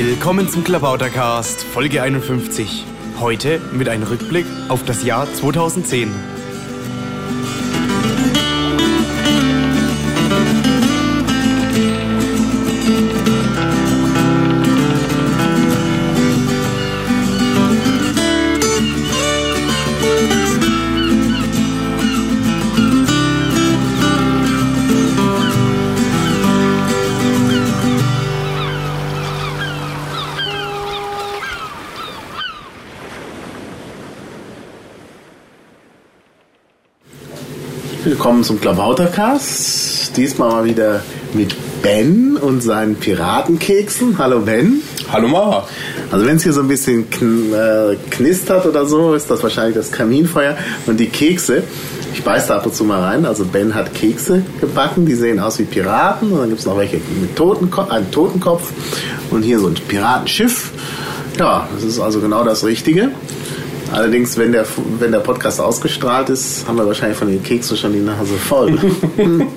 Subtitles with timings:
[0.00, 2.84] Willkommen zum Klabautercast, Folge 51.
[3.18, 6.37] Heute mit einem Rückblick auf das Jahr 2010.
[38.28, 40.14] Willkommen zum Klabautercast.
[40.14, 41.00] Diesmal mal wieder
[41.32, 44.18] mit Ben und seinen Piratenkeksen.
[44.18, 44.82] Hallo Ben.
[45.10, 45.66] Hallo Mara.
[46.10, 49.76] Also wenn es hier so ein bisschen kn äh, knistert oder so, ist das wahrscheinlich
[49.76, 51.62] das Kaminfeuer und die Kekse.
[52.12, 53.24] Ich beiß da ab und zu mal rein.
[53.24, 56.30] Also Ben hat Kekse gebacken, die sehen aus wie Piraten.
[56.30, 58.70] Und dann gibt es noch welche mit Totenkopf, einem Totenkopf.
[59.30, 60.72] Und hier so ein Piratenschiff.
[61.38, 63.10] Ja, das ist also genau das Richtige.
[63.92, 64.66] Allerdings, wenn der,
[64.98, 68.78] wenn der Podcast ausgestrahlt ist, haben wir wahrscheinlich von den Keksen schon die Nase voll.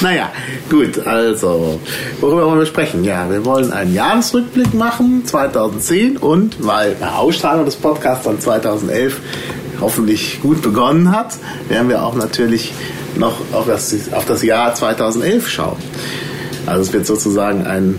[0.00, 0.32] naja,
[0.70, 1.78] gut, also,
[2.20, 3.04] worüber wollen wir sprechen?
[3.04, 9.20] Ja, wir wollen einen Jahresrückblick machen, 2010 und weil eine Ausstrahlung des Podcasts dann 2011
[9.80, 11.36] hoffentlich gut begonnen hat,
[11.68, 12.72] werden wir auch natürlich
[13.16, 15.76] noch auf das, auf das Jahr 2011 schauen.
[16.66, 17.98] Also es wird sozusagen ein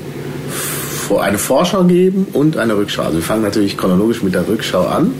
[1.11, 3.03] eine Vorschau geben und eine Rückschau.
[3.03, 5.13] Also wir fangen natürlich chronologisch mit der Rückschau an.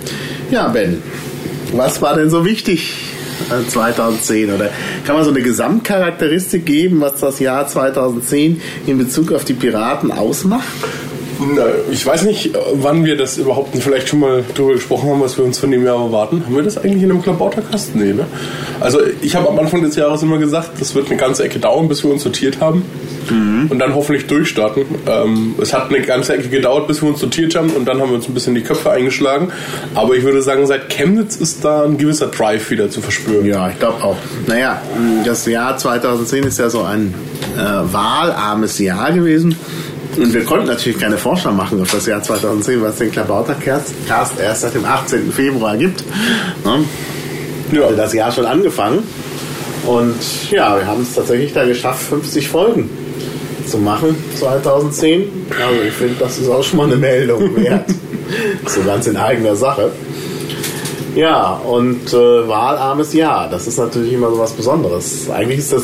[0.52, 1.02] Ja, Ben,
[1.74, 2.94] was war denn so wichtig
[3.70, 4.54] 2010?
[4.54, 4.70] Oder
[5.06, 10.12] kann man so eine Gesamtcharakteristik geben, was das Jahr 2010 in Bezug auf die Piraten
[10.12, 10.66] ausmacht?
[11.92, 15.44] Ich weiß nicht, wann wir das überhaupt vielleicht schon mal darüber gesprochen haben, was wir
[15.44, 16.42] uns von dem Jahr erwarten.
[16.46, 17.94] Haben wir das eigentlich in einem Klabautercast?
[17.94, 18.26] Nee, ne?
[18.80, 21.90] Also ich habe am Anfang des Jahres immer gesagt, das wird eine ganze Ecke dauern,
[21.90, 22.84] bis wir uns sortiert haben.
[23.30, 23.68] Mhm.
[23.70, 24.86] Und dann hoffentlich durchstarten.
[25.08, 28.10] Ähm, es hat eine ganze Ecke gedauert, bis wir uns sortiert haben und dann haben
[28.10, 29.50] wir uns ein bisschen die Köpfe eingeschlagen.
[29.94, 33.46] Aber ich würde sagen, seit Chemnitz ist da ein gewisser Drive wieder zu verspüren.
[33.46, 34.18] Ja, ich glaube auch.
[34.48, 34.82] Naja,
[35.26, 37.14] das Jahr 2010 ist ja so ein
[37.56, 39.56] äh, wahlarmes Jahr gewesen.
[40.18, 43.94] Und wir konnten natürlich keine Vorschau machen auf das Jahr 2010, was den Klabautercast
[44.40, 45.32] erst seit dem 18.
[45.32, 46.04] Februar gibt.
[46.64, 46.86] Ne?
[47.74, 47.84] Ja.
[47.84, 49.04] Also das Jahr schon angefangen.
[49.86, 50.16] Und
[50.52, 52.90] ja, wir haben es tatsächlich da geschafft, 50 Folgen
[53.68, 55.48] zu machen 2010.
[55.50, 57.90] Also ich finde, das ist auch schon mal eine Meldung wert.
[58.68, 59.92] so ganz in eigener Sache.
[61.16, 65.30] Ja, und äh, wahlarmes Jahr, das ist natürlich immer so was Besonderes.
[65.30, 65.84] Eigentlich ist das,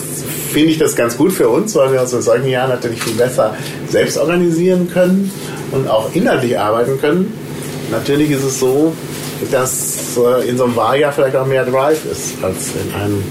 [0.51, 3.13] finde ich das ganz gut für uns, weil wir uns in solchen Jahren natürlich viel
[3.13, 3.55] besser
[3.87, 5.31] selbst organisieren können
[5.71, 7.33] und auch inhaltlich arbeiten können.
[7.91, 8.93] Natürlich ist es so,
[9.51, 13.23] dass äh, in so einem Wahljahr vielleicht auch mehr Drive ist als in einem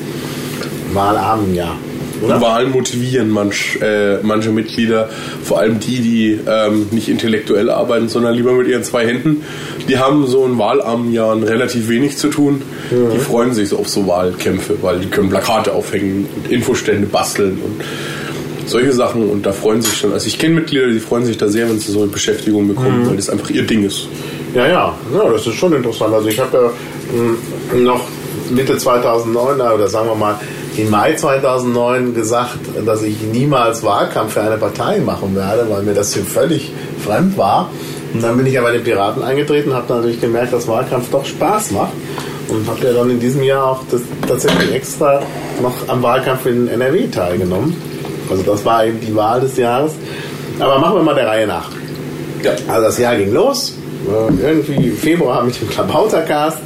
[0.94, 1.76] wahlarmen Jahr.
[2.22, 2.40] Oder?
[2.40, 5.08] Wahlen motivieren manch, äh, manche Mitglieder,
[5.42, 9.42] vor allem die, die ähm, nicht intellektuell arbeiten, sondern lieber mit ihren zwei Händen.
[9.88, 12.62] Die haben so in wahlarmen Jahren relativ wenig zu tun.
[12.90, 13.12] Mhm.
[13.14, 17.58] Die freuen sich so auf so Wahlkämpfe, weil die können Plakate aufhängen und Infostände basteln
[17.64, 17.84] und
[18.66, 20.12] solche Sachen und da freuen sich schon.
[20.12, 23.02] Also ich kenne Mitglieder, die freuen sich da sehr, wenn sie so eine Beschäftigung bekommen,
[23.02, 23.08] mhm.
[23.08, 24.08] weil das einfach ihr Ding ist.
[24.54, 26.14] Ja, ja, ja, das ist schon interessant.
[26.14, 27.36] Also ich habe ja mh,
[27.72, 28.06] hm, noch
[28.50, 30.40] Mitte 2009 oder sagen wir mal
[30.80, 35.94] im Mai 2009 gesagt, dass ich niemals Wahlkampf für eine Partei machen werde, weil mir
[35.94, 36.72] das hier völlig
[37.04, 37.70] fremd war.
[38.12, 41.24] Und dann bin ich ja bei den Piraten eingetreten, habe natürlich gemerkt, dass Wahlkampf doch
[41.24, 41.92] Spaß macht
[42.48, 45.22] und habe ja dann in diesem Jahr auch das, tatsächlich extra
[45.62, 47.76] noch am Wahlkampf in NRW teilgenommen.
[48.30, 49.92] Also das war eben die Wahl des Jahres.
[50.58, 51.70] Aber machen wir mal der Reihe nach.
[52.42, 52.52] Ja.
[52.68, 53.74] Also das Jahr ging los.
[54.08, 56.58] Äh, irgendwie im Februar mit dem Klabautercast.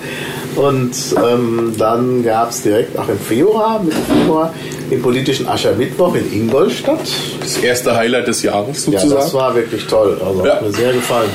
[0.57, 0.95] Und
[1.25, 4.55] ähm, dann gab es direkt auch im Februar, Mitte Februar,
[4.91, 7.01] den politischen Aschermittwoch in Ingolstadt.
[7.41, 9.11] Das erste Highlight des Jahres sozusagen.
[9.11, 10.21] Ja, das war wirklich toll.
[10.25, 10.55] Also ja.
[10.55, 11.31] hat mir sehr gefallen.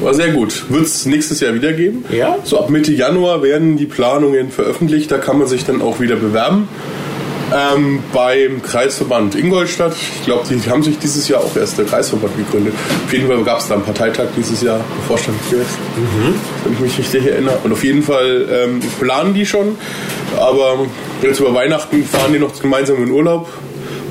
[0.00, 0.64] War sehr gut.
[0.70, 2.04] Wird es nächstes Jahr wieder geben?
[2.10, 2.38] Ja.
[2.42, 5.10] So ab Mitte Januar werden die Planungen veröffentlicht.
[5.10, 6.68] Da kann man sich dann auch wieder bewerben.
[7.52, 9.94] Ähm, beim Kreisverband Ingolstadt.
[9.94, 12.74] Ich glaube, die haben sich dieses Jahr auch erst der Kreisverband gegründet.
[13.06, 16.34] Auf jeden Fall gab es da einen Parteitag dieses Jahr, Vorstand gewechselt, mhm.
[16.64, 17.58] wenn ich mich richtig erinnere.
[17.64, 19.76] Und auf jeden Fall ähm, planen die schon.
[20.38, 20.86] Aber
[21.22, 23.48] jetzt über Weihnachten fahren die noch gemeinsam in Urlaub.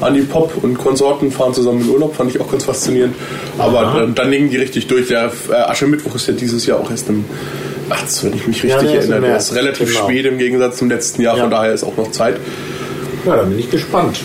[0.02, 3.16] Andi Pop und Konsorten fahren zusammen in Urlaub, fand ich auch ganz faszinierend.
[3.58, 5.08] Aber dann, dann legen die richtig durch.
[5.08, 7.26] Der äh, Aschermittwoch ist ja dieses Jahr auch erst im
[7.90, 9.22] März, wenn ich mich richtig ja, erinnere.
[9.22, 10.06] Der ist relativ genau.
[10.06, 11.44] spät im Gegensatz zum letzten Jahr, ja.
[11.44, 12.38] von daher ist auch noch Zeit.
[13.26, 14.20] Ja, da bin ich gespannt.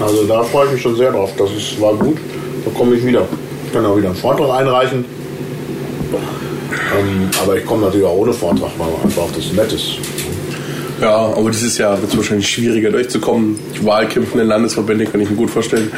[0.00, 1.30] Also da freue ich mich schon sehr drauf.
[1.36, 2.18] Das ist, war gut.
[2.64, 3.26] Da komme ich wieder.
[3.66, 5.04] Ich kann auch wieder einen Vortrag einreichen.
[6.98, 9.98] Ähm, aber ich komme natürlich auch ohne Vortrag, weil einfach das nett ist.
[11.00, 13.58] Ja, aber dieses Jahr wird es wahrscheinlich schwieriger durchzukommen.
[13.76, 15.90] Die Wahlkämpfe in den Landesverbänden kann ich mir gut vorstellen,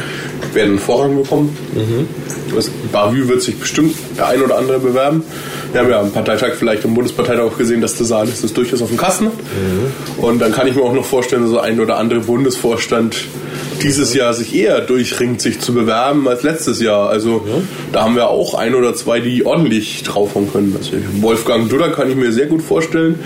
[0.55, 1.55] werden Vorrang bekommen.
[1.75, 2.55] Mhm.
[2.55, 5.23] Das Bavü wird sich bestimmt der ein oder andere bewerben.
[5.75, 8.53] Wir haben ja am Parteitag vielleicht im Bundesparteitag auch gesehen, dass der Saal ist das
[8.53, 9.25] durchaus auf dem Kasten.
[9.25, 10.23] Mhm.
[10.25, 13.25] Und dann kann ich mir auch noch vorstellen, dass so ein oder andere Bundesvorstand
[13.82, 17.09] dieses Jahr sich eher durchringt, sich zu bewerben als letztes Jahr.
[17.09, 17.55] Also ja.
[17.93, 20.76] da haben wir auch ein oder zwei, die ordentlich draufhauen können.
[20.79, 23.19] Also Wolfgang Dudder kann ich mir sehr gut vorstellen,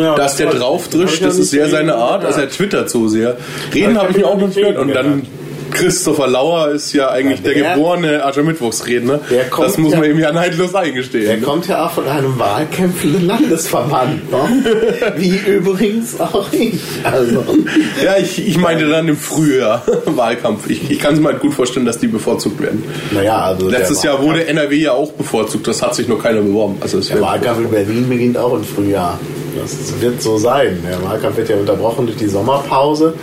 [0.00, 1.22] ja, dass der drauf drischt.
[1.22, 2.24] Das ist sehr seine Art.
[2.24, 3.36] Also er twittert so sehr.
[3.74, 4.78] Reden habe ich mir auch noch gehört.
[4.78, 5.26] Und dann
[5.72, 9.20] Christopher Lauer ist ja eigentlich ja, der, der, geborene Aschermittwochsredner.
[9.56, 11.26] Das muss man ja, ihm ja neidlos eingestehen.
[11.26, 11.42] Der ne?
[11.42, 14.30] kommt ja auch von einem wahlkämpfenden Landesverband.
[14.30, 14.64] Ne?
[15.16, 16.80] Wie übrigens auch ich.
[17.04, 17.44] Also.
[18.04, 20.68] Ja, ich, ich meinte dann im Frühjahr Wahlkampf.
[20.68, 22.84] Ich, ich kann es mir halt gut vorstellen, dass die bevorzugt werden.
[23.12, 25.66] Naja, also Letztes Jahr wurde NRW ja auch bevorzugt.
[25.66, 26.76] Das hat sich noch keiner beworben.
[26.80, 29.18] Also der Wahlkampf in Berlin beginnt auch im Frühjahr.
[29.60, 30.82] Das wird so sein.
[30.88, 33.14] Der Wahlkampf wird ja unterbrochen durch die Sommerpause.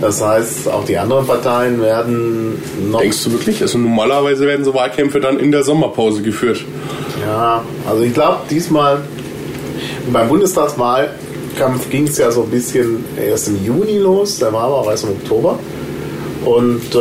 [0.00, 2.60] Das heißt, auch die anderen Parteien werden
[2.90, 3.00] noch.
[3.00, 3.62] Denkst du wirklich?
[3.62, 6.64] Also normalerweise werden so Wahlkämpfe dann in der Sommerpause geführt.
[7.26, 8.98] Ja, also ich glaube diesmal
[10.12, 14.76] beim Bundestagswahlkampf ging es ja so ein bisschen erst im Juni los, der war aber
[14.76, 15.58] auch erst im Oktober.
[16.46, 16.98] Und äh,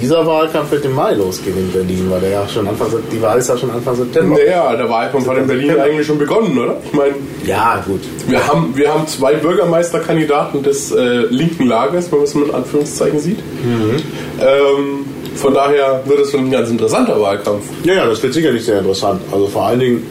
[0.00, 3.38] dieser Wahlkampf wird im Mai losgehen in Berlin, weil der ja schon Anfang die Wahl
[3.38, 4.38] ist ja schon Anfang September.
[4.38, 6.78] Naja, der Wahlkampf hat in Berlin eigentlich schon begonnen, oder?
[6.82, 7.14] Ich meine,
[7.44, 8.00] ja gut.
[8.26, 13.18] Wir haben, wir haben zwei Bürgermeisterkandidaten des äh, linken Lagers, wenn man es mit Anführungszeichen
[13.20, 13.40] sieht.
[13.62, 13.96] Mhm.
[14.40, 15.04] Ähm,
[15.34, 17.64] von daher wird es schon ein ganz interessanter Wahlkampf.
[17.84, 19.20] Ja, ja, das wird sicherlich sehr interessant.
[19.30, 20.02] Also vor allen Dingen,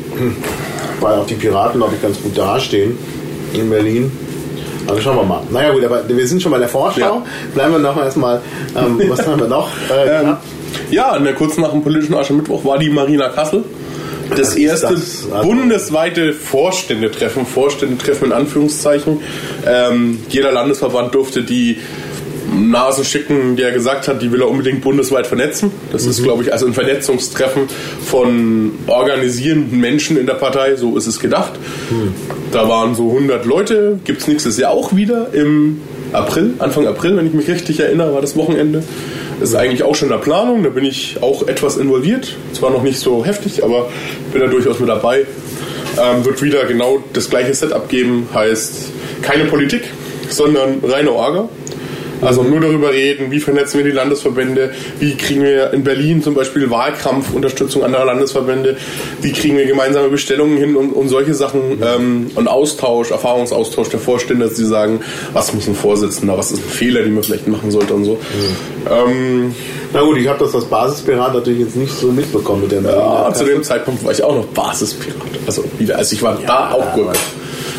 [1.02, 2.96] weil auch die Piraten, glaube ich, ganz gut dastehen
[3.54, 4.12] in Berlin.
[4.88, 5.42] Also schauen wir mal.
[5.50, 7.00] Naja gut, aber wir sind schon bei der Vorschau.
[7.00, 7.24] Ja.
[7.54, 8.42] Bleiben wir noch erstmal,
[8.76, 9.70] ähm, was haben wir noch?
[9.90, 10.38] Äh, ähm,
[10.92, 13.64] ja, kurz nach dem politischen Aschermittwoch war die Marina Kassel.
[14.36, 15.28] Das erste das?
[15.32, 19.22] Also bundesweite Vorständetreffen, Vorständetreffen in Anführungszeichen.
[19.66, 21.80] Ähm, jeder Landesverband durfte die
[22.72, 25.72] Nasen schicken, der gesagt hat, die will er unbedingt bundesweit vernetzen.
[25.92, 26.10] Das mhm.
[26.10, 27.64] ist, glaube ich, also ein Vernetzungstreffen
[28.06, 31.54] von organisierenden Menschen in der Partei, so ist es gedacht.
[31.90, 32.14] Mhm.
[32.52, 35.82] Da waren so 100 Leute, gibt es nächstes Jahr auch wieder im
[36.14, 38.84] April, Anfang April, wenn ich mich richtig erinnere, war das Wochenende.
[39.40, 42.36] Das ist eigentlich auch schon in der Planung, da bin ich auch etwas involviert.
[42.54, 43.90] Zwar noch nicht so heftig, aber
[44.32, 45.26] bin da durchaus mit dabei.
[46.00, 48.92] Ähm, wird wieder genau das gleiche Setup geben, heißt
[49.22, 49.84] keine Politik,
[50.30, 51.50] sondern reine Orga.
[52.22, 56.34] Also nur darüber reden, wie vernetzen wir die Landesverbände, wie kriegen wir in Berlin zum
[56.34, 58.78] Beispiel Wahlkampfunterstützung anderer Landesverbände,
[59.22, 64.00] wie kriegen wir gemeinsame Bestellungen hin und, und solche Sachen ähm, und Austausch, Erfahrungsaustausch der
[64.00, 65.02] Vorstände, dass sie sagen,
[65.34, 68.14] was muss ein Vorsitzender, was ist ein Fehler, den man vielleicht machen sollte und so.
[68.14, 68.92] Mhm.
[68.92, 69.56] Ähm,
[69.94, 73.32] Na gut, ich habe das als Basispirat natürlich jetzt nicht so mitbekommen mit der Ja,
[73.34, 75.16] zu dem Zeitpunkt war ich auch noch Basispirat.
[75.46, 77.16] Also wieder, also ich war ja, da auch gut.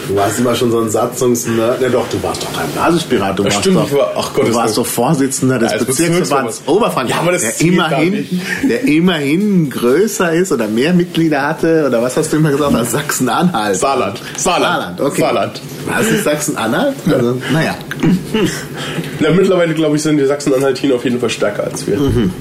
[0.08, 1.82] Du warst immer schon so ein Satzungsnerd.
[1.82, 3.38] Ja, doch, du warst doch kein Basispirat.
[3.38, 7.14] Du warst, stimmt, doch, war, ach Gott, du warst doch Vorsitzender des ja, Bezirksverbands Oberfranken.
[7.14, 11.84] Ja, aber das der immerhin, der immerhin größer ist oder mehr Mitglieder hatte.
[11.86, 12.74] Oder was hast du immer gesagt?
[12.74, 13.76] Als Sachsen-Anhalt.
[13.76, 14.18] Saarland.
[14.36, 14.64] Saarland.
[14.64, 15.20] Saarland, okay.
[15.20, 15.60] Saarland.
[15.86, 16.94] Was ist Sachsen-Anhalt?
[17.06, 17.76] Also, naja.
[19.20, 21.98] Na, mittlerweile, glaube ich, sind die Sachsen-Anhaltiner auf jeden Fall stärker als wir.
[21.98, 22.32] Mhm.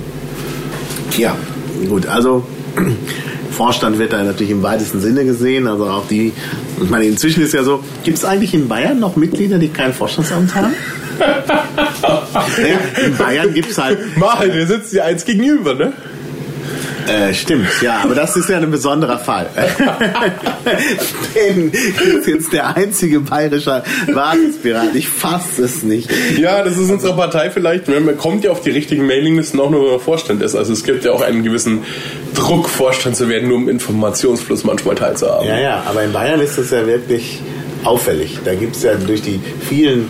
[1.18, 1.36] Ja,
[1.90, 2.06] gut.
[2.06, 2.46] Also
[3.57, 5.68] Vorstand wird da natürlich im weitesten Sinne gesehen.
[5.68, 6.31] Also auch die,
[6.81, 9.94] ich meine, inzwischen ist ja so, gibt es eigentlich in Bayern noch Mitglieder, die kein
[9.94, 10.75] Vorstandsamt haben?
[12.04, 14.16] ja, in Bayern gibt es halt.
[14.16, 15.94] Mal, wir sitzen ja eins gegenüber, ne?
[17.07, 19.47] Äh, stimmt, ja, aber das ist ja ein besonderer Fall.
[21.35, 23.81] Denn ist jetzt der einzige bayerische
[24.14, 24.94] Basispirat.
[24.94, 26.09] Ich fasse es nicht.
[26.37, 27.87] Ja, das ist unsere Partei vielleicht.
[27.87, 30.56] Man kommt ja auf die richtigen Mailinglisten auch nur, wenn man Vorstand ist.
[30.56, 31.83] Also es gibt ja auch einen gewissen
[32.37, 35.47] Druck, Vorstand zu werden, nur um Informationsfluss manchmal teilzuhaben.
[35.47, 37.41] Ja, ja, aber in Bayern ist es ja wirklich
[37.83, 38.39] auffällig.
[38.45, 40.06] Da gibt es ja durch die vielen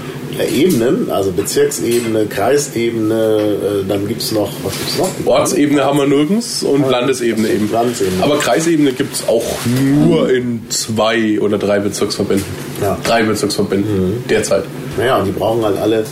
[0.53, 5.09] Ebenen, also Bezirksebene, Kreisebene, äh, dann gibt es noch, was gibt es noch?
[5.25, 7.71] Ortsebene haben wir nirgends und ja, Landesebene eben.
[7.71, 8.23] Landesebene.
[8.23, 12.45] Aber Kreisebene gibt es auch nur in zwei oder drei Bezirksverbänden.
[12.81, 12.97] Ja.
[13.03, 14.23] Drei Bezirksverbänden mhm.
[14.29, 14.65] derzeit.
[14.97, 16.03] Naja, und die brauchen halt alle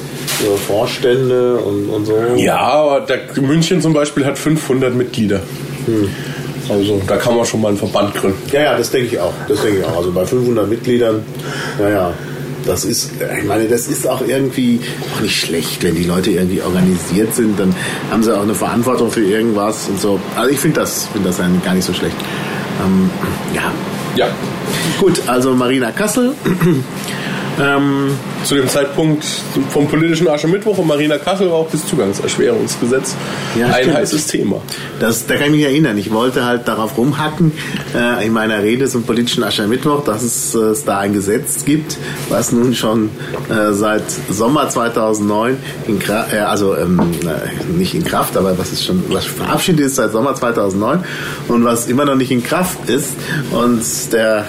[0.43, 2.17] ihre Vorstände und, und so.
[2.37, 5.41] Ja, aber der, München zum Beispiel hat 500 Mitglieder.
[5.87, 6.09] Mhm.
[6.69, 8.41] Also da kann man schon mal einen Verband gründen.
[8.51, 9.33] Ja, ja, das denke ich auch.
[9.47, 9.97] Das denke ich auch.
[9.97, 11.23] Also bei 500 Mitgliedern,
[11.79, 12.13] naja,
[12.65, 14.79] das ist, ich meine, das ist auch irgendwie
[15.15, 17.75] auch nicht schlecht, wenn die Leute irgendwie organisiert sind, dann
[18.09, 20.19] haben sie auch eine Verantwortung für irgendwas und so.
[20.35, 22.15] Also ich finde das, finde das gar nicht so schlecht.
[22.83, 23.09] Ähm,
[23.53, 23.71] ja.
[24.15, 24.27] Ja.
[24.99, 26.33] Gut, also Marina Kassel.
[27.59, 29.23] Ähm, Zu dem Zeitpunkt
[29.69, 33.15] vom politischen Aschermittwoch und Marina Kassel war auch das Zugangserschwerungsgesetz
[33.57, 33.95] Ja, ein stimmt.
[33.97, 34.61] heißes Thema.
[34.99, 35.97] Das, da kann ich mich erinnern.
[35.97, 37.51] Ich wollte halt darauf rumhacken
[37.95, 41.97] äh, in meiner Rede zum politischen Aschermittwoch, dass es, äh, es da ein Gesetz gibt,
[42.29, 43.09] was nun schon
[43.49, 45.57] äh, seit Sommer 2009
[45.87, 49.85] in Kraft, äh, also ähm, äh, nicht in Kraft, aber was ist schon was verabschiedet
[49.85, 51.03] ist seit Sommer 2009
[51.47, 53.13] und was immer noch nicht in Kraft ist.
[53.51, 53.81] Und
[54.11, 54.45] der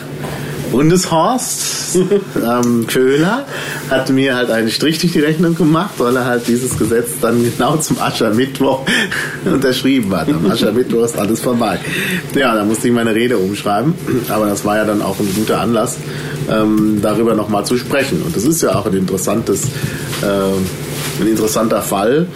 [0.70, 3.44] Bundeshorst ähm, Köhler
[3.90, 7.42] hat mir halt einen Strich durch die Rechnung gemacht, weil er halt dieses Gesetz dann
[7.44, 8.84] genau zum Aschermittwoch
[9.44, 10.28] unterschrieben hat.
[10.28, 11.78] Am Aschermittwoch ist alles vorbei.
[12.34, 13.94] Ja, da musste ich meine Rede umschreiben,
[14.28, 15.96] aber das war ja dann auch ein guter Anlass,
[16.50, 18.22] ähm, darüber nochmal zu sprechen.
[18.22, 19.64] Und das ist ja auch ein interessantes,
[20.22, 22.26] äh, ein interessanter Fall,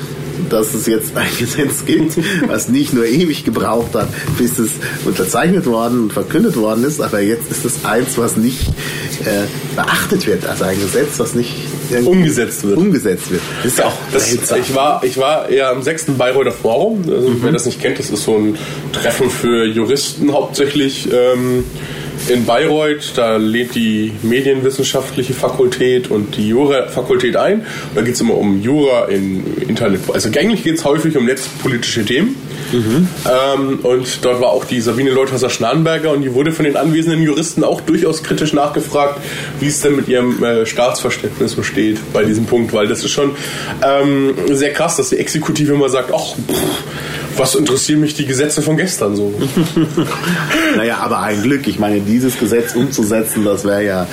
[0.49, 2.17] dass es jetzt ein Gesetz gibt,
[2.49, 4.73] was nicht nur ewig gebraucht hat, bis es
[5.05, 8.69] unterzeichnet worden und verkündet worden ist, aber jetzt ist es eins, was nicht
[9.25, 10.47] äh, beachtet wird.
[10.47, 11.55] Also ein Gesetz, was nicht
[12.05, 12.79] Umgesetzt wird.
[12.79, 13.43] Umgesetzt wird.
[13.63, 16.07] Das ist ja auch Das, ich, war, ich war ja am 6.
[16.17, 17.03] Bayreuther Forum.
[17.09, 18.57] Also, Wer das nicht kennt, das ist so ein
[18.93, 21.65] Treffen für Juristen hauptsächlich ähm,
[22.29, 23.13] in Bayreuth.
[23.17, 27.67] Da lädt die Medienwissenschaftliche Fakultät und die Jura-Fakultät ein.
[27.95, 30.03] Da geht es immer um Jura in Internet.
[30.13, 32.37] Also eigentlich geht es häufig um netzpolitische Themen.
[33.29, 37.65] Ähm, und dort war auch die Sabine Leuthauser-Schnarrenberger und die wurde von den anwesenden Juristen
[37.65, 39.21] auch durchaus kritisch nachgefragt,
[39.59, 43.11] wie es denn mit ihrem äh, Staatsverständnis so steht bei diesem Punkt, weil das ist
[43.11, 43.33] schon
[43.83, 46.85] ähm, sehr krass, dass die Exekutive immer sagt, ach, pff,
[47.37, 49.33] was interessieren mich die Gesetze von gestern so.
[50.77, 51.67] Naja, aber ein Glück.
[51.67, 54.07] Ich meine, dieses Gesetz umzusetzen, das wäre ja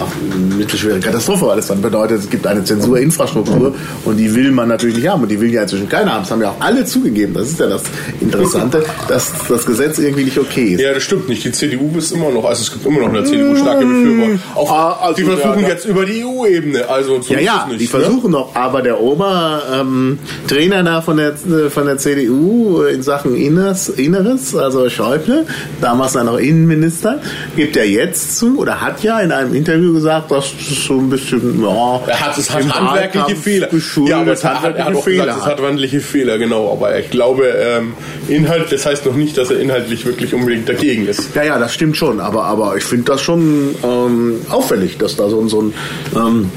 [0.00, 3.74] auch eine mittelschwere Katastrophe, weil das dann bedeutet, es gibt eine Zensurinfrastruktur
[4.04, 6.22] und die will man natürlich nicht haben und die will ja inzwischen keiner haben.
[6.22, 7.34] Das haben ja auch alle zugegeben.
[7.34, 7.82] Das ist ja das
[8.20, 10.80] Interessante, dass das Gesetz irgendwie nicht okay ist.
[10.80, 11.44] Ja, das stimmt nicht.
[11.44, 14.38] Die CDU ist immer noch, also es gibt immer noch eine CDU starke Befürworter.
[14.54, 17.80] Auch, Ah, also die versuchen ja, jetzt über die EU-Ebene, also so Ja, ja, nicht.
[17.80, 17.90] die ne?
[17.90, 23.02] versuchen noch, aber der Obertrainer ähm, Trainer da von der, äh, von der CDU in
[23.02, 25.46] Sachen Inneres, Inneres, also Schäuble,
[25.80, 27.20] damals dann noch Innenminister,
[27.56, 31.08] gibt ja jetzt zu oder hat ja in einem Interview gesagt, dass es so ein
[31.10, 33.68] bisschen, ja, Er hat, es hat handwerkliche Wahlkampf Fehler.
[34.06, 36.72] Ja, aber es hat, er hat auch Fehler gesagt, es hat handwerkliche Fehler, genau.
[36.72, 37.94] Aber ich glaube, ähm,
[38.28, 41.34] Inhalt, das heißt noch nicht, dass er inhaltlich wirklich unbedingt dagegen ist.
[41.34, 45.28] Ja, ja, das stimmt schon, aber, aber ich finde das schon ähm, auffällig, dass da
[45.28, 45.74] so, ein- so ein
[46.16, 46.50] ähm,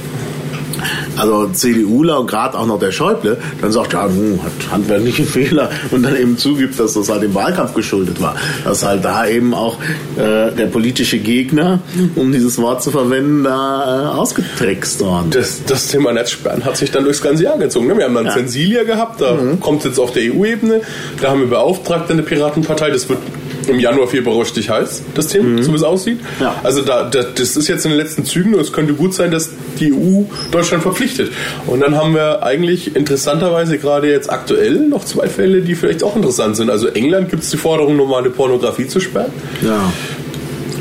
[1.17, 5.69] also CDUler und gerade auch noch der Schäuble dann sagt, ja, hm, hat handwerkliche Fehler
[5.91, 8.35] und dann eben zugibt, dass das halt im Wahlkampf geschuldet war.
[8.63, 9.77] Dass halt da eben auch
[10.17, 11.79] äh, der politische Gegner,
[12.15, 15.31] um dieses Wort zu verwenden, da äh, ausgetrickst worden.
[15.31, 17.87] Das, das Thema Netzsperren hat sich dann durchs ganze Jahr gezogen.
[17.87, 17.97] Ne?
[17.97, 18.33] Wir haben dann Ja.
[18.33, 20.81] Zensilia gehabt, da kommt jetzt auf der EU-Ebene.
[21.21, 22.89] Da haben wir Beauftragte in der Piratenpartei.
[22.89, 23.19] Das wird
[23.67, 26.19] im Januar, Februar richtig heiß, das Thema, so wie es aussieht.
[26.39, 26.55] Ja.
[26.63, 29.31] Also da, da, das ist jetzt in den letzten Zügen und es könnte gut sein,
[29.31, 29.49] dass
[29.79, 31.31] die EU Deutschland verpflichtet.
[31.67, 36.15] Und dann haben wir eigentlich interessanterweise gerade jetzt aktuell noch zwei Fälle, die vielleicht auch
[36.15, 36.69] interessant sind.
[36.69, 39.31] Also England gibt es die Forderung, normale Pornografie zu sperren.
[39.61, 39.91] Ja.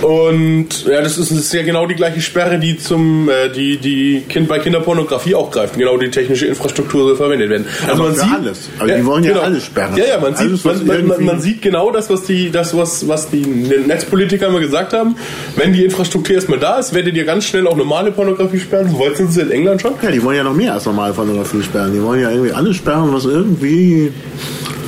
[0.02, 3.76] Und ja, das ist, das ist ja genau die gleiche Sperre, die zum äh, die
[3.76, 5.76] die Kind bei Kinderpornografie auch greift.
[5.76, 7.66] Genau die technische Infrastruktur soll verwendet werden.
[7.86, 8.70] Also Aber für alles.
[8.78, 9.96] Aber die wollen ja alles sperren.
[9.96, 12.50] Ja, ja, man sieht, Alles, was man, man, man, man sieht genau das, was die
[12.50, 15.16] das was was die Netzpolitiker immer gesagt haben.
[15.56, 18.90] Wenn die Infrastruktur erstmal da ist, werdet ihr ganz schnell auch normale Pornografie sperren.
[18.90, 19.92] So weit sind sie in England schon.
[20.02, 21.92] Ja, die wollen ja noch mehr als normale Pornografie sperren.
[21.92, 24.12] Die wollen ja irgendwie alles sperren, was irgendwie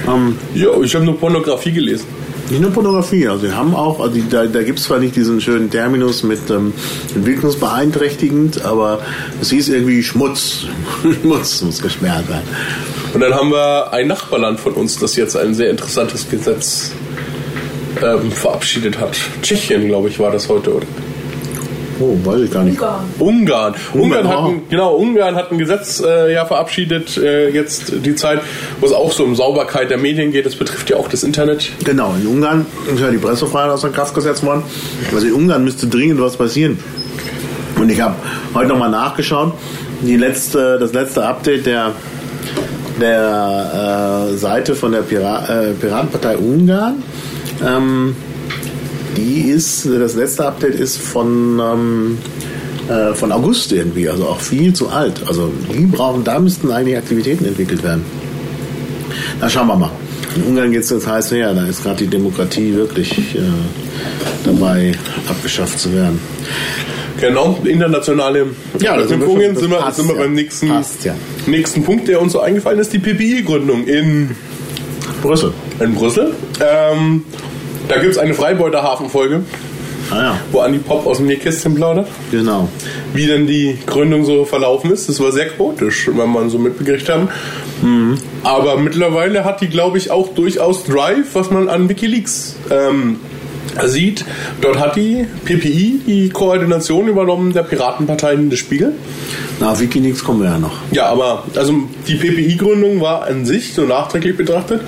[0.09, 2.07] ähm, Ja, ich habe nur Pornografie gelesen.
[2.51, 5.17] Nicht nur Pornografie, also sie haben auch, also die, da, da gibt es zwar nicht
[5.17, 6.73] diesen schönen Terminus mit ähm,
[7.15, 9.01] entwicklungsbeeinträchtigend, aber
[9.41, 10.67] es hieß irgendwie Schmutz.
[11.23, 12.47] Schmutz muss gesperrt werden.
[13.15, 16.93] Und dann haben wir ein Nachbarland von uns, das jetzt ein sehr interessantes Gesetz
[18.03, 19.17] ähm, verabschiedet hat.
[19.43, 20.87] Tschechien, glaube ich, war das heute, oder?
[22.03, 22.81] Oh, weiß ich gar nicht.
[22.81, 23.05] Ungarn.
[23.21, 23.75] Ungarn.
[23.95, 28.41] Ungarn hat ein, genau, Ungarn hat ein Gesetz äh, ja verabschiedet, äh, jetzt die Zeit,
[28.81, 30.45] wo es auch so um Sauberkeit der Medien geht.
[30.45, 31.71] Das betrifft ja auch das Internet.
[31.85, 34.65] Genau, in Ungarn ist ja die Pressefreiheit außer Kraft gesetzt worden.
[35.15, 36.79] Also in Ungarn müsste dringend was passieren.
[37.77, 38.17] Und ich habe
[38.53, 39.53] heute nochmal nachgeschaut.
[40.01, 41.93] Die letzte, das letzte Update der,
[43.01, 47.05] der äh, Seite von der Pira äh, Piratenpartei Ungarn,
[47.65, 48.17] ähm,
[49.17, 52.19] die ist, das letzte Update ist von, ähm,
[52.89, 55.23] äh, von August irgendwie, also auch viel zu alt.
[55.27, 58.05] Also die brauchen, da müssten eigentlich Aktivitäten entwickelt werden.
[59.41, 59.91] Na, schauen wir mal.
[60.37, 63.41] In Ungarn geht es jetzt heiß her, da ist gerade die Demokratie wirklich äh,
[64.45, 64.93] dabei,
[65.29, 66.19] abgeschafft zu werden.
[67.21, 68.47] Genau, internationale
[68.81, 71.15] Ja, da sind wir passt sind wir beim nächsten, Passt ja.
[71.47, 74.31] nächsten Punkt, der uns so eingefallen ist, die PPI-Gründung in,
[75.23, 75.53] Brüssel.
[75.79, 76.35] in Brüssel.
[76.61, 77.25] Ähm,
[77.93, 79.43] da gibt es eine Freibeuter Hafenfolge.
[80.11, 80.41] Ah, ja.
[80.51, 82.09] wo Andi Pop aus dem Nähkästchen plaudert.
[82.31, 82.69] Genau.
[83.15, 85.09] Wie denn die Gründung so verlaufen ist.
[85.09, 87.29] Das war sehr chaotisch, wenn man so mitbekriegt haben.
[88.43, 93.21] Aber mittlerweile hat die, glaube ich, auch durchaus Drive, was man an Wikileaks ähm,
[93.85, 94.25] sieht.
[94.61, 98.93] Dort hat die PPI die Koordination übernommen der Piratenparteien des Spiegel.
[99.61, 100.75] Na, Wikileaks kommen wir ja noch.
[100.93, 101.75] Ja, aber also
[102.07, 104.81] die PPI-Gründung war an sich, so nachträglich betrachtet,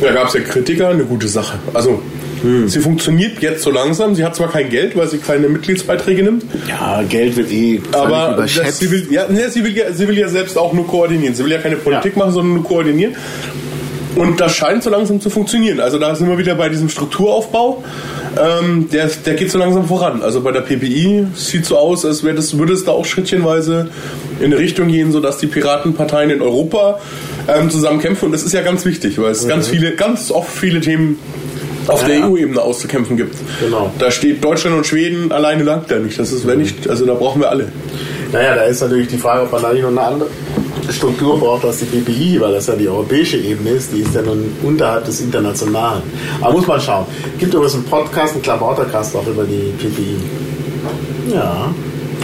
[0.00, 1.58] da gab es ja Kritiker, eine gute Sache.
[1.72, 2.02] Also
[2.66, 4.14] sie funktioniert jetzt so langsam.
[4.14, 8.34] Sie hat zwar kein Geld, weil sie keine Mitgliedsbeiträge nimmt, Ja, Geld wird eh aber
[8.34, 8.80] überschätzt.
[8.80, 11.34] sie, will, ja, ne, sie, will ja, sie will ja selbst auch nur koordinieren.
[11.34, 13.14] Sie will ja keine Politik machen, sondern nur koordinieren.
[14.16, 15.80] Und das scheint so langsam zu funktionieren.
[15.80, 17.82] Also da sind wir wieder bei diesem Strukturaufbau.
[18.36, 20.22] Ähm, der, der geht so langsam voran.
[20.22, 23.88] Also bei der PPI sieht so aus, als das, würde es da auch schrittchenweise
[24.38, 27.00] in eine Richtung gehen, sodass die Piratenparteien in Europa
[27.48, 28.26] ähm, zusammen kämpfen.
[28.26, 31.18] Und das ist ja ganz wichtig, weil es ganz viele, ganz oft viele Themen
[31.88, 32.28] auf Ja, der ja.
[32.28, 33.36] EU-Ebene auszukämpfen gibt.
[33.60, 33.90] Genau.
[33.98, 36.18] Da steht Deutschland und Schweden alleine langt da nicht.
[36.18, 37.68] Das ist wenn nicht, also da brauchen wir alle.
[38.32, 40.28] Naja, da ist natürlich die Frage, ob man da nicht noch eine andere
[40.90, 44.22] Struktur braucht als die PPI, weil das ja die europäische Ebene ist, die ist ja
[44.22, 46.02] nun unterhalb des Internationalen.
[46.40, 47.06] Aber muss man schauen.
[47.38, 50.16] Gibt übrigens einen Podcast, einen Klabautercast auch über die PPI.
[51.34, 51.72] Ja,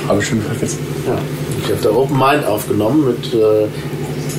[0.09, 0.79] Habe ich schon vergessen.
[1.07, 1.17] ja.
[1.63, 3.67] Ich habe da Open Mind aufgenommen mit äh,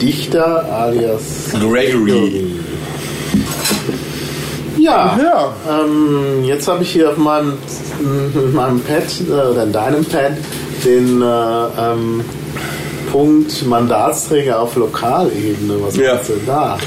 [0.02, 2.48] Dichter alias Gregory.
[4.82, 5.54] Ja, Ja.
[5.70, 7.54] Ähm, jetzt habe ich hier auf meinem,
[8.34, 10.34] mit meinem Pad äh, oder in deinem Pad
[10.84, 12.22] den äh, ähm,
[13.12, 15.76] Punkt Mandatsträger auf Lokalebene.
[15.82, 16.16] Was Ja.
[16.16, 16.78] meinst du da?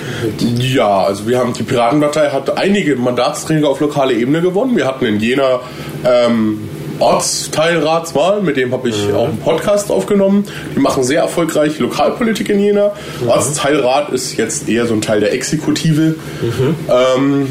[0.58, 4.74] Ja, also wir haben die Piratenpartei hat einige Mandatsträger auf lokaler Ebene gewonnen.
[4.76, 5.60] Wir hatten in Jena
[6.04, 6.60] ähm,
[6.98, 10.46] Ortsteilratswahl, mit dem habe ich auch einen Podcast aufgenommen.
[10.74, 12.92] Die machen sehr erfolgreich Lokalpolitik in Jena.
[13.26, 16.14] Ortsteilrat ist jetzt eher so ein Teil der Exekutive.
[16.88, 17.48] Ähm,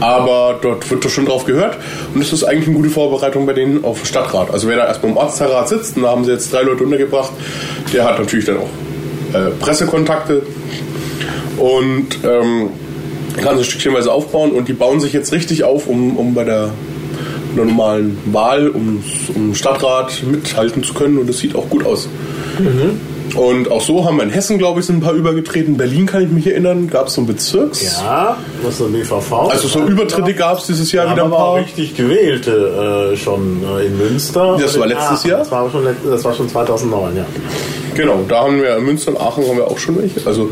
[0.00, 1.76] aber dort wird doch schon drauf gehört.
[2.14, 4.50] Und es ist eigentlich eine gute Vorbereitung bei denen auf Stadtrat.
[4.50, 7.32] Also wer da erstmal im Ortsteilrat sitzt, und da haben sie jetzt drei Leute untergebracht,
[7.92, 10.42] der hat natürlich dann auch äh, Pressekontakte.
[11.58, 12.70] Und ähm,
[13.42, 14.52] kann sich stückchenweise aufbauen.
[14.52, 16.70] Und die bauen sich jetzt richtig auf, um, um bei der
[17.54, 19.02] normalen Wahl, um,
[19.34, 21.18] um Stadtrat mithalten zu können.
[21.18, 22.08] Und das sieht auch gut aus.
[23.36, 25.76] Und auch so haben wir in Hessen, glaube ich, sind ein paar übergetreten.
[25.76, 28.00] Berlin kann ich mich erinnern, gab es so ein Bezirks.
[28.02, 29.32] ja, was so BVV.
[29.50, 31.62] Also so Übertritte gab es dieses Jahr Wir wieder ein aber auch paar.
[31.62, 34.56] richtig gewählte äh, schon äh, in Münster.
[34.60, 35.30] Das war letztes Aachen.
[35.30, 35.38] Jahr?
[35.40, 37.26] Das war, aber schon, das war schon 2009, ja.
[37.94, 40.26] Genau, da haben wir in Münster und Aachen haben wir auch schon welche.
[40.26, 40.48] Also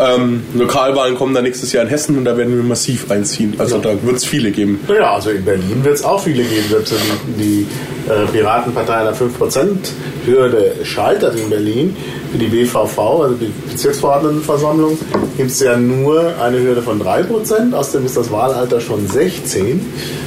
[0.00, 3.54] ähm, Lokalwahlen kommen dann nächstes Jahr in Hessen und da werden wir massiv einziehen.
[3.58, 4.80] Also da wird es viele geben.
[4.88, 6.64] Naja, also in Berlin wird es auch viele geben.
[6.70, 7.66] Selbst wenn die
[8.08, 11.96] äh, Piratenpartei der 5%-Hürde scheitert in Berlin,
[12.32, 14.98] für die BVV, also die Bezirksverordnetenversammlung,
[15.36, 17.74] gibt es ja nur eine Hürde von 3%.
[17.74, 19.80] Außerdem ist das Wahlalter schon 16.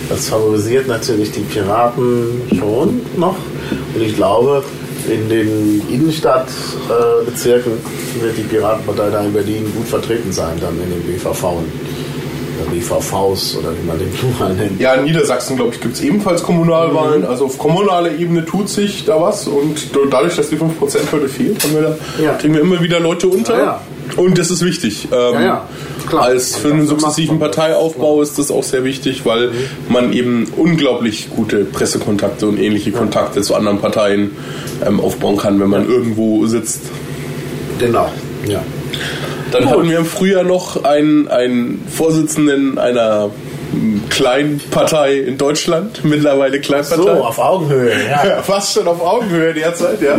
[0.10, 3.36] Das favorisiert natürlich die Piraten schon noch.
[3.96, 4.64] Und ich glaube,
[5.10, 7.74] in den Innenstadtbezirken
[8.22, 11.44] wird die Piratenpartei da in Berlin gut vertreten sein, dann in den BVV.
[11.44, 14.80] Oder BVVs oder wie man den Plural nennt.
[14.80, 17.26] Ja, in Niedersachsen, glaube ich, gibt es ebenfalls Kommunalwahlen.
[17.26, 21.74] Also auf kommunaler Ebene tut sich da was und dadurch, dass die 5%-Hürde fehlt, haben
[21.74, 22.34] wir da, Ja.
[22.34, 23.58] kriegen wir immer wieder Leute unter.
[23.58, 23.82] Ja, ja.
[24.18, 25.10] Und das ist wichtig.
[25.12, 25.34] Ähm,
[26.08, 26.24] klar.
[26.24, 27.40] Als für einen sukzessiven.
[27.40, 29.52] Parteiaufbau ist das auch sehr wichtig, weil
[29.90, 34.32] man eben unglaublich gute Pressekontakte und ähnliche Kontakte zu anderen Parteien
[34.86, 36.82] ähm, aufbauen kann, wenn man irgendwo sitzt.
[37.80, 38.10] Genau,
[38.48, 38.64] ja.
[39.52, 43.30] Dann hatten wir im Frühjahr noch einen, einen Vorsitzenden einer
[43.76, 47.12] m, kleinen Partei in Deutschland, mittlerweile So, Kleinpartei.
[47.12, 48.26] auf Augenhöhe, ja.
[48.36, 50.16] Ja, fast schon auf Augenhöhe derzeit, ja.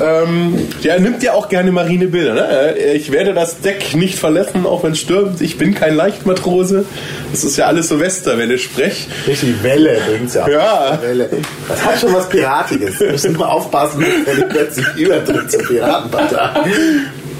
[0.00, 2.34] Ähm, der nimmt ja auch gerne marine Bilder.
[2.34, 2.74] Ne?
[2.94, 5.40] Ich werde das Deck nicht verlassen, auch wenn es stürmt.
[5.40, 6.84] Ich bin kein Leichtmatrose.
[7.32, 9.08] Das ist ja alles Silvester, wenn ich spreche.
[9.26, 10.48] Richtig Welle bringt's ja.
[10.48, 10.98] Ja.
[11.02, 11.28] Welle.
[11.68, 12.98] Das hat schon was Piratiges.
[13.00, 16.50] Wir müssen nur aufpassen, wenn ich plötzlich übertritt zur Piratenpartei.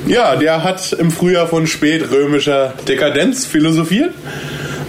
[0.07, 4.11] Ja, der hat im Frühjahr von spätrömischer Dekadenz philosophiert.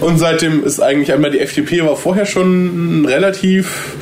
[0.00, 3.96] Und seitdem ist eigentlich einmal die FDP war vorher schon relativ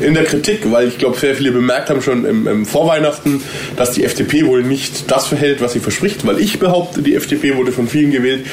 [0.00, 3.42] in der Kritik, weil ich glaube, sehr viele bemerkt haben schon im, im Vorweihnachten,
[3.76, 7.56] dass die FDP wohl nicht das verhält, was sie verspricht, weil ich behaupte, die FDP
[7.56, 8.46] wurde von vielen gewählt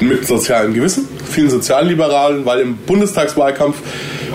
[0.00, 3.76] mit sozialem Gewissen, vielen Sozialliberalen, weil im Bundestagswahlkampf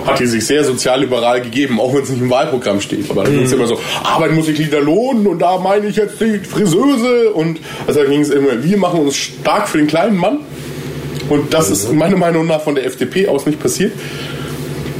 [0.06, 3.10] hat die sich sehr sozialliberal gegeben, auch wenn es nicht im Wahlprogramm steht.
[3.10, 5.96] Aber dann ging es immer so, Arbeit muss sich wieder lohnen und da meine ich
[5.96, 9.86] jetzt die Friseuse und also da ging es immer, wir machen uns stark für den
[9.86, 10.40] kleinen Mann.
[11.28, 13.92] Und das ist meiner Meinung nach von der FDP aus nicht passiert.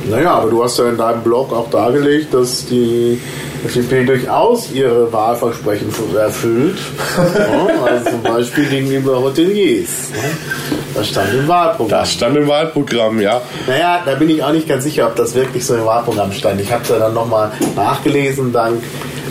[0.09, 3.21] Naja, aber du hast ja in deinem Blog auch dargelegt, dass die
[3.65, 6.79] FDP durchaus ihre Wahlversprechen erfüllt.
[7.17, 10.11] Ja, also zum Beispiel gegenüber Hoteliers.
[10.13, 10.77] ne?
[10.95, 12.01] Das stand im Wahlprogramm.
[12.01, 13.41] Das stand im Wahlprogramm, ja.
[13.67, 16.61] Naja, da bin ich auch nicht ganz sicher, ob das wirklich so im Wahlprogramm stand.
[16.61, 18.83] Ich habe es ja dann nochmal nachgelesen dank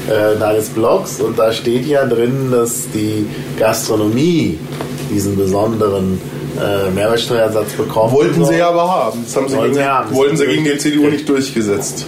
[0.08, 3.26] äh, deines Blogs und da steht ja drin, dass die
[3.58, 4.60] Gastronomie
[5.10, 6.20] diesen besonderen
[6.58, 8.54] äh, Mehrwertsteuersatz bekommen Wollten soll.
[8.54, 9.24] sie aber haben.
[9.26, 10.15] Das haben sie Wollten gegen, sie haben.
[10.15, 12.06] wollten sie gegen die Das- CDU nicht durchgesetzt.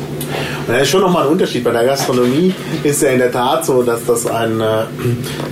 [0.68, 1.64] Und da ist schon nochmal ein Unterschied.
[1.64, 4.66] Bei der Gastronomie ist ja in der Tat so, dass das ein, äh,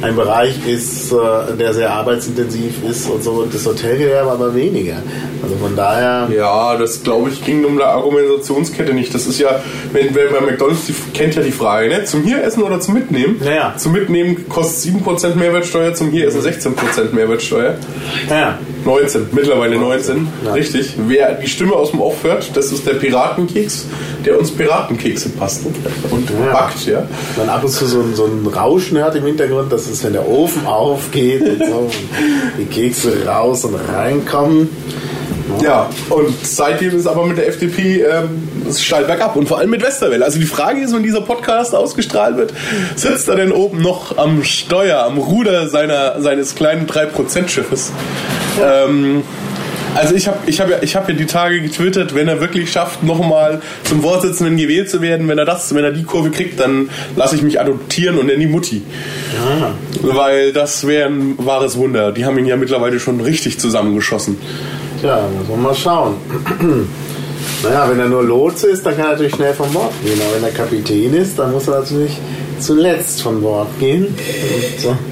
[0.01, 3.31] ein Bereich ist, äh, der sehr arbeitsintensiv ist und so.
[3.43, 4.95] Und das Hotelgewerbe aber weniger.
[5.41, 6.27] Also von daher.
[6.36, 9.13] Ja, das glaube ich ging um eine Argumentationskette nicht.
[9.13, 9.62] Das ist ja,
[9.93, 12.03] wenn, wenn bei McDonalds, die kennt ja die Frage, ne?
[12.03, 13.39] Zum hier essen oder zum Mitnehmen?
[13.41, 13.75] Naja.
[13.77, 17.75] Zum Mitnehmen kostet 7% Mehrwertsteuer, zum hier essen 16% Mehrwertsteuer.
[18.29, 18.58] Ja.
[18.86, 20.54] 19, mittlerweile 19, Ja.
[20.54, 20.93] richtig.
[21.08, 23.86] Wer die Stimme aus dem Off hört, das ist der Piratenkeks,
[24.26, 25.76] der uns Piratenkekse passt und
[26.30, 26.52] Ja.
[26.54, 27.04] backt, ja.
[27.38, 30.13] man ab und zu so ein, so ein Rauschen hört im Hintergrund, das ist, wenn
[30.13, 31.89] der Ofen aufgeht und so,
[32.60, 34.69] die Kekse raus und reinkommen.
[35.63, 38.41] Ja, und seitdem ist aber mit der FDP ähm,
[38.73, 40.25] steil bergab und vor allem mit Westerwelle.
[40.25, 42.54] Also die Frage ist, wenn dieser Podcast ausgestrahlt wird,
[42.95, 47.91] sitzt er denn oben noch am Steuer, am Ruder seiner, seines kleinen 3%-Schiffes?
[48.63, 49.23] Ähm,
[49.95, 52.69] also ich habe ich hab ja, ich hab ja die Tage getwittert, wenn er wirklich
[52.69, 56.60] schafft, nochmal zum Vorsitzenden gewählt zu werden, wenn er das, wenn er die Kurve kriegt,
[56.60, 58.84] dann lasse ich mich adoptieren und nenne die Mutti.
[60.01, 62.12] Weil das wäre ein wahres Wunder.
[62.12, 64.38] Die haben ihn ja mittlerweile schon richtig zusammengeschossen.
[64.99, 66.15] Tja, muss man mal schauen.
[67.65, 70.19] Naja, wenn er nur Lotse ist, dann kann er natürlich schnell von Bord gehen.
[70.21, 72.17] Aber wenn er Kapitän ist, dann muss er natürlich
[72.60, 74.13] zuletzt von Bord gehen.
[74.78, 74.95] So.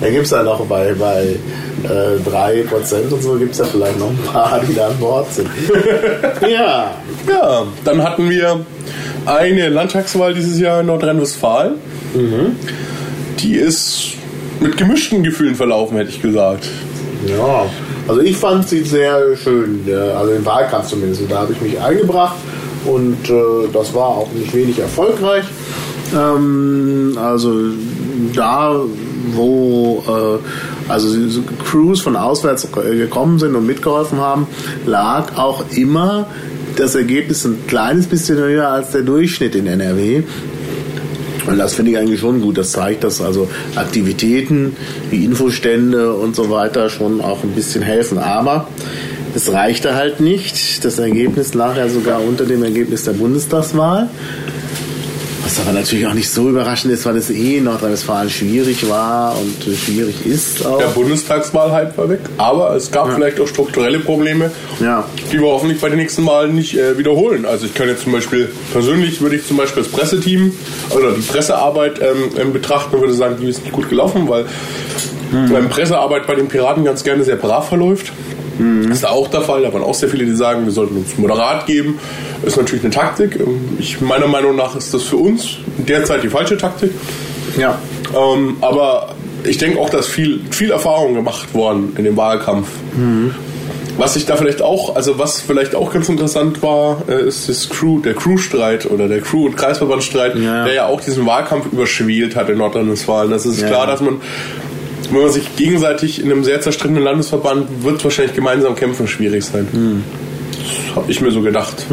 [0.00, 1.36] Da gibt es ja noch bei, bei
[1.84, 5.26] äh, 3% und so, gibt es ja vielleicht noch ein paar, die da an Bord
[5.34, 5.48] sind.
[6.42, 6.92] ja,
[7.28, 8.60] Ja, dann hatten wir
[9.26, 11.74] eine Landtagswahl dieses Jahr in Nordrhein-Westfalen.
[13.40, 14.12] Die ist
[14.60, 16.68] mit gemischten Gefühlen verlaufen, hätte ich gesagt.
[17.26, 17.66] Ja,
[18.08, 21.22] also ich fand sie sehr schön, ja, also im Wahlkampf zumindest.
[21.28, 22.36] Da habe ich mich eingebracht
[22.86, 25.44] und äh, das war auch nicht wenig erfolgreich.
[26.16, 27.52] Ähm, also
[28.34, 28.80] da,
[29.34, 34.46] wo äh, also so Crews von auswärts gekommen sind und mitgeholfen haben,
[34.86, 36.26] lag auch immer
[36.76, 40.22] das Ergebnis ein kleines bisschen höher als der Durchschnitt in NRW.
[41.48, 42.58] Und das finde ich eigentlich schon gut.
[42.58, 44.76] Das zeigt, dass also Aktivitäten
[45.10, 48.18] wie Infostände und so weiter schon auch ein bisschen helfen.
[48.18, 48.68] Aber
[49.34, 50.84] es reichte halt nicht.
[50.84, 54.10] Das Ergebnis lag ja sogar unter dem Ergebnis der Bundestagswahl.
[55.58, 59.36] Was aber natürlich auch nicht so überraschend ist, weil es eh in Nordrhein-Westfalen schwierig war
[59.36, 60.78] und schwierig ist auch.
[60.78, 65.04] Der Bundestagswahl-Hype war weg, aber es gab vielleicht auch strukturelle Probleme, Ja.
[65.32, 67.44] die wir hoffentlich bei den nächsten Malen nicht äh, wiederholen.
[67.44, 70.52] Also ich kann jetzt zum Beispiel, persönlich würde ich zum Beispiel das Presseteam
[70.90, 74.44] oder die Pressearbeit ähm, ähm, betrachten und würde sagen, die ist nicht gut gelaufen, weil
[75.34, 78.12] ähm, Pressearbeit bei den Piraten ganz gerne sehr brav verläuft.
[78.88, 79.62] Das ist auch der Fall.
[79.62, 81.98] Da waren auch sehr viele, die sagen, wir sollten uns moderat geben.
[82.44, 83.38] Ist natürlich eine Taktik.
[83.78, 86.90] Ich, meiner Meinung nach ist das für uns derzeit die falsche Taktik.
[87.56, 87.78] Ja.
[88.16, 89.10] Ähm, aber
[89.44, 92.68] ich denke auch, dass viel, viel Erfahrung gemacht worden in dem Wahlkampf.
[93.96, 97.68] Was ich da vielleicht auch, also was vielleicht auch ganz interessant war, äh, ist das
[97.68, 100.64] Crew, der Crew-Streit oder der Crew- und Kreisverbandstreit, Ja.
[100.64, 103.30] der ja auch diesen Wahlkampf überschwelt hat in Nordrhein-Westfalen.
[103.30, 103.66] Das ist Ja.
[103.68, 104.20] klar, dass man,
[105.10, 110.02] wenn man sich gegenseitig in einem sehr zerstrittenen Landesverband, wird wahrscheinlich gemeinsam kämpfen schwierig sein.
[110.52, 111.86] Das habe ich mir so gedacht.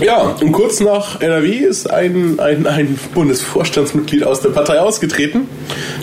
[0.00, 5.42] Ja, und kurz nach NRW ist ein, ein, ein Bundesvorstandsmitglied aus der Partei ausgetreten,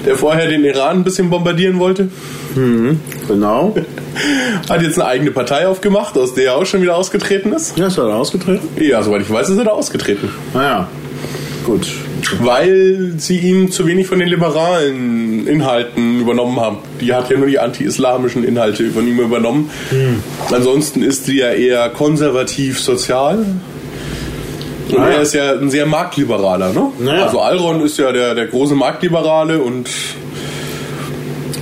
[0.05, 2.09] der vorher den Iran ein bisschen bombardieren wollte.
[3.27, 3.75] Genau.
[4.69, 7.77] Hat jetzt eine eigene Partei aufgemacht, aus der er auch schon wieder ausgetreten ist.
[7.77, 8.67] Ja, ist er da ausgetreten?
[8.79, 10.29] Ja, soweit ich weiß, ist er da ausgetreten.
[10.53, 10.87] Naja.
[11.67, 11.85] Gut.
[12.39, 16.77] Weil sie ihn zu wenig von den liberalen Inhalten übernommen haben.
[17.01, 19.69] Die hat ja nur die anti-islamischen Inhalte von ihm übernommen.
[20.49, 23.39] Ansonsten ist sie ja eher konservativ-sozial.
[24.89, 25.15] Und Ah, ja.
[25.15, 26.87] er ist ja ein sehr marktliberaler, ne?
[26.99, 27.25] Naja.
[27.25, 29.89] Also Alron ist ja der, der große Marktliberale und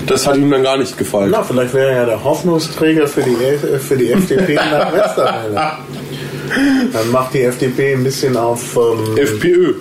[0.05, 1.29] das hat ihm dann gar nicht gefallen.
[1.31, 3.35] Na, vielleicht wäre er ja der Hoffnungsträger für die,
[3.79, 5.71] für die FDP nach Westerwelle.
[6.93, 9.73] Dann macht die FDP ein bisschen auf ähm, FPÖ.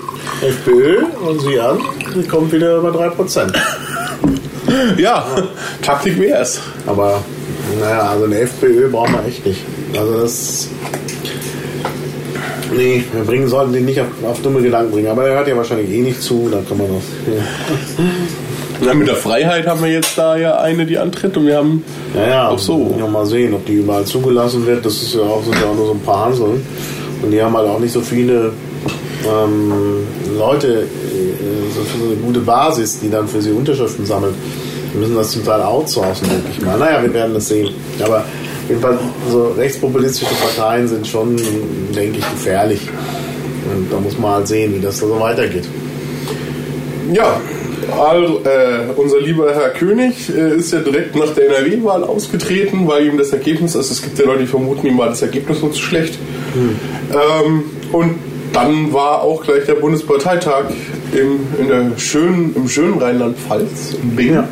[0.43, 1.79] FPÖ und sie an,
[2.15, 3.55] sie kommt wieder über 3%.
[4.97, 5.25] Ja,
[5.83, 6.61] Taktik wär's.
[6.87, 7.23] Aber
[7.81, 9.61] naja, also eine FPÖ brauchen wir echt nicht.
[9.97, 10.69] Also das.
[12.75, 15.09] Nee, wir bringen, sollten den nicht auf, auf dumme Gedanken bringen.
[15.09, 17.05] Aber er hört ja wahrscheinlich eh nicht zu, dann kann man das.
[17.99, 18.05] Ja.
[18.85, 21.83] Ja, mit der Freiheit haben wir jetzt da ja eine, die antritt und wir haben
[22.15, 22.95] Ja, ja, auch so.
[22.99, 24.85] Ja, mal sehen, ob die überall zugelassen wird.
[24.85, 26.67] Das ist ja auch, sind ja auch nur so ein paar Hanseln.
[27.23, 28.53] Und die haben halt auch nicht so viele
[29.27, 29.73] ähm,
[30.37, 30.85] Leute, äh,
[31.75, 34.35] so eine gute Basis, die dann für sie Unterschriften sammeln.
[34.93, 36.79] Wir müssen das zum Teil outsourcen, denke ich mal.
[36.79, 37.71] Naja, wir werden das sehen.
[38.05, 38.25] Aber
[38.69, 38.99] jedenfalls,
[39.31, 41.37] so rechtspopulistische Parteien sind schon,
[41.97, 42.81] denke ich, gefährlich.
[43.75, 45.67] Und da muss man halt sehen, wie das so weitergeht.
[47.13, 47.41] Ja,
[47.93, 53.07] also, äh, unser lieber Herr König äh, ist ja direkt nach der NRW-Wahl ausgetreten, weil
[53.07, 55.73] ihm das Ergebnis, also es gibt ja Leute, die vermuten, ihm war das Ergebnis nur
[55.73, 56.19] zu schlecht.
[56.55, 56.77] Hm.
[57.11, 58.15] Ähm, und
[58.53, 60.67] dann war auch gleich der Bundesparteitag
[61.13, 64.35] im, in der schönen, im schönen Rheinland-Pfalz, in Bingen.
[64.35, 64.49] Ja.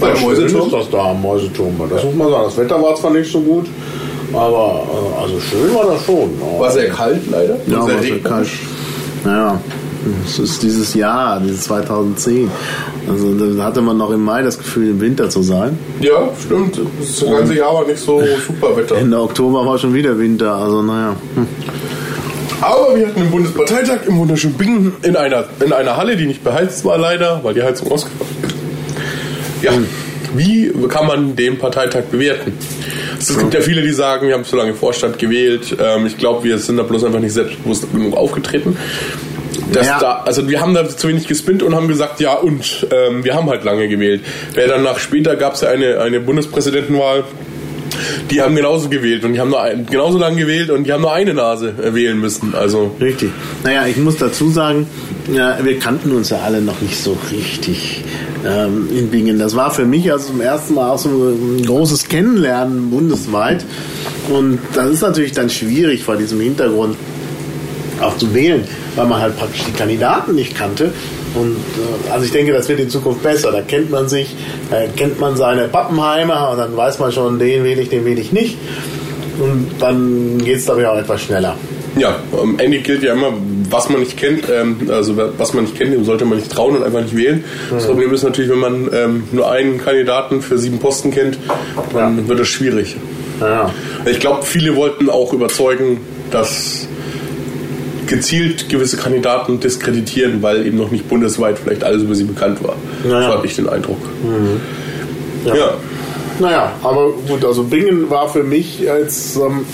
[0.00, 0.66] Bei Mäuseturm.
[0.66, 1.80] ist das da am Mäuseturm.
[1.88, 2.44] Das muss man sagen.
[2.46, 3.66] Das Wetter war zwar nicht so gut,
[4.32, 6.30] aber äh, also schön war das schon.
[6.58, 7.56] War sehr kalt leider.
[7.66, 8.48] Ja, sehr, war sehr kalt.
[9.24, 9.60] Naja,
[10.24, 12.50] es ist dieses Jahr, dieses 2010.
[13.08, 15.78] Also da hatte man noch im Mai das Gefühl, im Winter zu sein.
[16.00, 16.78] Ja, stimmt.
[16.98, 18.96] Das ganze Jahr war nicht so super Wetter.
[18.96, 21.16] Ende Oktober war schon wieder Winter, also naja.
[21.34, 21.46] Hm.
[22.60, 26.44] Aber wir hatten den Bundesparteitag im wunderschönen Bingen in einer, in einer Halle, die nicht
[26.44, 29.64] beheizt war leider, weil die Heizung ausgefallen ist.
[29.64, 29.86] Ja, hm.
[30.34, 32.52] wie kann man den Parteitag bewerten?
[33.18, 35.76] Es gibt ja viele, die sagen, wir haben zu lange Vorstand gewählt.
[35.80, 38.76] Ähm, ich glaube, wir sind da bloß einfach nicht selbstbewusst genug aufgetreten.
[39.74, 39.98] Ja.
[39.98, 43.34] Da, also wir haben da zu wenig gespinnt und haben gesagt, ja und ähm, wir
[43.34, 44.22] haben halt lange gewählt.
[44.54, 47.24] Wer danach später gab es ja eine, eine Bundespräsidentenwahl,
[48.30, 51.02] die haben genauso gewählt und die haben nur ein, genauso lange gewählt und die haben
[51.02, 52.54] nur eine Nase wählen müssen.
[52.54, 53.30] Also richtig.
[53.64, 54.86] Naja, ich muss dazu sagen,
[55.32, 58.02] ja, wir kannten uns ja alle noch nicht so richtig
[58.46, 59.38] ähm, in Bingen.
[59.38, 63.64] Das war für mich also zum ersten Mal auch so ein großes Kennenlernen bundesweit.
[64.30, 66.96] Und das ist natürlich dann schwierig vor diesem Hintergrund
[68.02, 68.64] auch zu wählen,
[68.96, 70.92] weil man halt praktisch die Kandidaten nicht kannte.
[71.34, 73.52] Und äh, also ich denke, das wird in Zukunft besser.
[73.52, 74.34] Da kennt man sich,
[74.70, 78.20] da kennt man seine Pappenheimer und dann weiß man schon, den wähle ich, den wähle
[78.20, 78.58] ich nicht.
[79.40, 81.56] Und dann geht es, ich, auch etwas schneller.
[81.96, 83.32] Ja, am Ende gilt ja immer,
[83.68, 86.76] was man nicht kennt, ähm, also was man nicht kennt, dem sollte man nicht trauen
[86.76, 87.44] und einfach nicht wählen.
[87.70, 91.38] Das Problem ist natürlich, wenn man ähm, nur einen Kandidaten für sieben Posten kennt,
[91.92, 92.28] dann ja.
[92.28, 92.96] wird das schwierig.
[93.40, 93.70] Ja.
[94.06, 96.86] Ich glaube, viele wollten auch überzeugen, dass
[98.12, 102.76] gezielt gewisse Kandidaten diskreditieren, weil eben noch nicht bundesweit vielleicht alles über sie bekannt war.
[103.04, 103.26] Naja.
[103.26, 104.00] So habe ich den Eindruck.
[104.22, 104.60] Mhm.
[105.46, 105.56] Ja.
[105.56, 105.74] ja.
[106.38, 109.64] Naja, aber gut, also Bingen war für mich als ähm,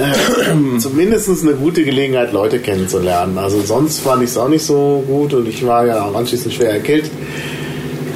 [0.00, 3.36] äh, zumindest eine gute Gelegenheit, Leute kennenzulernen.
[3.36, 6.70] Also sonst fand ich es auch nicht so gut und ich war ja anschließend schwer
[6.70, 7.10] erkältet.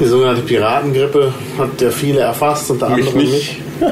[0.00, 3.60] Die sogenannte Piratengrippe hat ja viele erfasst, unter anderem mich.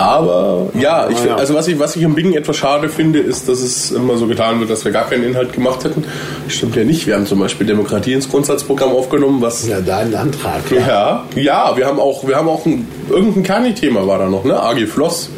[0.00, 3.60] Aber ja, ich also was ich, was ich im Bingen etwas schade finde, ist, dass
[3.60, 6.04] es immer so getan wird, dass wir gar keinen Inhalt gemacht hätten.
[6.48, 7.06] Stimmt ja nicht.
[7.06, 9.68] Wir haben zum Beispiel Demokratie ins Grundsatzprogramm aufgenommen, was.
[9.68, 10.62] Ja, dein Antrag.
[10.70, 14.44] Ja, ja, ja wir haben auch, wir haben auch ein, irgendein Kani-Thema war da noch,
[14.44, 14.58] ne?
[14.58, 15.28] AG Floss.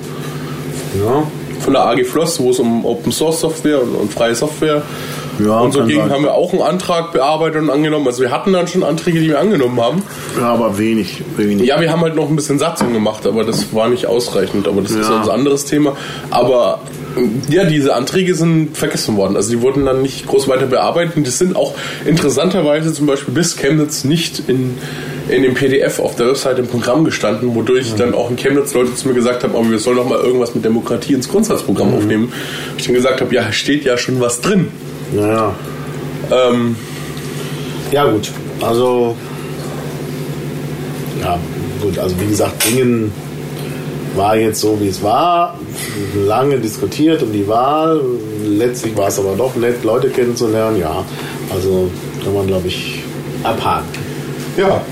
[0.97, 1.25] Ja.
[1.59, 4.83] Von der AG Floss, wo es um Open Source Software und, und freie Software
[5.39, 8.07] ja, und so gegen haben wir auch einen Antrag bearbeitet und angenommen.
[8.07, 10.03] Also wir hatten dann schon Anträge, die wir angenommen haben.
[10.39, 11.67] Ja, aber wenig, wenig.
[11.67, 14.69] Ja, wir haben halt noch ein bisschen Satzung gemacht, aber das war nicht ausreichend.
[14.69, 15.01] Aber das ja.
[15.01, 15.97] ist ein anderes Thema.
[16.31, 16.81] Aber
[17.49, 19.37] ja, diese Anträge sind vergessen worden.
[19.37, 21.27] Also die wurden dann nicht groß weiter bearbeitet.
[21.27, 24.79] Das sind auch interessanterweise zum Beispiel bis Chemnitz nicht in,
[25.29, 27.97] in dem PDF auf der Website im Programm gestanden, wodurch mhm.
[27.97, 30.55] dann auch in Chemnitz Leute zu mir gesagt haben, aber wir sollen doch mal irgendwas
[30.55, 31.97] mit Demokratie ins Grundsatzprogramm mhm.
[31.97, 32.33] aufnehmen.
[32.79, 34.69] Ich dann gesagt habe, ja, steht ja schon was drin.
[35.13, 35.55] Naja.
[36.31, 36.77] Ähm,
[37.91, 38.31] ja, gut.
[38.63, 39.17] Also,
[41.21, 41.39] ja,
[41.83, 41.99] gut.
[41.99, 43.13] Also, wie gesagt, Dingen
[44.17, 45.59] war jetzt so, wie es war.
[46.27, 48.01] Lange diskutiert um die Wahl.
[48.45, 50.79] Letztlich war es aber doch nett, Leute kennenzulernen.
[50.79, 51.05] Ja,
[51.53, 51.91] also
[52.23, 53.03] kann man, glaube ich,
[53.43, 53.89] abhaken.
[54.57, 54.83] Ja,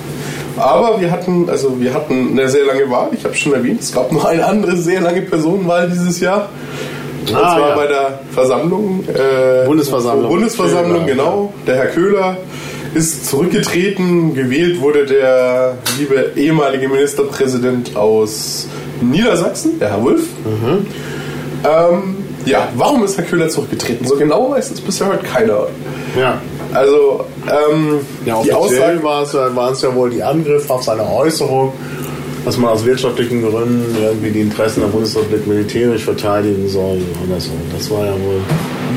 [0.57, 3.11] aber wir hatten, also wir hatten eine sehr lange Wahl.
[3.13, 6.49] Ich habe schon erwähnt, es gab noch eine andere sehr lange Personenwahl dieses Jahr.
[7.21, 7.75] Und ah, zwar ja.
[7.77, 9.05] bei der Versammlung.
[9.09, 10.31] Äh, Bundesversammlung.
[10.31, 11.53] Bundesversammlung, Köhler, genau.
[11.67, 12.37] Der Herr Köhler
[12.95, 14.35] ist zurückgetreten.
[14.35, 18.67] Gewählt wurde der liebe ehemalige Ministerpräsident aus
[19.01, 20.25] Niedersachsen, der Herr Wulff.
[20.45, 20.87] Mhm.
[21.65, 24.07] Ähm, ja, warum ist Herr Köhler zurückgetreten?
[24.07, 25.67] So genau weiß es bisher halt keiner.
[26.19, 26.41] Ja.
[26.73, 31.73] Also, ähm, ja, die Aussage waren es ja wohl die Angriffe auf seine Äußerung
[32.45, 37.51] dass man aus wirtschaftlichen Gründen irgendwie die Interessen der Bundesrepublik militärisch verteidigen soll oder so.
[37.77, 38.41] Das war ja wohl.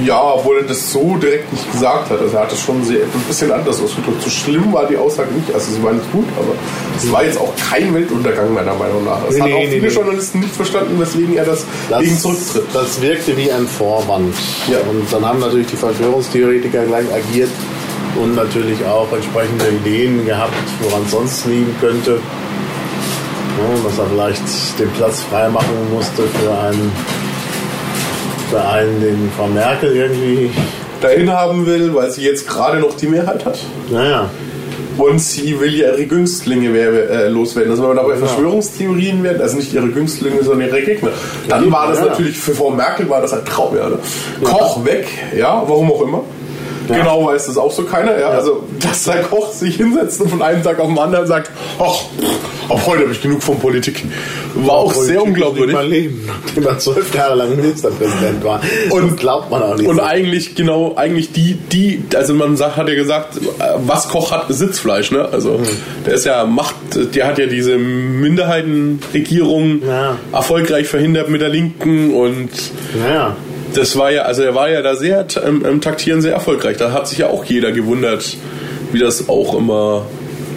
[0.05, 2.19] Ja, obwohl er das so direkt nicht gesagt hat.
[2.19, 4.21] Also er hat es schon sehr, ein bisschen anders ausgedrückt.
[4.23, 5.53] So schlimm war die Aussage nicht.
[5.53, 6.55] Also sie war nicht gut, aber
[6.97, 9.19] es war jetzt auch kein Weltuntergang meiner Meinung nach.
[9.29, 12.63] Es nee, haben auch viele nee, Journalisten nicht verstanden, weswegen er das, das gegen zurücktritt.
[12.73, 14.33] Das wirkte wie ein Vorwand.
[14.71, 14.79] Ja.
[14.89, 17.49] Und dann haben natürlich die Verschwörungstheoretiker gleich agiert
[18.21, 22.19] und natürlich auch entsprechende Ideen gehabt, woran es sonst liegen könnte
[23.83, 26.91] dass er vielleicht den Platz freimachen musste für einen
[28.49, 30.51] für einen, den Frau Merkel irgendwie.
[31.01, 33.59] dahin haben will, weil sie jetzt gerade noch die Mehrheit hat.
[33.91, 34.29] Naja.
[34.97, 37.71] Und sie will ja ihre Günstlinge äh, loswerden.
[37.71, 41.09] Also wenn wir dabei Verschwörungstheorien werden, also nicht ihre Günstlinge, sondern ihre Gegner.
[41.49, 42.05] Dann war das Ja.
[42.05, 43.75] natürlich, für Frau Merkel war das ein Traum.
[43.75, 43.97] Ja, ne?
[44.43, 46.21] Koch weg, ja, warum auch immer.
[46.87, 48.17] Genau weiß das auch so keiner.
[48.19, 48.29] Ja?
[48.29, 52.03] Also, dass der Koch sich hinsetzt und von einem Tag auf den anderen sagt, ach,
[52.69, 54.03] ab heute habe ich genug von Politik.
[54.55, 55.75] War auch Politik sehr unglaubwürdig.
[55.75, 58.61] Mein Leben, nachdem er zwölf Jahre lang Ministerpräsident war.
[58.89, 59.87] Und- das glaubt man auch nicht.
[59.87, 60.01] Und so.
[60.03, 63.41] eigentlich genau, eigentlich die, die, also man sagt, hat ja gesagt, äh,
[63.85, 65.27] was Koch hat, Sitzfleisch, ne?
[65.31, 65.59] Also
[66.05, 66.75] der ist ja Macht,
[67.15, 70.17] der hat ja diese Minderheitenregierung Ja.
[70.31, 72.49] erfolgreich verhindert mit der Linken und
[73.01, 73.35] naja.
[73.73, 76.77] Das war ja, also er war ja da sehr im, im Taktieren sehr erfolgreich.
[76.77, 78.37] Da hat sich ja auch jeder gewundert,
[78.91, 80.05] wie das auch immer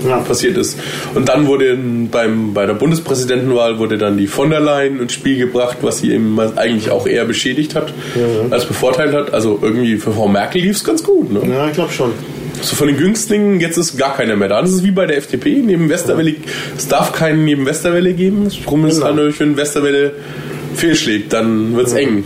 [0.07, 0.18] Ja.
[0.18, 0.79] passiert ist.
[1.14, 1.76] Und dann wurde
[2.11, 6.12] beim, bei der Bundespräsidentenwahl wurde dann die von der Leyen ins Spiel gebracht, was sie
[6.12, 7.92] eben eigentlich auch eher beschädigt hat,
[8.50, 9.33] als bevorteilt hat.
[9.33, 11.33] Also irgendwie für Frau Merkel lief es ganz gut.
[11.33, 11.40] Ne?
[11.52, 12.12] Ja, ich glaube schon.
[12.62, 14.61] So von den Günstlingen, jetzt ist gar keiner mehr da.
[14.62, 16.35] Das ist wie bei der FDP, neben Westerwelle,
[16.76, 18.48] es darf keinen neben Westerwelle geben.
[18.64, 19.12] Drum ist Genau.
[19.12, 20.12] dann wenn Westerwelle
[20.74, 22.24] fehlschlägt, dann wird es eng.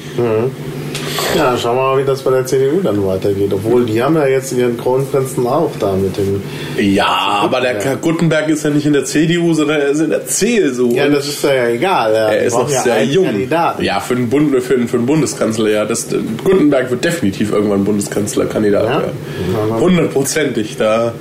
[1.36, 3.52] Ja, schauen wir mal, wie das bei der CDU dann weitergeht.
[3.52, 6.42] Obwohl, die haben ja jetzt ihren Kronprinzen auch da mit dem.
[6.78, 10.10] Ja, aber der Herr Gutenberg ist ja nicht in der CDU, sondern er ist in
[10.10, 10.92] der CSU.
[10.92, 12.12] Ja, das ist ja egal.
[12.12, 13.26] Ja, er ist noch ja sehr einen jung.
[13.26, 13.82] Kandidaten.
[13.82, 15.84] Ja, für den, Bund, für, den, für den Bundeskanzler, ja.
[15.84, 16.08] Das,
[16.44, 18.84] Gutenberg wird definitiv irgendwann Bundeskanzlerkandidat.
[18.84, 19.00] Ja?
[19.00, 19.80] Ja.
[19.80, 20.76] Hundertprozentig.
[20.76, 21.12] Da,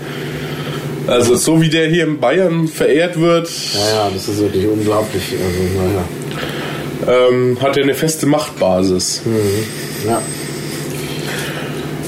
[1.07, 5.23] also so wie der hier in Bayern verehrt wird, Ja, ja, das ist wirklich unglaublich.
[5.33, 6.03] Also, naja.
[7.07, 9.21] Ähm, hat er eine feste Machtbasis.
[10.05, 10.21] Ja.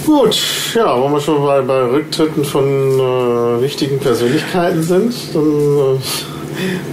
[0.05, 0.37] Gut,
[0.75, 5.99] ja, wo wir schon bei, bei Rücktritten von äh, wichtigen Persönlichkeiten sind, dann äh,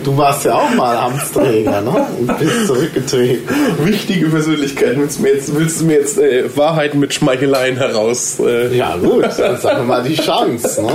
[0.05, 2.07] du warst ja auch mal Amtsträger, ne?
[2.18, 3.49] Und bist zurückgetreten.
[3.85, 5.01] Wichtige Persönlichkeiten.
[5.01, 8.38] Willst du mir jetzt, willst du mir jetzt äh, Wahrheiten mit Schmeicheleien heraus?
[8.40, 10.92] Äh, Ja gut, dann sag mal die Chance, ne?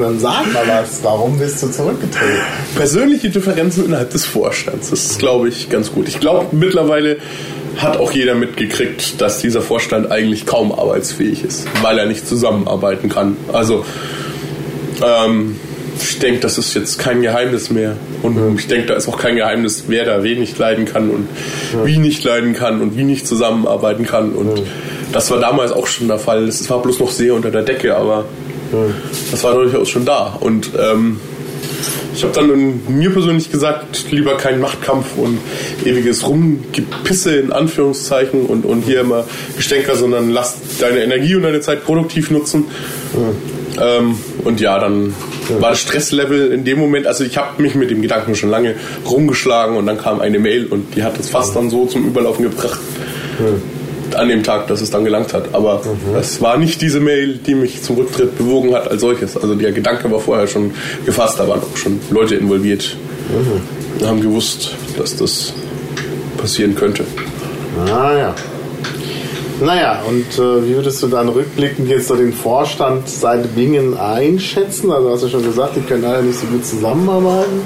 [0.00, 2.40] Dann sag mal was, warum bist du zurückgetreten?
[2.76, 4.90] persönliche Differenzen innerhalb des Vorstands.
[4.90, 6.08] Das ist, glaube ich, ganz gut.
[6.08, 7.18] Ich glaube, mittlerweile
[7.76, 13.08] hat auch jeder mitgekriegt, dass dieser Vorstand eigentlich kaum arbeitsfähig ist, weil er nicht zusammenarbeiten
[13.08, 13.36] kann.
[13.52, 13.84] Also,
[15.02, 15.56] ähm,
[15.98, 17.96] ich denke, das ist jetzt kein Geheimnis mehr.
[18.22, 21.28] Und ich denke, da ist auch kein Geheimnis, wer da wenig leiden kann und
[21.84, 24.32] wie nicht leiden kann und wie nicht zusammenarbeiten kann.
[24.32, 24.62] Und
[25.12, 26.44] das war damals auch schon der Fall.
[26.44, 28.24] Es war bloß noch sehr unter der Decke, aber
[29.30, 30.36] das war durchaus schon da.
[30.40, 31.20] Und ähm,
[32.14, 35.38] ich habe dann mir persönlich gesagt, lieber kein Machtkampf und
[35.84, 39.24] ewiges Rumgepisse in Anführungszeichen und, und hier immer
[39.56, 42.64] Gestänker, sondern lass deine Energie und deine Zeit produktiv nutzen.
[43.80, 45.14] Ähm, und ja, dann
[45.58, 48.74] war das Stresslevel in dem Moment, also ich habe mich mit dem Gedanken schon lange
[49.08, 52.44] rumgeschlagen und dann kam eine Mail und die hat es fast dann so zum Überlaufen
[52.44, 52.80] gebracht
[54.14, 55.54] an dem Tag, dass es dann gelangt hat.
[55.54, 55.82] Aber
[56.18, 59.36] es war nicht diese Mail, die mich zum Rücktritt bewogen hat als solches.
[59.36, 60.72] Also der Gedanke war vorher schon
[61.06, 62.96] gefasst, da waren auch schon Leute involviert.
[63.98, 65.52] und Haben gewusst, dass das
[66.36, 67.04] passieren könnte.
[67.86, 68.34] Ah ja.
[69.60, 74.90] Naja, und äh, wie würdest du dann rückblickend jetzt so den Vorstand seit Bingen einschätzen?
[74.90, 77.60] Also hast du schon gesagt, die können alle nicht so gut zusammenarbeiten.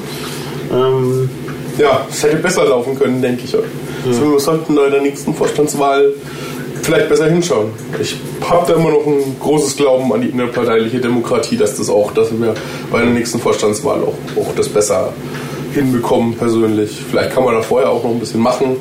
[0.72, 1.30] Ähm,
[1.78, 3.54] Ja, es hätte besser laufen können, denke ich.
[4.06, 6.12] Also wir sollten bei der nächsten Vorstandswahl
[6.82, 7.70] vielleicht besser hinschauen.
[8.00, 8.16] Ich
[8.48, 12.30] habe da immer noch ein großes Glauben an die innerparteiliche Demokratie, dass das auch, dass
[12.30, 12.54] wir
[12.92, 15.12] bei der nächsten Vorstandswahl auch, auch das besser
[15.72, 17.02] hinbekommen persönlich.
[17.10, 18.76] Vielleicht kann man da vorher auch noch ein bisschen machen.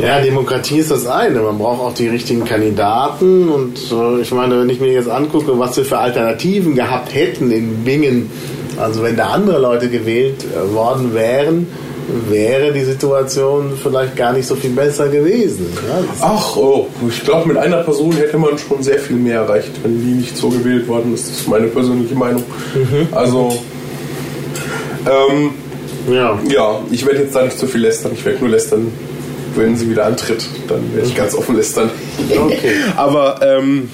[0.00, 1.40] Ja, Demokratie ist das eine.
[1.40, 3.48] Man braucht auch die richtigen Kandidaten.
[3.48, 7.50] Und äh, ich meine, wenn ich mir jetzt angucke, was wir für Alternativen gehabt hätten
[7.50, 8.30] in Bingen,
[8.78, 11.66] also wenn da andere Leute gewählt äh, worden wären,
[12.28, 15.66] wäre die Situation vielleicht gar nicht so viel besser gewesen.
[15.88, 19.70] Ja, Ach, oh, ich glaube, mit einer Person hätte man schon sehr viel mehr erreicht,
[19.82, 21.28] wenn die nicht so gewählt worden ist.
[21.28, 22.42] Das ist meine persönliche Meinung.
[23.12, 23.56] Also,
[25.06, 25.50] ähm,
[26.12, 26.38] ja.
[26.48, 28.12] ja, ich werde jetzt da nicht zu viel lästern.
[28.14, 28.92] Ich werde nur lästern,
[29.56, 30.44] wenn sie wieder antritt.
[30.68, 31.90] Dann werde ich ganz offen lästern.
[32.30, 32.72] Okay.
[32.96, 33.88] Aber, ähm,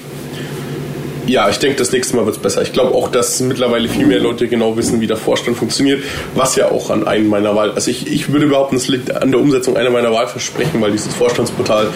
[1.27, 2.63] ja, ich denke, das nächste Mal wird es besser.
[2.63, 6.55] Ich glaube auch, dass mittlerweile viel mehr Leute genau wissen, wie der Vorstand funktioniert, was
[6.55, 9.39] ja auch an einem meiner Wahl, also ich, ich würde behaupten, es liegt an der
[9.39, 11.87] Umsetzung einer meiner Wahlversprechen, weil dieses Vorstandsportal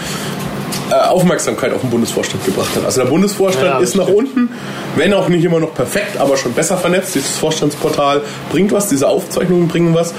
[0.91, 2.85] äh, Aufmerksamkeit auf den Bundesvorstand gebracht hat.
[2.85, 4.19] Also der Bundesvorstand Ja, ist nach stimmt.
[4.19, 4.49] unten,
[4.97, 7.15] wenn auch nicht immer noch perfekt, aber schon besser vernetzt.
[7.15, 8.21] Dieses Vorstandsportal
[8.51, 10.13] bringt was, diese Aufzeichnungen bringen was.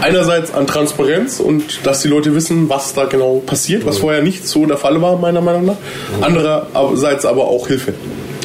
[0.00, 4.46] Einerseits an Transparenz und dass die Leute wissen, was da genau passiert, was vorher nicht
[4.46, 5.76] so der Fall war, meiner Meinung nach.
[6.20, 7.94] Andererseits aber auch Hilfe.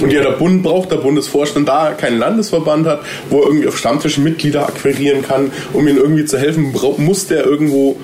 [0.02, 3.68] Und ja, der Bund braucht der Bundesvorstand, da er keinen Landesverband hat, wo er irgendwie
[3.68, 7.98] auf Stammtischen Mitglieder akquirieren kann, um ihnen irgendwie zu helfen, muss der irgendwo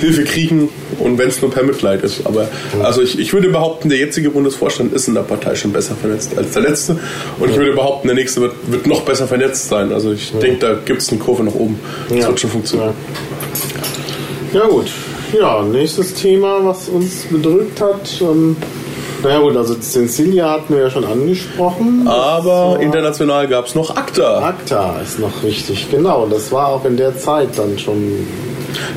[0.00, 2.26] Hilfe kriegen, Und wenn es nur per Mitleid ist.
[2.26, 2.48] Aber
[2.82, 6.36] also ich, ich würde behaupten, der jetzige Bundesvorstand ist in der Partei schon besser vernetzt
[6.36, 6.98] als der letzte.
[7.38, 9.92] Und ich würde behaupten, der nächste wird, wird noch besser vernetzt sein.
[9.92, 11.78] Also ich denke, da gibt es eine Kurve nach oben.
[12.08, 12.28] Das Ja.
[12.28, 12.94] wird schon funktionieren.
[14.52, 14.90] Ja gut.
[15.32, 18.20] Ja, nächstes Thema, was uns bedrückt hat.
[18.20, 18.54] Ähm,
[19.22, 22.06] naja gut, also Cencilia hatten wir ja schon angesprochen.
[22.06, 24.48] Aber international gab es noch ACTA.
[24.48, 26.26] ACTA ist noch wichtig, genau.
[26.26, 28.26] Das war auch in der Zeit dann schon.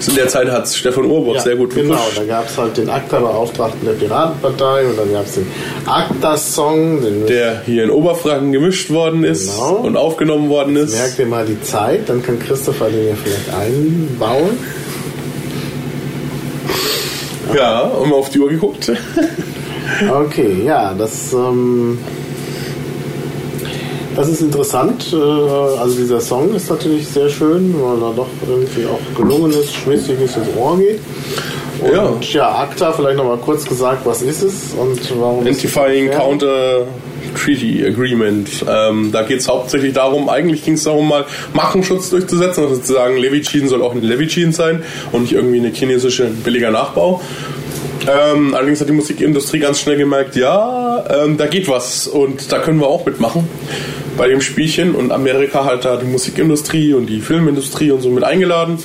[0.08, 2.18] In der Zeit hat Stefan Urburg Ja, sehr gut Genau, gepusht.
[2.18, 5.48] da gab es halt den ACTA-Beauftragten der Piratenpartei und dann gab es den
[5.86, 9.76] ACTA-Song, Der hier in Oberfranken gemischt worden ist Genau.
[9.78, 10.96] und aufgenommen worden ist.
[10.96, 14.52] Merkt ihr mal die Zeit, dann kann Christopher den ja vielleicht einbauen.
[17.56, 18.92] Ja, und mal auf die Uhr geguckt.
[20.12, 22.00] Okay, ja, das, ähm,
[24.16, 25.14] das ist interessant.
[25.14, 29.74] Äh, Also dieser Song ist natürlich sehr schön, weil er doch irgendwie auch gelungen ist,
[29.74, 31.00] schmisstiges ins Ohr geht.
[31.82, 36.10] Und ja, ACTA, vielleicht nochmal kurz gesagt, was ist es und warum Identifying?
[36.10, 36.86] Counter
[37.36, 38.66] Treaty Agreement.
[38.68, 42.94] Ähm, da geht es hauptsächlich darum, eigentlich ging es darum, mal Markenschutz durchzusetzen, also zu
[42.94, 47.22] sagen, Levichin soll auch eine Levichin sein und nicht irgendwie eine chinesische billiger Nachbau.
[48.08, 52.60] Ähm, allerdings hat die Musikindustrie ganz schnell gemerkt, ja, ähm, da geht was und da
[52.60, 53.48] können wir auch mitmachen
[54.18, 54.94] bei dem Spielchen.
[54.96, 58.78] Und Amerika hat da die Musikindustrie und die Filmindustrie und so mit eingeladen.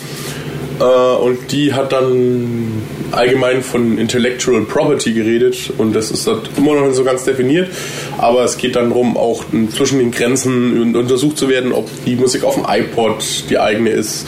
[0.81, 2.83] Äh, und die hat dann
[3.13, 7.69] allgemein von Intellectual Property geredet und das ist dort immer noch nicht so ganz definiert.
[8.17, 9.45] Aber es geht dann darum, auch
[9.77, 13.91] zwischen den Grenzen un- untersucht zu werden, ob die Musik auf dem iPod die eigene
[13.91, 14.27] ist.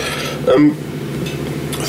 [0.55, 0.73] Ähm,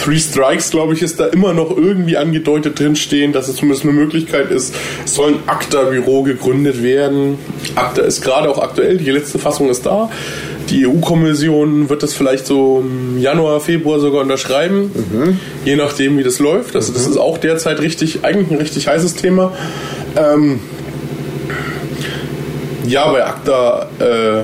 [0.01, 3.93] Three Strikes, glaube ich, ist da immer noch irgendwie angedeutet drinstehen, dass es zumindest eine
[3.93, 4.73] Möglichkeit ist,
[5.05, 7.37] es soll ein ACTA-Büro gegründet werden.
[7.75, 10.09] ACTA ist gerade auch aktuell, die letzte Fassung ist da.
[10.69, 14.91] Die EU-Kommission wird das vielleicht so im Januar, Februar sogar unterschreiben,
[15.65, 16.75] je nachdem, wie das läuft.
[16.75, 19.51] Also das ist auch derzeit richtig, eigentlich ein richtig heißes Thema.
[20.15, 20.59] Ähm,
[22.87, 24.43] ja, bei ACTA, äh,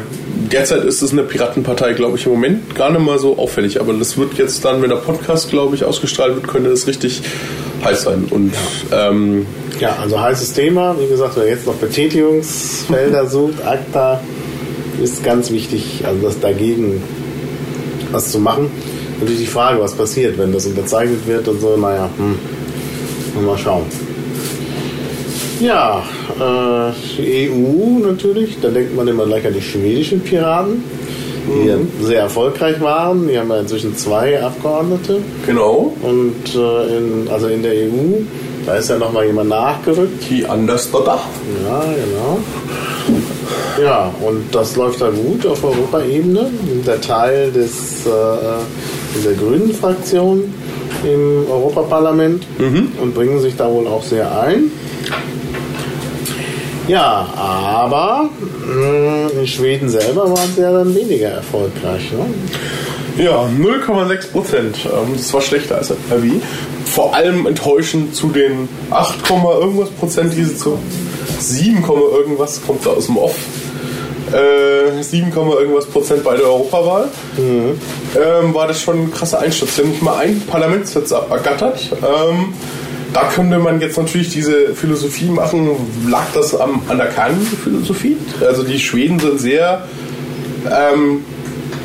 [0.51, 3.79] derzeit ist es eine Piratenpartei, glaube ich, im Moment gar nicht mal so auffällig.
[3.79, 7.21] Aber das wird jetzt dann, wenn der Podcast, glaube ich, ausgestrahlt wird, könnte das richtig
[7.83, 8.27] heiß sein.
[8.29, 8.53] Und
[8.91, 9.45] ähm,
[9.79, 10.95] Ja, also heißes Thema.
[10.99, 14.21] Wie gesagt, wer jetzt noch Betätigungsfelder sucht, ACTA
[15.01, 17.01] ist ganz wichtig, also das dagegen
[18.11, 18.69] was zu machen.
[19.19, 23.85] Natürlich die Frage, was passiert, wenn das unterzeichnet wird und so, naja, hm, mal schauen.
[25.59, 26.03] Ja,
[26.39, 30.83] äh, die EU natürlich, da denkt man immer gleich an die schwedischen Piraten,
[31.47, 33.27] die ja sehr erfolgreich waren.
[33.27, 35.17] Die haben ja inzwischen zwei Abgeordnete.
[35.45, 38.21] genau, Und äh, in, also in der EU,
[38.65, 40.29] da ist ja nochmal jemand nachgerückt.
[40.29, 41.19] die Andersdotter.
[41.65, 42.39] Ja, genau.
[43.83, 46.51] Ja, und das läuft da gut auf Europaebene.
[46.85, 48.09] Der Teil des, äh,
[49.17, 50.53] dieser grünen Fraktion
[51.03, 52.45] im Europaparlament
[53.01, 54.71] und bringen sich da wohl auch sehr ein.
[56.89, 58.31] Ja, aber
[58.65, 62.11] mh, in Schweden selber waren sie ja dann weniger erfolgreich.
[62.11, 63.23] Ne?
[63.23, 64.77] Ja, 0,6 Prozent.
[64.85, 66.41] Ähm, das war schlechter als wie.
[66.85, 70.79] Vor allem enttäuschend zu den 8, irgendwas Prozent, die sie zu
[71.39, 73.37] 7, irgendwas kommt da aus dem Off.
[74.33, 77.09] Äh, 7, irgendwas Prozent bei der Europawahl.
[77.37, 79.75] Ähm, war das schon ein krasser Einsturz.
[79.75, 81.91] Sie haben nicht mal einen Parlamentssitz ergattert.
[82.01, 82.53] Ähm,
[83.13, 85.69] da könnte man jetzt natürlich diese Philosophie machen,
[86.09, 88.17] lag das am, an der Kernphilosophie?
[88.45, 89.83] Also die Schweden sind sehr
[90.65, 91.23] ähm,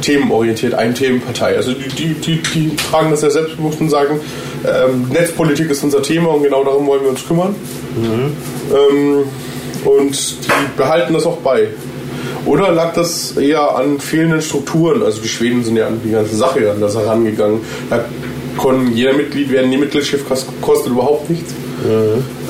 [0.02, 1.56] themenorientiert, ein Themenpartei.
[1.56, 4.20] Also die, die, die, die tragen das ja selbstbewusst und sagen,
[4.66, 7.54] ähm, Netzpolitik ist unser Thema und genau darum wollen wir uns kümmern.
[8.76, 9.24] Ähm,
[9.84, 11.68] und die behalten das auch bei.
[12.46, 15.02] Oder lag das eher an fehlenden Strukturen?
[15.02, 17.60] Also die Schweden sind ja an die ganze Sache an das herangegangen.
[17.88, 18.04] Da
[18.56, 21.52] konnten jeder Mitglied werden, die Mitgliedschaft kost- kostet überhaupt nichts.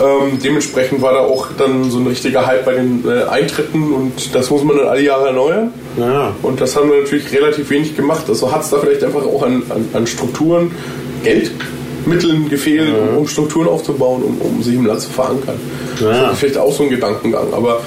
[0.01, 4.35] Ähm, dementsprechend war da auch dann so ein richtiger Hype bei den äh, Eintritten und
[4.35, 5.73] das muss man dann alle Jahre erneuern.
[5.99, 6.33] Ja.
[6.43, 8.25] Und das haben wir natürlich relativ wenig gemacht.
[8.29, 10.71] Also hat es da vielleicht einfach auch an, an, an Strukturen,
[11.25, 15.57] Geldmitteln gefehlt, um, um Strukturen aufzubauen, um, um sich im Land zu verankern.
[16.01, 16.11] Ja.
[16.25, 17.53] Das ist vielleicht auch so ein Gedankengang.
[17.53, 17.81] Aber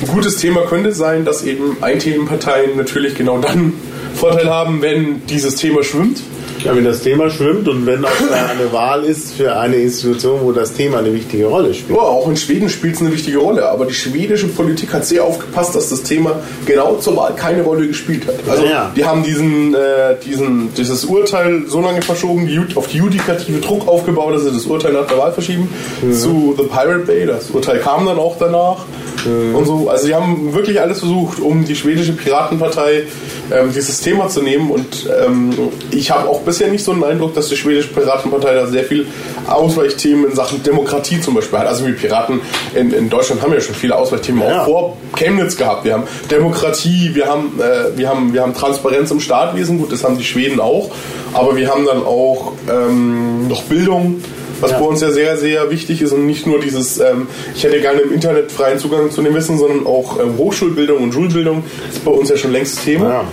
[0.00, 3.72] ein gutes Thema könnte sein, dass eben Einthemenparteien natürlich genau dann
[4.14, 6.20] Vorteil haben, wenn dieses Thema schwimmt.
[6.64, 10.72] Wenn das Thema schwimmt und wenn auch eine Wahl ist für eine Institution, wo das
[10.72, 11.96] Thema eine wichtige Rolle spielt.
[11.98, 15.24] Ja, auch in Schweden spielt es eine wichtige Rolle, aber die schwedische Politik hat sehr
[15.24, 16.36] aufgepasst, dass das Thema
[16.66, 18.34] genau zur Wahl keine Rolle gespielt hat.
[18.48, 18.90] Also Ja.
[18.96, 23.86] die haben diesen, äh, diesen, dieses Urteil so lange verschoben, die, auf die judikative Druck
[23.88, 25.68] aufgebaut, dass sie das Urteil nach der Wahl verschieben,
[26.12, 27.26] zu The Pirate Bay.
[27.26, 28.84] Das Urteil kam dann auch danach.
[29.24, 29.54] Mhm.
[29.54, 29.88] und so.
[29.88, 33.04] Also sie haben wirklich alles versucht, um die schwedische Piratenpartei
[33.52, 34.70] ähm, dieses Thema zu nehmen.
[34.70, 35.50] Und ähm,
[35.90, 39.06] ich habe auch bisher nicht so einen Eindruck, dass die schwedische Piratenpartei da sehr viel
[39.46, 41.66] Ausweichthemen in Sachen Demokratie zum Beispiel hat.
[41.66, 42.40] Also wir Piraten
[42.74, 44.62] in, in Deutschland haben ja schon viele Ausweichthemen ja.
[44.62, 45.84] auch vor Chemnitz gehabt.
[45.84, 50.04] Wir haben Demokratie, wir haben, äh, wir haben, wir haben Transparenz im Staatwesen, gut, das
[50.04, 50.90] haben die Schweden auch.
[51.32, 54.22] Aber wir haben dann auch ähm, noch Bildung
[54.60, 54.78] was ja.
[54.78, 58.00] bei uns ja sehr, sehr wichtig ist und nicht nur dieses, ähm, ich hätte gerne
[58.00, 62.10] im Internet freien Zugang zu dem Wissen, sondern auch ähm, Hochschulbildung und Schulbildung ist bei
[62.10, 63.08] uns ja schon längst Thema.
[63.08, 63.24] Ja.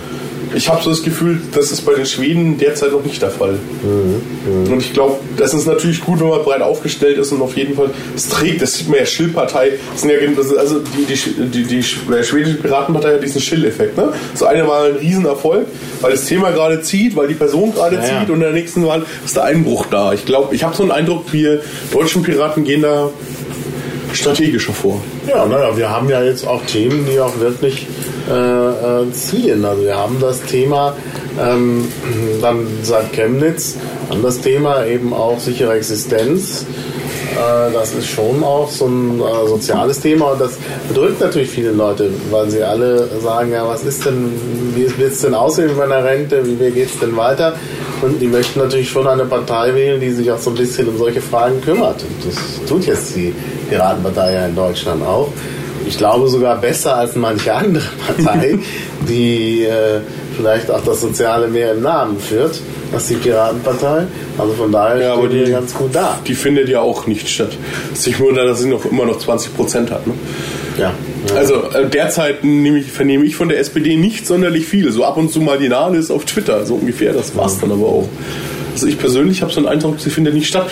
[0.54, 3.58] Ich habe so das Gefühl, das ist bei den Schweden derzeit noch nicht der Fall.
[3.82, 4.22] Mhm.
[4.46, 4.72] Mhm.
[4.72, 7.74] Und ich glaube, das ist natürlich gut, wenn man breit aufgestellt ist und auf jeden
[7.74, 8.62] Fall es trägt.
[8.62, 9.72] Das sieht man ja Schill-Partei.
[10.02, 13.96] Ja, also die, die, die, die, schwedische Piratenpartei hat diesen Schill-Effekt.
[13.96, 14.12] Ne?
[14.34, 15.66] So eine war ein Riesenerfolg,
[16.00, 18.86] weil das Thema gerade zieht, weil die Person gerade ja, zieht und in der nächsten
[18.86, 20.12] Wahl ist der Einbruch da.
[20.12, 21.60] Ich glaube, ich habe so einen Eindruck, wir
[21.92, 23.10] deutschen Piraten gehen da
[24.12, 25.02] strategischer vor.
[25.28, 27.86] Ja, naja, wir haben ja jetzt auch Themen, die auch wirklich
[28.28, 29.64] äh, äh, ziehen.
[29.64, 30.96] Also wir haben das Thema
[31.40, 31.86] ähm,
[32.42, 33.76] dann seit Chemnitz,
[34.10, 36.66] haben das Thema eben auch sichere Existenz.
[37.36, 40.58] Äh, das ist schon auch so ein äh, soziales Thema und das
[40.88, 44.32] bedrückt natürlich viele Leute, weil sie alle sagen, ja, was ist denn,
[44.74, 47.54] wie wird es denn aussehen mit meiner Rente, wie geht es denn weiter?
[48.02, 50.98] Und die möchten natürlich schon eine Partei wählen, die sich auch so ein bisschen um
[50.98, 52.02] solche Fragen kümmert.
[52.02, 53.32] Und das tut jetzt die
[53.70, 55.28] Piratenpartei ja in Deutschland auch
[55.86, 58.58] ich glaube sogar besser als manche andere Partei,
[59.08, 60.00] die äh,
[60.36, 62.60] vielleicht auch das Soziale mehr im Namen führt,
[62.92, 64.06] als die Piratenpartei.
[64.36, 66.18] Also von daher ja, aber die, die ganz gut da.
[66.26, 67.56] Die findet ja auch nicht statt.
[67.94, 70.06] Ich wundere, dass sie noch immer noch 20 Prozent hat.
[70.06, 70.14] Ne?
[70.76, 70.92] Ja.
[71.28, 71.34] ja.
[71.34, 74.90] Also äh, derzeit nehme ich, vernehme ich von der SPD nicht sonderlich viel.
[74.92, 77.12] So ab und zu mal die Nahles auf Twitter, so ungefähr.
[77.12, 78.08] Das war es dann aber auch.
[78.72, 80.68] Also ich persönlich habe so einen Eindruck, sie findet nicht statt.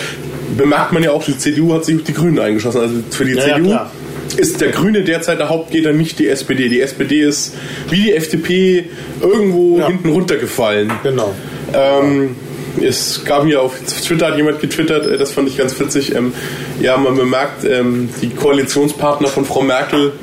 [0.55, 2.81] Bemerkt man ja auch, die CDU hat sich auf die Grünen eingeschossen.
[2.81, 3.89] Also für die ja, CDU ja,
[4.37, 6.69] ist der Grüne derzeit der Hauptgegner, nicht die SPD.
[6.69, 7.55] Die SPD ist
[7.89, 8.85] wie die FDP
[9.21, 9.87] irgendwo ja.
[9.87, 10.91] hinten runtergefallen.
[11.03, 11.33] Genau.
[11.73, 12.35] Ähm,
[12.81, 16.15] es gab hier auf Twitter hat jemand getwittert, äh, das fand ich ganz witzig.
[16.15, 16.33] Ähm,
[16.81, 20.13] ja, man bemerkt, ähm, die Koalitionspartner von Frau Merkel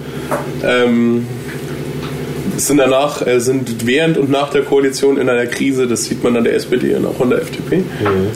[0.64, 1.26] ähm,
[2.56, 5.86] sind danach, äh, sind während und nach der Koalition in einer Krise.
[5.86, 7.78] Das sieht man an der SPD und auch an der FDP.
[7.78, 7.84] Mhm.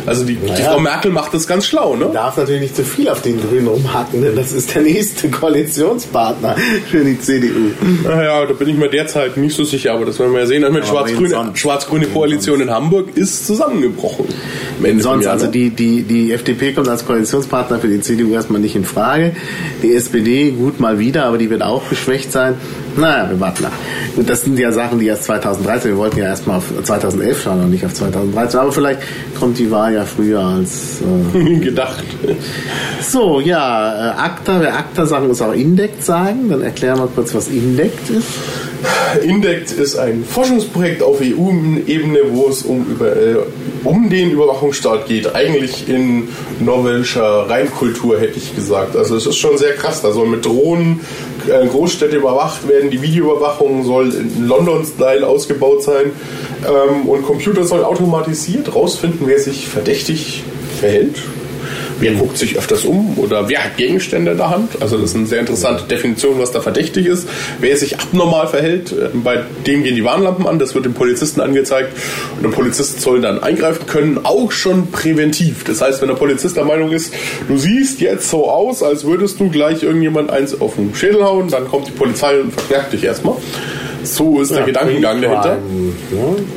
[0.07, 2.11] Also die, naja, die, Frau Merkel macht das ganz schlau, ne?
[2.12, 6.57] Darf natürlich nicht zu viel auf den Grünen rumhacken, denn das ist der nächste Koalitionspartner
[6.91, 7.73] für die CDU.
[8.05, 10.64] Naja, da bin ich mir derzeit nicht so sicher, aber das werden wir ja sehen.
[10.85, 14.27] Schwarz-grüne Schwarz Koalition in Hamburg ist zusammengebrochen.
[14.99, 15.53] Sonst, also ne?
[15.53, 19.33] die, die, die FDP kommt als Koalitionspartner für die CDU erstmal nicht in Frage.
[19.83, 22.55] Die SPD gut mal wieder, aber die wird auch geschwächt sein.
[22.97, 23.72] Naja, wir warten ab.
[24.16, 27.64] Und das sind ja Sachen, die erst 2013, wir wollten ja erstmal auf 2011 schauen
[27.64, 29.01] und nicht auf 2013, aber vielleicht
[29.39, 31.03] kommt die Wahl ja früher als
[31.35, 32.05] äh, gedacht.
[33.03, 36.49] So, ja, äh, ACTA, wer ACTA sagen, muss auch INDECT sagen.
[36.49, 38.29] Dann erklären wir kurz, was INDECT ist.
[39.22, 43.37] INDECT ist ein Forschungsprojekt auf EU-Ebene, wo es um, über, äh,
[43.84, 45.34] um den Überwachungsstaat geht.
[45.34, 46.28] Eigentlich in
[46.61, 48.97] norwegischer Reinkultur, hätte ich gesagt.
[48.97, 50.03] Also es ist schon sehr krass.
[50.03, 51.01] Da soll mit Drohnen
[51.49, 52.91] äh, Großstädte überwacht werden.
[52.91, 56.12] Die Videoüberwachung soll in London-Style ausgebaut sein.
[56.64, 60.43] Ähm, und Computer sollen automatisiert rausfinden, wer sich verdächtig
[60.80, 61.22] verhält
[62.01, 64.80] wer guckt sich öfters um oder wer hat Gegenstände in der Hand.
[64.80, 67.28] Also das ist eine sehr interessante Definition, was da verdächtig ist.
[67.61, 71.40] Wer sich abnormal verhält, äh, bei dem gehen die Warnlampen an, das wird dem Polizisten
[71.40, 71.92] angezeigt
[72.36, 75.64] und der Polizist soll dann eingreifen können, auch schon präventiv.
[75.64, 77.12] Das heißt, wenn der Polizist der Meinung ist,
[77.49, 81.49] du siehst jetzt so aus, als würdest du gleich irgendjemand eins auf den Schädel hauen,
[81.49, 83.36] dann kommt die Polizei und verstärkt dich erstmal.
[84.07, 85.59] So ist ja, der Gedankengang dahinter.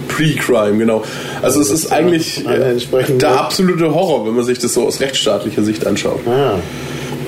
[0.07, 1.03] Pre-Crime, genau.
[1.41, 2.45] Also es ist eigentlich
[3.19, 6.21] der absolute Horror, wenn man sich das so aus rechtsstaatlicher Sicht anschaut.
[6.27, 6.59] Ah.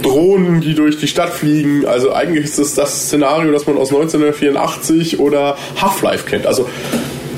[0.02, 1.86] Drohnen, die durch die Stadt fliegen.
[1.86, 6.48] Also eigentlich ist das das Szenario, das man aus 1984 oder Half-Life kennt.
[6.48, 6.64] Also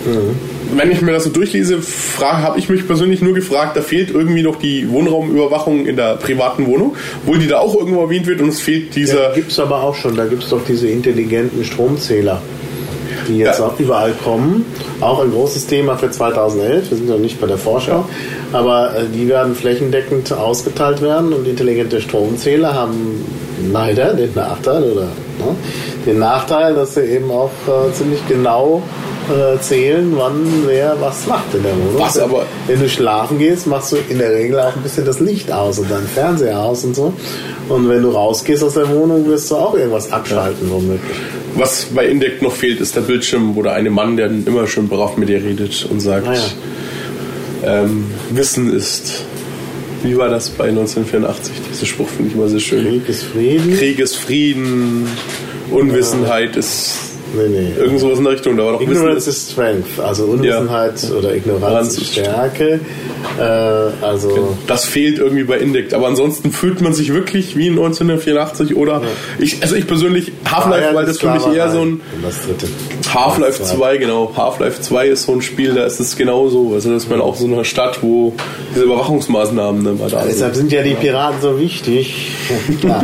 [0.05, 0.77] mhm.
[0.77, 1.81] wenn ich mir das so durchlese,
[2.21, 6.65] habe ich mich persönlich nur gefragt, da fehlt irgendwie noch die Wohnraumüberwachung in der privaten
[6.67, 9.29] Wohnung, obwohl die da auch irgendwo erwähnt wird und es fehlt dieser...
[9.29, 12.41] Ja, gibt es aber auch schon, da gibt es doch diese intelligenten Stromzähler
[13.27, 13.67] die jetzt ja.
[13.67, 14.65] auch überall kommen.
[15.01, 16.89] Auch ein großes Thema für 2011.
[16.89, 18.05] Wir sind ja nicht bei der Vorschau.
[18.51, 23.25] Aber äh, die werden flächendeckend ausgeteilt werden und intelligente Stromzähler haben
[23.71, 25.55] leider den Nachteil oder ne,
[26.05, 28.81] den Nachteil, dass sie eben auch äh, ziemlich genau
[29.29, 31.95] äh, zählen, wann wer was macht in der Wohnung.
[31.97, 32.45] Was aber?
[32.67, 35.79] Wenn du schlafen gehst, machst du in der Regel auch ein bisschen das Licht aus
[35.79, 37.13] und deinen Fernseher aus und so.
[37.69, 40.95] Und wenn du rausgehst aus der Wohnung, wirst du auch irgendwas abschalten, ja.
[41.55, 44.87] Was bei Indec noch fehlt, ist der Bildschirm, wo der eine Mann, der immer schön
[44.87, 47.83] brav mit dir redet und sagt, ah, ja.
[47.83, 49.25] ähm, Wissen ist
[50.03, 51.53] Wie war das bei 1984?
[51.71, 52.85] Dieser Spruch finde ich immer sehr schön.
[52.85, 53.77] Krieg ist Frieden.
[53.77, 55.07] Krieg ist Frieden,
[55.71, 57.73] Unwissenheit ist Nee, nee.
[57.77, 58.57] irgend sowas in der Richtung.
[58.57, 62.79] Da war doch Ignorance Wissen is Strength, also Unwissenheit oder Ignoranz ist ist Stärke.
[63.39, 63.43] Äh,
[64.05, 65.93] also Das fehlt irgendwie bei Indekt.
[65.93, 69.01] Aber ansonsten fühlt man sich wirklich wie in 1984 oder
[69.39, 72.01] ich, also ich persönlich Half-Life, weil das für mich eher so ein.
[73.13, 74.31] Half-Life Das 2, genau.
[74.35, 76.73] Half-Life 2 ist so ein Spiel, da ist es genauso.
[76.73, 78.33] Also das ist man auch so eine Stadt, wo
[78.73, 80.71] diese Überwachungsmaßnahmen ne, mal da Deshalb sind.
[80.71, 82.31] ja die Piraten so wichtig.
[82.81, 83.03] Klar.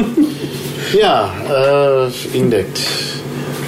[0.99, 2.79] ja, äh, Indekt.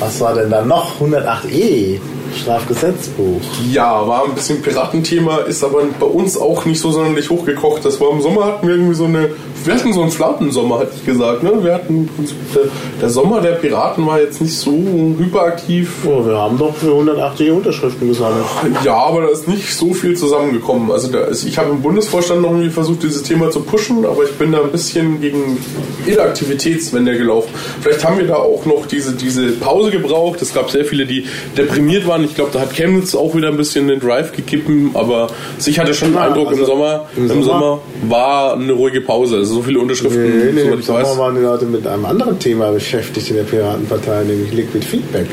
[0.01, 0.99] Was war denn da noch?
[0.99, 1.99] 108e.
[2.35, 3.41] Strafgesetzbuch.
[3.71, 7.85] Ja, war ein bisschen Piratenthema, ist aber bei uns auch nicht so sonderlich hochgekocht.
[7.85, 9.29] Das war im Sommer hatten wir irgendwie so eine,
[9.65, 11.43] wir hatten so einen Flautensommer, hatte ich gesagt.
[11.43, 11.51] Ne?
[11.63, 12.09] Wir hatten
[12.55, 12.63] der,
[13.01, 15.89] der Sommer der Piraten war jetzt nicht so hyperaktiv.
[16.05, 18.45] Oh, wir haben doch für 108e Unterschriften gesammelt.
[18.83, 20.91] Ja, aber da ist nicht so viel zusammengekommen.
[20.91, 24.23] Also, da ist, ich habe im Bundesvorstand noch irgendwie versucht, dieses Thema zu pushen, aber
[24.23, 25.57] ich bin da ein bisschen gegen
[26.05, 27.49] Inaktivitätswende gelaufen.
[27.81, 30.41] Vielleicht haben wir da auch noch diese, diese Pause gebraucht.
[30.41, 31.25] Es gab sehr viele, die
[31.57, 32.23] deprimiert waren.
[32.23, 35.27] Ich glaube, da hat Chemnitz auch wieder ein bisschen den Drive gegeben, aber
[35.65, 39.01] ich hatte schon den Eindruck, im, also Sommer, im im, Sommer- Sommer, war eine ruhige
[39.01, 39.45] Pause.
[39.51, 42.05] Also so viele Unterschriften, Nee, nee, soweit im ich Sommer waren die Leute mit einem
[42.05, 45.27] anderen Thema beschäftigt in der Piratenpartei, nämlich Liquid Feedback.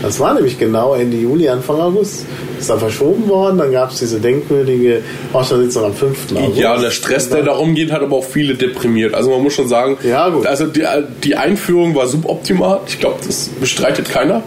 [0.00, 2.24] Das war nämlich genau Ende Juli, Anfang August.
[2.58, 5.02] Ist dann verschoben worden, dann gab es diese denkwürdige
[5.32, 6.18] Ausschusssitzung am 5.
[6.36, 6.58] August.
[6.58, 9.14] Ja, der Stress, der darum geht, hat aber auch viele deprimiert.
[9.14, 10.46] Also man muss schon sagen, Ja, gut.
[10.46, 10.84] also die,
[11.24, 12.80] die Einführung war suboptimal.
[12.86, 14.42] Ich glaube, das bestreitet keiner.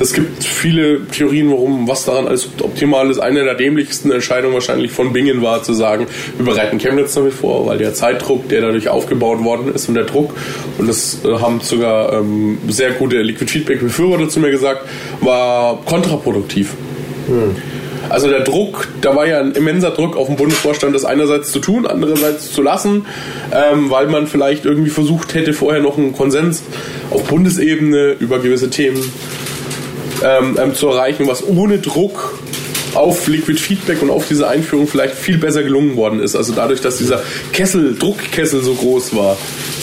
[0.00, 3.20] Es gibt viele Theorien, warum was daran alles suboptimal ist.
[3.20, 6.06] Eine der dämlichsten Entscheidungen wahrscheinlich von Bingen war zu sagen,
[6.38, 10.04] wir bereiten Chemnitz damit vor, weil der Zeitdruck, der dadurch aufgebaut worden ist und der
[10.04, 10.34] Druck,
[10.78, 14.82] und das äh, haben sogar ähm, sehr gute Liquid Feedback Befürworter zu mir gesagt,
[15.20, 16.74] war kontraproduktiv.
[18.08, 21.60] Also der Druck, da war ja ein immenser Druck auf den Bundesvorstand, das einerseits zu
[21.60, 23.06] tun, andererseits zu lassen,
[23.52, 26.62] ähm, weil man vielleicht irgendwie versucht hätte, vorher noch einen Konsens
[27.10, 29.02] auf Bundesebene über gewisse Themen
[30.24, 32.38] ähm, ähm, zu erreichen, was ohne Druck
[32.94, 36.36] auf Liquid Feedback und auf diese Einführung vielleicht viel besser gelungen worden ist.
[36.36, 39.38] Also dadurch, dass dieser Kessel, Druckkessel so groß war,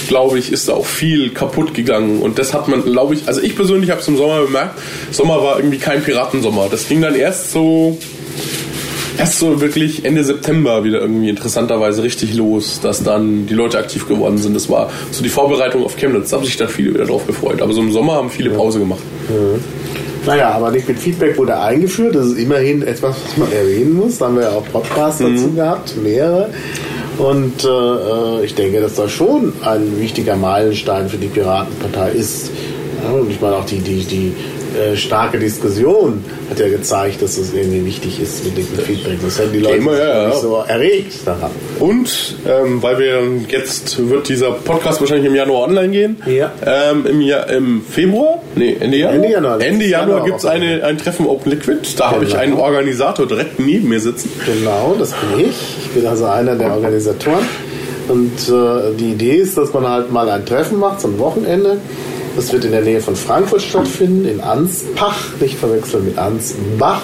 [0.10, 2.22] glaube ich, ist da auch viel kaputt gegangen.
[2.22, 4.78] Und das hat man, glaube ich, also ich persönlich habe es im Sommer bemerkt,
[5.12, 6.68] Sommer war irgendwie kein Piratensommer.
[6.70, 7.98] Das ging dann erst so
[9.18, 14.08] erst so wirklich Ende September wieder irgendwie interessanterweise richtig los, dass dann die Leute aktiv
[14.08, 14.56] geworden sind.
[14.56, 16.30] Das war so die Vorbereitung auf Chemnitz.
[16.30, 17.62] Da haben sich dann viele wieder drauf gefreut.
[17.62, 19.02] Aber so im Sommer haben viele Pause gemacht.
[20.26, 22.16] Naja, aber Liquid Feedback wurde eingeführt.
[22.16, 24.18] Das ist immerhin etwas, was man erwähnen muss.
[24.18, 26.50] Da haben wir ja auch Podcasts dazu gehabt, mehrere.
[27.20, 32.50] Und äh, ich denke, dass das schon ein wichtiger Meilenstein für die Piratenpartei ist.
[33.12, 34.34] Und ich meine auch die, die, die
[34.76, 39.20] äh, starke Diskussion hat ja gezeigt, dass es irgendwie wichtig ist mit Liquid Feedback.
[39.22, 40.42] Das haben die Leute Thema, ja, nicht ja.
[40.42, 41.52] so erregt daran.
[41.80, 46.22] Und ähm, weil wir dann jetzt wird dieser Podcast wahrscheinlich im Januar online gehen.
[46.26, 46.52] Ja.
[46.66, 48.42] Ähm, im, Jahr, Im Februar?
[48.56, 49.16] Nee, Ende Januar.
[49.16, 49.62] Ende Januar.
[49.62, 51.80] Ende Januar gibt es ein Treffen Open Liquid.
[51.98, 52.42] Da habe ich Genau.
[52.42, 54.32] einen Organisator direkt neben mir sitzen.
[54.46, 55.56] Genau, das bin ich.
[55.84, 57.46] Ich bin also einer der Organisatoren.
[58.08, 61.78] Und äh, die Idee ist, dass man halt mal ein Treffen macht zum Wochenende.
[62.40, 67.02] Das wird in der Nähe von Frankfurt stattfinden, in Anspach, nicht verwechseln mit Ansbach.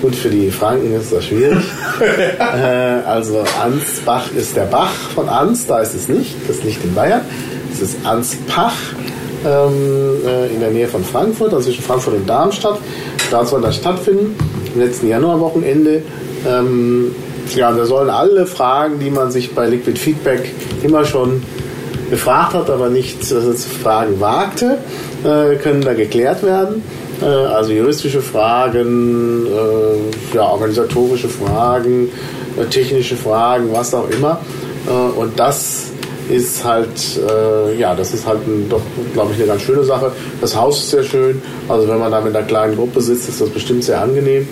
[0.00, 1.62] Gut, für die Franken ist das schwierig.
[2.00, 6.94] äh, also Ansbach ist der Bach von Ans, da ist es nicht, das liegt in
[6.94, 7.20] Bayern.
[7.70, 8.72] Es ist Anspach
[9.44, 9.72] ähm,
[10.26, 12.78] äh, in der Nähe von Frankfurt, also zwischen Frankfurt und Darmstadt.
[13.30, 14.36] Da soll das stattfinden,
[14.74, 16.02] im letzten Januarwochenende.
[16.48, 17.14] Ähm,
[17.54, 20.50] ja, da sollen alle Fragen, die man sich bei Liquid Feedback
[20.82, 21.42] immer schon
[22.10, 23.40] gefragt hat, aber nicht zu
[23.82, 24.78] fragen wagte,
[25.24, 26.82] äh, können da geklärt werden.
[27.20, 32.10] Äh, also juristische Fragen, äh, ja, organisatorische Fragen,
[32.70, 34.40] technische Fragen, was auch immer.
[35.16, 35.90] Und das
[36.28, 37.20] ist halt,
[37.78, 38.80] ja, das ist halt ein, doch,
[39.12, 40.10] glaube ich, eine ganz schöne Sache.
[40.40, 41.42] Das Haus ist sehr schön.
[41.68, 44.48] Also wenn man da mit einer kleinen Gruppe sitzt, ist das bestimmt sehr angenehm.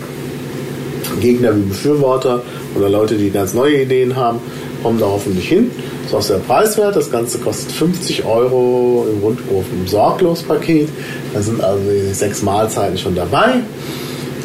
[1.20, 2.42] Gegner wie Befürworter
[2.76, 4.40] oder Leute, die ganz neue Ideen haben,
[4.82, 5.70] kommen da hoffentlich hin.
[6.06, 6.94] Ist auch sehr preiswert.
[6.94, 10.88] Das Ganze kostet 50 Euro im Rundhof im Sorglos-Paket.
[11.34, 13.54] Da sind also die sechs Mahlzeiten schon dabei.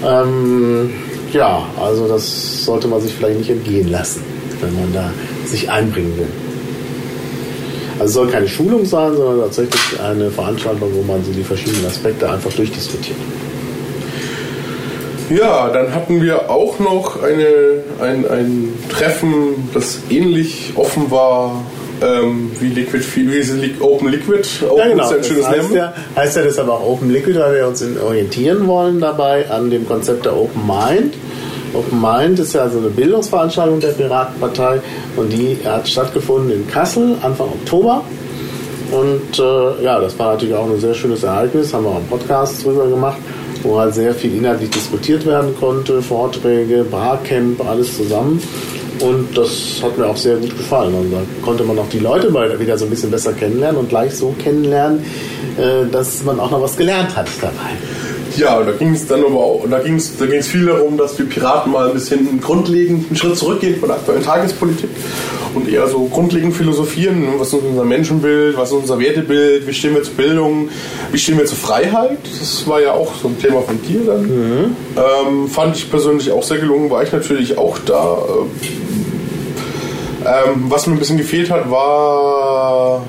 [0.04, 0.90] Ähm,
[1.32, 4.24] ja, also das sollte man sich vielleicht nicht entgehen lassen,
[4.60, 5.12] wenn man da
[5.46, 6.28] sich einbringen will.
[8.00, 11.86] Also es soll keine Schulung sein, sondern tatsächlich eine Veranstaltung, wo man so die verschiedenen
[11.86, 13.18] Aspekte einfach durchdiskutiert.
[15.36, 17.46] Ja, dann hatten wir auch noch eine,
[18.02, 21.64] ein, ein Treffen, das ähnlich offen war
[22.02, 24.42] ähm, wie Liquid, wie Li- Open Liquid.
[24.68, 25.04] Open Ja, genau.
[25.04, 25.76] ist ja ein Das schönes heißt Namen.
[25.76, 29.88] ja, heißt ja deshalb auch Open Liquid, weil wir uns orientieren wollen dabei an dem
[29.88, 31.14] Konzept der Open Mind.
[31.74, 34.82] Open Mind ist ja so eine Bildungsveranstaltung der Piratenpartei
[35.16, 38.04] und die hat stattgefunden in Kassel Anfang Oktober.
[38.92, 42.08] Und äh, ja, das war natürlich auch ein sehr schönes Ereignis, haben wir auch einen
[42.10, 43.16] Podcast drüber gemacht,
[43.64, 48.42] wo halt sehr viel inhaltlich diskutiert werden konnte, Vorträge, Barcamp, alles zusammen.
[49.02, 50.94] Und das hat mir auch sehr gut gefallen.
[50.94, 53.90] Und da konnte man auch die Leute mal wieder so ein bisschen besser kennenlernen und
[53.90, 55.04] gleich so kennenlernen,
[55.58, 57.72] äh, dass man auch noch was gelernt hat dabei.
[58.38, 61.18] Ja, da ging es dann aber auch, da ging es da ging's viel darum, dass
[61.18, 64.90] wir Piraten mal ein bisschen grundlegend einen Schritt zurückgehen von der aktuellen Tagespolitik
[65.54, 69.96] und eher so grundlegend philosophieren, was ist unser Menschenbild, was ist unser Wertebild, wie stehen
[69.96, 70.70] wir zur Bildung,
[71.12, 72.20] wie stehen wir zur Freiheit.
[72.40, 74.22] Das war ja auch so ein Thema von dir dann.
[74.24, 74.76] Mhm.
[74.96, 78.18] Ähm, fand ich persönlich auch sehr gelungen, war ich natürlich auch da.
[80.24, 83.02] Ähm, was mir ein bisschen gefehlt hat, war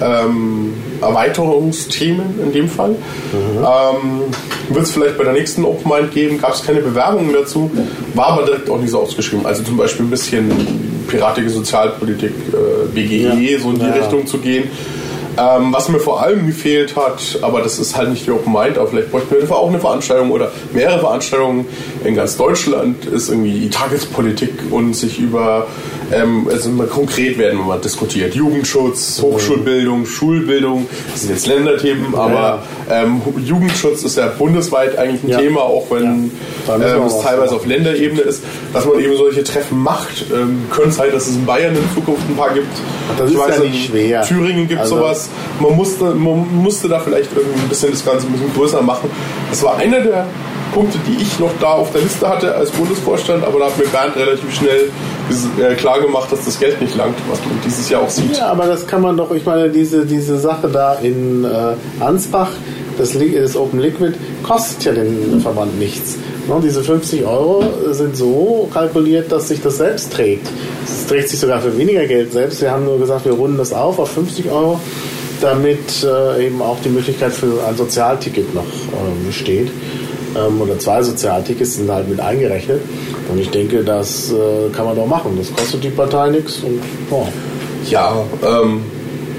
[0.00, 2.90] ähm, Erweiterungsthemen in dem Fall.
[2.90, 2.96] Mhm.
[3.58, 7.70] Ähm, Wird es vielleicht bei der nächsten Open Mind geben, gab es keine Bewerbungen dazu,
[8.14, 9.46] war aber direkt auch nicht so ausgeschrieben.
[9.46, 10.50] Also zum Beispiel ein bisschen
[11.08, 13.58] piratige Sozialpolitik, äh, BGE, ja.
[13.58, 13.92] so in die ja.
[13.92, 14.64] Richtung zu gehen.
[15.38, 18.78] Ähm, was mir vor allem gefehlt hat, aber das ist halt nicht die Open Mind,
[18.78, 21.66] aber vielleicht bräuchten wir auch eine Veranstaltung oder mehrere Veranstaltungen
[22.04, 25.66] in ganz Deutschland, ist irgendwie die Tagespolitik und sich über
[26.12, 28.34] ähm, also mal konkret werden wir mal diskutiert.
[28.34, 35.30] Jugendschutz, Hochschulbildung, Schulbildung, das sind jetzt Länderthemen, aber ähm, Jugendschutz ist ja bundesweit eigentlich ein
[35.30, 35.38] ja.
[35.38, 36.30] Thema, auch wenn
[36.68, 36.96] ja.
[36.96, 38.42] ähm, es teilweise auf Länderebene ist,
[38.72, 40.26] dass man eben solche Treffen macht.
[40.32, 42.68] Ähm, Könnte es halt, dass es in Bayern in Zukunft ein paar gibt.
[43.18, 44.22] Das ich ist weiß, ja nicht schwer.
[44.22, 44.96] Thüringen gibt also.
[44.96, 45.28] sowas.
[45.60, 49.10] Man musste, man musste da vielleicht irgendwie ein bisschen das Ganze ein bisschen größer machen.
[49.50, 50.26] Das war einer der
[50.76, 53.86] Punkte, die ich noch da auf der Liste hatte als Bundesvorstand, aber da hat mir
[53.86, 54.90] Bernd relativ schnell
[55.58, 58.36] äh, klar gemacht, dass das Geld nicht langt, was man dieses Jahr auch sieht.
[58.36, 62.50] Ja, aber das kann man doch, ich meine, diese, diese Sache da in äh, Ansbach,
[62.98, 66.18] das, das Open Liquid, kostet ja den Verband nichts.
[66.46, 70.46] Ne, diese 50 Euro sind so kalkuliert, dass sich das selbst trägt.
[70.84, 72.60] Es trägt sich sogar für weniger Geld selbst.
[72.60, 74.78] Wir haben nur gesagt, wir runden das auf auf 50 Euro,
[75.40, 79.70] damit äh, eben auch die Möglichkeit für ein Sozialticket noch äh, besteht
[80.36, 82.80] ähm, oder zwei Sozialtickets sind halt mit eingerechnet.
[83.30, 85.36] Und ich denke, das äh, kann man doch machen.
[85.38, 86.80] Das kostet die Partei nichts und
[87.10, 87.26] oh.
[87.88, 88.82] Ja, ähm,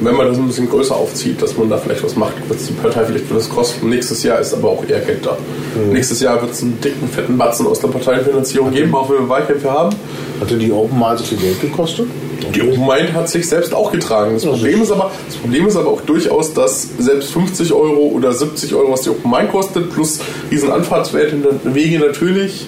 [0.01, 2.67] wenn man das ein bisschen größer aufzieht, dass man da vielleicht was macht, wird es
[2.67, 3.89] die Partei vielleicht das kosten.
[3.89, 5.37] Nächstes Jahr ist aber auch eher Geld da.
[5.75, 5.93] Mhm.
[5.93, 9.29] Nächstes Jahr wird es einen dicken, fetten Batzen aus der Parteienfinanzierung geben, auch wenn wir
[9.29, 9.95] Wahlkämpfe haben.
[10.39, 12.07] Hatte die Open mal so viel Geld gekostet?
[12.53, 14.33] Die Open Mind hat sich selbst auch getragen.
[14.33, 18.31] Das Problem, ist aber, das Problem ist aber auch durchaus, dass selbst 50 Euro oder
[18.31, 20.19] 70 Euro, was die Open Mind kostet, plus
[20.51, 22.67] diesen Anfahrtswert in der Wege natürlich.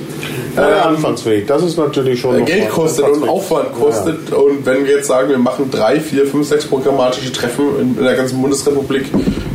[0.56, 2.44] Ja, ähm, Anfahrtsweg, das ist natürlich schon.
[2.46, 4.30] Geld kostet und Aufwand kostet.
[4.30, 4.38] Ja.
[4.38, 8.04] Und wenn wir jetzt sagen, wir machen drei, vier, fünf, sechs programmatische Treffen in, in
[8.04, 9.06] der ganzen Bundesrepublik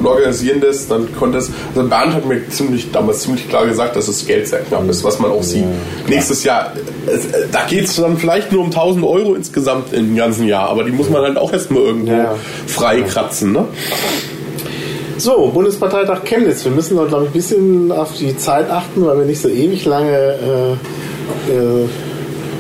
[0.05, 1.51] und organisieren das, dann konnte es.
[1.75, 5.03] Also Bernd hat mir ziemlich, damals ziemlich klar gesagt, dass das Geld sehr knapp ist,
[5.05, 5.65] was man auch sieht.
[6.09, 6.73] Nächstes Jahr,
[7.07, 7.19] äh,
[7.51, 10.93] da geht es dann vielleicht nur um 1000 Euro insgesamt im ganzen Jahr, aber die
[10.93, 12.35] muss man halt auch erstmal irgendwo ja.
[12.67, 13.53] freikratzen.
[13.53, 13.67] Ne?
[15.17, 16.65] So, Bundesparteitag Chemnitz.
[16.65, 19.49] Wir müssen noch, glaube ich, ein bisschen auf die Zeit achten, weil wir nicht so
[19.49, 20.11] ewig lange.
[20.11, 21.89] Äh, äh,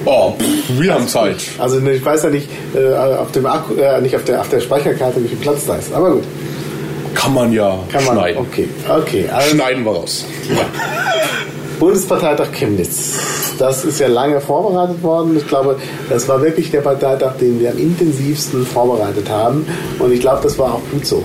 [0.04, 1.36] oh, pff, wir haben Zeit.
[1.58, 4.60] Also ich weiß ja nicht äh, auf dem Akku, äh, nicht auf der, auf der
[4.60, 5.92] Speicherkarte, wie viel Platz da ist.
[5.92, 6.24] Aber gut.
[7.14, 8.40] Kann man ja Kann man, schneiden.
[8.40, 9.28] Okay, okay.
[9.32, 10.24] Also, Schneiden wir raus.
[10.48, 10.64] Ja.
[11.78, 13.18] Bundesparteitag Chemnitz.
[13.58, 15.36] Das ist ja lange vorbereitet worden.
[15.36, 15.76] Ich glaube,
[16.08, 19.66] das war wirklich der Parteitag, den wir am intensivsten vorbereitet haben.
[19.98, 21.22] Und ich glaube, das war auch gut so.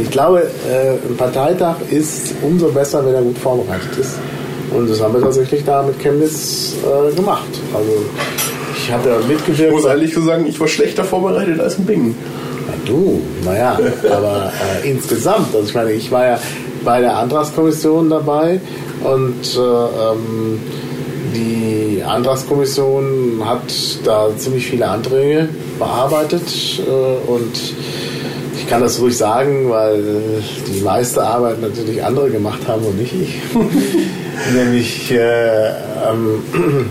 [0.00, 4.18] Ich glaube, äh, ein Parteitag ist umso besser, wenn er gut vorbereitet ist.
[4.70, 7.48] Und das haben wir tatsächlich da mit Chemnitz äh, gemacht.
[7.74, 7.92] Also
[8.76, 9.60] ich habe ja mitgewirkt.
[9.60, 12.14] Ich muss ehrlich sagen, ich war schlechter vorbereitet als ein Bingen.
[12.86, 13.78] Du, naja,
[14.10, 14.52] aber
[14.82, 16.40] äh, insgesamt, also ich meine, ich war ja
[16.84, 18.60] bei der Antragskommission dabei
[19.02, 20.60] und äh, ähm,
[21.34, 23.72] die Antragskommission hat
[24.04, 26.42] da ziemlich viele Anträge bearbeitet
[26.78, 27.52] äh, und
[28.56, 30.02] ich kann das ruhig sagen, weil
[30.66, 33.40] die meiste Arbeit natürlich andere gemacht haben und nicht ich.
[34.54, 36.42] Nämlich äh, ähm,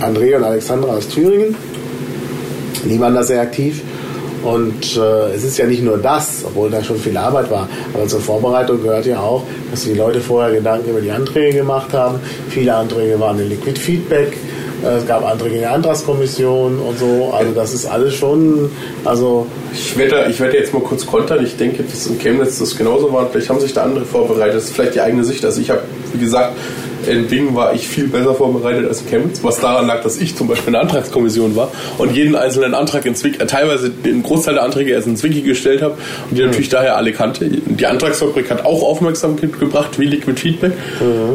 [0.00, 1.54] André und Alexandra aus Thüringen.
[2.84, 3.82] Die waren da sehr aktiv.
[4.42, 8.06] Und äh, es ist ja nicht nur das, obwohl da schon viel Arbeit war, aber
[8.06, 12.20] zur Vorbereitung gehört ja auch, dass die Leute vorher Gedanken über die Anträge gemacht haben.
[12.48, 14.36] Viele Anträge waren in Liquid Feedback.
[14.82, 17.32] Äh, es gab Anträge in der Antragskommission und so.
[17.32, 18.70] Also das ist alles schon.
[19.04, 21.44] Also ich werde, ich werde jetzt mal kurz kontern.
[21.44, 23.28] Ich denke, dass in Chemnitz das genauso war.
[23.30, 24.56] Vielleicht haben sich da andere vorbereitet.
[24.56, 25.44] Das ist vielleicht die eigene Sicht.
[25.44, 25.82] Also ich habe,
[26.12, 26.54] wie gesagt,
[27.06, 30.36] in Bingen war ich viel besser vorbereitet als in Chemnitz, was daran lag, dass ich
[30.36, 34.22] zum Beispiel in der Antragskommission war und jeden einzelnen Antrag in Zwick, äh, teilweise den
[34.22, 35.96] Großteil der Anträge erst in Zwicky gestellt habe
[36.30, 37.48] und die natürlich daher alle kannte.
[37.48, 40.72] Die Antragsfabrik hat auch Aufmerksamkeit gebracht, wie Liquid Feedback.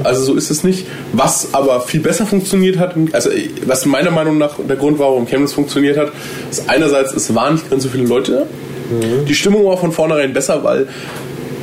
[0.03, 0.85] Also so ist es nicht.
[1.13, 3.29] Was aber viel besser funktioniert hat, also
[3.65, 6.11] was meiner Meinung nach der Grund war, warum Chemnitz funktioniert hat,
[6.49, 8.47] ist einerseits, es waren nicht ganz so viele Leute.
[9.27, 10.87] Die Stimmung war von vornherein besser, weil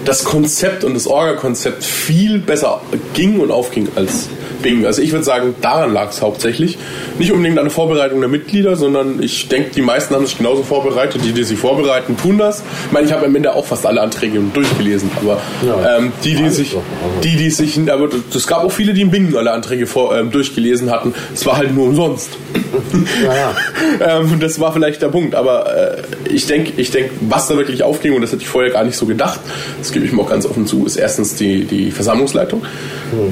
[0.04, 2.80] das Konzept und das Orga-Konzept viel besser
[3.14, 4.28] ging und aufging als
[4.62, 4.86] Bing.
[4.86, 6.78] Also ich würde sagen, daran lag es hauptsächlich.
[7.18, 10.62] Nicht unbedingt an der Vorbereitung der Mitglieder, sondern ich denke, die meisten haben sich genauso
[10.62, 11.22] vorbereitet.
[11.24, 12.62] Die, die sich vorbereiten, tun das.
[12.86, 15.40] Ich meine, ich habe am Ende auch fast alle Anträge durchgelesen, aber
[15.98, 16.76] ähm, die, die sich,
[17.22, 20.30] die, die sich, aber es gab auch viele, die in Bingen alle Anträge vor, ähm,
[20.30, 21.14] durchgelesen hatten.
[21.34, 22.30] Es war halt nur umsonst.
[23.24, 23.54] Naja.
[24.20, 25.34] ähm, das war vielleicht der Punkt.
[25.34, 28.70] Aber äh, ich denke, ich denk, was da wirklich aufging, und das hätte ich vorher
[28.70, 29.40] gar nicht so gedacht,
[29.92, 32.62] gebe ich mir auch ganz offen zu, ist erstens die, die Versammlungsleitung,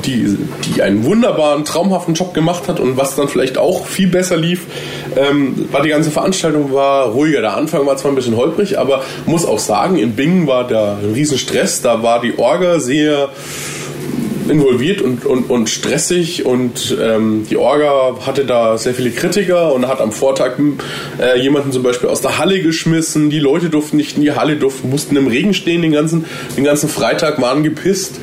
[0.04, 4.36] die, die einen wunderbaren, traumhaften Job gemacht hat und was dann vielleicht auch viel besser
[4.36, 4.66] lief,
[5.16, 7.40] ähm, war die ganze Veranstaltung war ruhiger.
[7.40, 10.98] Der Anfang war zwar ein bisschen holprig, aber muss auch sagen, in Bingen war da
[11.02, 13.30] ein Riesenstress, da war die Orga sehr
[14.51, 19.86] involviert und, und, und stressig und ähm, die Orga hatte da sehr viele Kritiker und
[19.88, 20.59] hat am Vortag
[21.20, 23.30] äh, jemanden zum Beispiel aus der Halle geschmissen.
[23.30, 26.24] Die Leute durften nicht in die Halle, durften, mussten im Regen stehen den ganzen,
[26.57, 28.20] den ganzen Freitag, waren gepisst.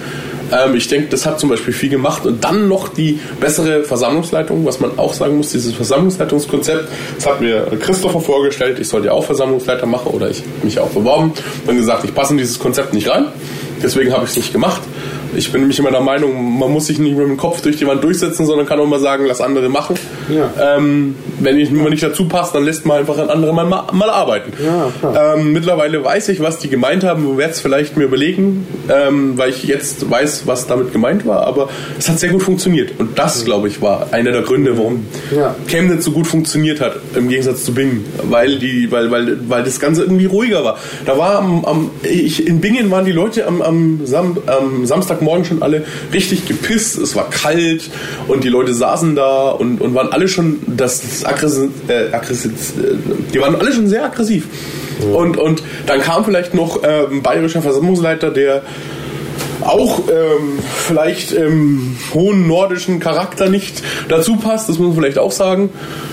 [0.52, 2.26] Ähm, ich denke, das hat zum Beispiel viel gemacht.
[2.26, 7.42] Und dann noch die bessere Versammlungsleitung, was man auch sagen muss, dieses Versammlungsleitungskonzept, das hat
[7.42, 11.34] mir Christopher vorgestellt, ich sollte auch Versammlungsleiter machen oder ich mich auch beworben.
[11.66, 13.26] Dann gesagt, ich passe in dieses Konzept nicht rein.
[13.82, 14.82] Deswegen habe ich es nicht gemacht.
[15.38, 17.86] Ich bin nämlich immer der Meinung, man muss sich nicht mit dem Kopf durch die
[17.86, 19.96] Wand durchsetzen, sondern kann auch mal sagen, lass andere machen.
[20.30, 20.78] Ja.
[20.78, 24.10] Ähm, wenn ich mir nicht dazu passt, dann lässt man einfach ein anderer mal, mal
[24.10, 24.52] arbeiten.
[24.64, 29.38] Ja, ähm, mittlerweile weiß ich, was die gemeint haben werde es vielleicht mir überlegen, ähm,
[29.38, 31.46] weil ich jetzt weiß, was damit gemeint war.
[31.46, 31.70] Aber
[32.00, 32.94] es hat sehr gut funktioniert.
[32.98, 35.56] Und das, glaube ich, war einer der Gründe, warum Ja.
[35.68, 38.06] Chemnitz so gut funktioniert hat, im Gegensatz zu Bingen.
[38.24, 40.78] Weil, die, weil, weil, weil das Ganze irgendwie ruhiger war.
[41.06, 45.27] Da war am, am ich, in Bingen waren die Leute am, am, Sam, am Samstagmorgen
[45.46, 46.98] schon alle richtig gepisst.
[46.98, 47.90] Es war kalt
[48.28, 52.52] und die Leute saßen da und, und waren alle schon das, das aggressiv, äh, aggressiv,
[52.78, 52.96] äh,
[53.34, 54.46] die waren alle schon sehr aggressiv.
[55.14, 58.64] Und, und dann kam vielleicht noch äh, ein bayerischer Versammlungsleiter, der
[59.62, 65.32] auch ähm, vielleicht im hohen nordischen Charakter nicht dazu passt, das muss man vielleicht auch
[65.32, 65.70] sagen.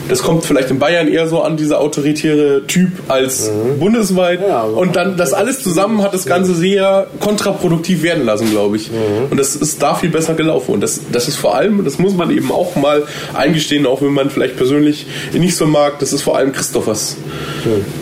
[0.09, 3.51] Das kommt vielleicht in Bayern eher so an, dieser autoritäre Typ als
[3.81, 4.41] bundesweit.
[4.47, 8.77] Ja, aber- und dann das alles zusammen hat das Ganze sehr kontraproduktiv werden lassen, glaube
[8.77, 8.91] ich.
[9.31, 10.73] Und das ist da viel besser gelaufen.
[10.75, 14.13] Und das, das ist vor allem, das muss man eben auch mal eingestehen, auch wenn
[14.13, 17.17] man vielleicht persönlich ihn nicht so mag, das ist vor allem Christophers.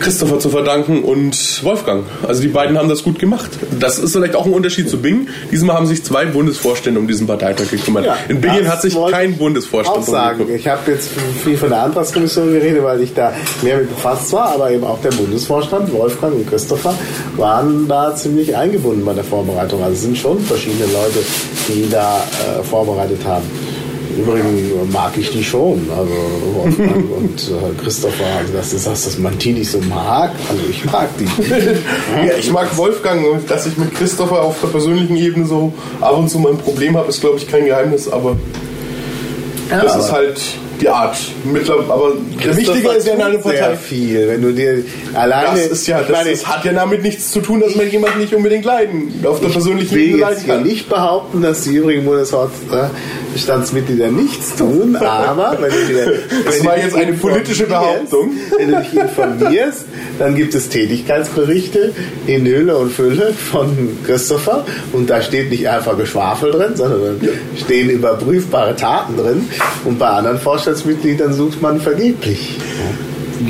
[0.01, 2.05] Christopher zu verdanken und Wolfgang.
[2.27, 3.51] Also die beiden haben das gut gemacht.
[3.79, 5.29] Das ist vielleicht auch ein Unterschied zu Bing.
[5.51, 8.05] Diesmal haben sich zwei Bundesvorstände um diesen Parteitag gekümmert.
[8.07, 10.39] Ja, In Bingen hat sich kein Bundesvorstand auch sagen.
[10.39, 10.61] gekümmert.
[10.61, 11.11] Ich habe jetzt
[11.45, 15.01] viel von der Antragskommission geredet, weil ich da mehr mit befasst war, aber eben auch
[15.01, 16.95] der Bundesvorstand, Wolfgang und Christopher,
[17.37, 19.83] waren da ziemlich eingebunden bei der Vorbereitung.
[19.83, 21.19] Also es sind schon verschiedene Leute,
[21.69, 23.45] die da äh, vorbereitet haben.
[24.19, 26.13] Übrigens mag ich die schon, also
[26.55, 30.63] Wolfgang und äh, Christopher, also dass du sagst, dass man die nicht so mag, also
[30.69, 31.25] ich mag die.
[32.27, 36.19] Ja, ich mag Wolfgang und dass ich mit Christopher auf der persönlichen Ebene so ab
[36.19, 38.37] und zu mal ein Problem habe, ist glaube ich kein Geheimnis, aber
[39.71, 40.41] das ist halt
[41.45, 43.77] Mittler, aber wichtiger ist ja in einer Partei.
[43.77, 47.03] viel, wenn du dir alleine Das ist ja, ich das, meine, das hat ja damit
[47.03, 50.21] nichts zu tun, dass man jemanden nicht unbedingt leiden, auf der Ich persönlichen will Ebene
[50.23, 50.63] leiden kann.
[50.63, 56.13] nicht behaupten, dass die übrigen Bundesratsbestandsmitglieder nichts tun, aber wenn du dir,
[56.45, 58.31] Das war jetzt eine politische Behauptung.
[58.57, 59.85] Wenn du dich informierst,
[60.19, 61.93] dann gibt es Tätigkeitsberichte
[62.27, 67.29] in Hülle und Fülle von Christopher und da steht nicht einfach Geschwafel drin, sondern da
[67.59, 69.49] stehen überprüfbare Taten drin
[69.85, 70.39] und bei anderen
[70.73, 72.59] Vorstandsmitgliedern sucht man vergeblich.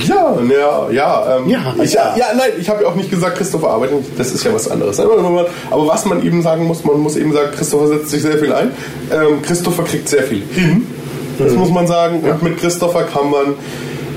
[0.08, 1.36] Ja, ja, ja.
[1.36, 2.14] Ähm, Ja, ich, ja.
[2.16, 2.26] ja.
[2.36, 4.18] nein, ich habe ja auch nicht gesagt, Christopher arbeitet nicht.
[4.18, 4.98] Das ist ja was anderes.
[4.98, 8.38] Aber aber was man eben sagen muss, man muss eben sagen, Christopher setzt sich sehr
[8.38, 8.70] viel ein.
[9.12, 10.86] Ähm, Christopher kriegt sehr viel hin.
[11.38, 12.20] Das muss man sagen.
[12.20, 13.54] Und mit Christopher kann man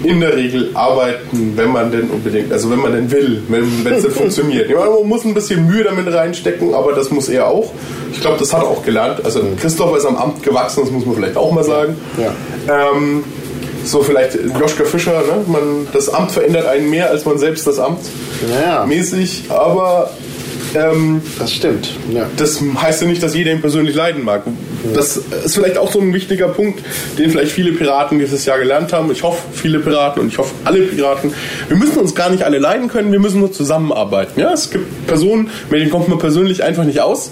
[0.06, 4.03] in der Regel arbeiten, wenn man denn unbedingt, also wenn man denn will, wenn es
[4.03, 4.70] denn funktioniert.
[4.70, 7.72] Ja, man muss ein bisschen Mühe damit reinstecken, aber das muss er auch.
[8.12, 9.26] Ich glaube, das hat er auch gelernt.
[9.26, 11.95] Also Christopher ist am Amt gewachsen, das muss man vielleicht auch mal sagen.
[12.18, 12.91] Ja.
[12.91, 13.24] Ähm,
[13.84, 15.43] so vielleicht Joschka Fischer, ne?
[15.47, 17.99] man, das Amt verändert einen mehr als man selbst das Amt
[18.49, 20.10] Naja, mäßig, aber
[20.74, 21.89] ähm, das stimmt.
[22.12, 22.28] Ja.
[22.38, 24.43] das heißt ja nicht, dass jeder ihn persönlich leiden mag.
[24.94, 26.82] Das ist vielleicht auch so ein wichtiger Punkt,
[27.18, 29.12] den vielleicht viele Piraten dieses Jahr gelernt haben.
[29.12, 31.34] Ich hoffe, viele Piraten und ich hoffe, alle Piraten.
[31.68, 34.40] Wir müssen uns gar nicht alle leiden können, wir müssen nur zusammenarbeiten.
[34.40, 37.32] Ja, es gibt Personen, mit denen kommt man persönlich einfach nicht aus.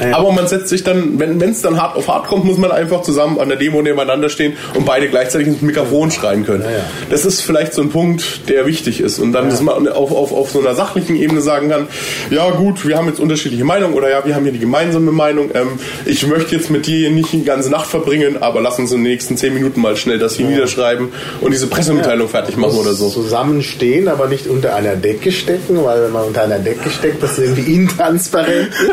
[0.00, 0.16] Ja.
[0.16, 3.02] Aber man setzt sich dann, wenn es dann hart auf hart kommt, muss man einfach
[3.02, 6.62] zusammen an der Demo nebeneinander stehen und beide gleichzeitig ins Mikrofon schreien können.
[6.62, 9.18] Ja, das ist vielleicht so ein Punkt, der wichtig ist.
[9.18, 11.88] Und dann, dass man auf, auf, auf so einer sachlichen Ebene sagen kann,
[12.30, 15.50] ja gut, wir haben jetzt unterschiedliche Meinungen oder ja, wir haben hier die gemeinsame Meinung.
[15.54, 15.68] Ähm,
[16.06, 19.12] ich möchte jetzt mit dir nicht die ganze Nacht verbringen, aber lass uns in den
[19.12, 21.08] nächsten zehn Minuten mal schnell das hier niederschreiben
[21.40, 23.08] und diese Pressemitteilung fertig machen oder so.
[23.10, 27.38] Zusammenstehen, aber nicht unter einer Decke stecken, weil wenn man unter einer Decke steckt, das
[27.38, 28.90] irgendwie intransparent ist.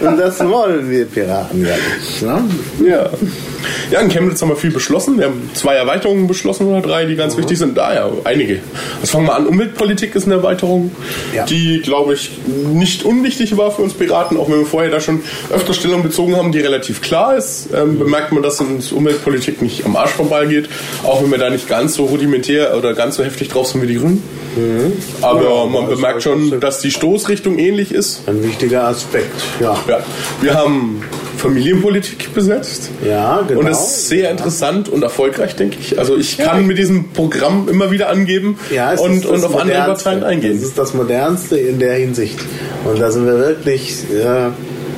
[0.00, 2.22] Und das wollen wir Piraten ja nicht.
[2.22, 2.88] Ne?
[2.88, 3.10] Ja.
[3.90, 5.18] Ja, in Chemnitz haben wir viel beschlossen.
[5.18, 7.40] Wir haben zwei Erweiterungen beschlossen oder drei, die ganz mhm.
[7.40, 7.76] wichtig sind.
[7.76, 8.60] Da ja, einige.
[9.00, 9.46] Was fangen wir an?
[9.46, 10.90] Umweltpolitik ist eine Erweiterung,
[11.34, 11.44] ja.
[11.44, 15.22] die, glaube ich, nicht unwichtig war für uns Piraten, auch wenn wir vorher da schon
[15.52, 17.68] öfter Stellung bezogen haben, die relativ klar ist.
[17.74, 17.98] Ähm, mhm.
[17.98, 20.68] bemerkt man, dass uns Umweltpolitik nicht am Arsch vorbeigeht,
[21.04, 23.86] auch wenn wir da nicht ganz so rudimentär oder ganz so heftig drauf sind wie
[23.86, 24.22] die Grünen.
[24.56, 24.92] Mhm.
[25.22, 28.22] Aber ja, man bemerkt schon, dass die Stoßrichtung ähnlich ist.
[28.26, 29.76] Ein wichtiger Aspekt, ja.
[29.86, 30.00] ja.
[30.40, 31.02] Wir haben
[31.36, 32.90] Familienpolitik besetzt.
[33.06, 33.60] Ja, genau.
[33.60, 35.98] Und das ist sehr interessant und erfolgreich, denke ich.
[35.98, 36.66] Also ich kann ja.
[36.66, 40.54] mit diesem Programm immer wieder angeben ja, und, und auf andere Parteien eingehen.
[40.54, 42.38] Das ist das Modernste in der Hinsicht.
[42.84, 44.52] Und da sind wir wirklich, ja,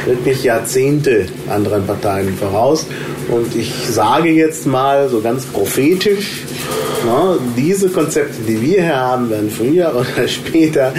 [0.07, 2.87] wirklich Jahrzehnte anderen Parteien voraus.
[3.29, 6.45] Und ich sage jetzt mal so ganz prophetisch,
[7.05, 10.93] na, diese Konzepte, die wir hier haben, werden früher oder später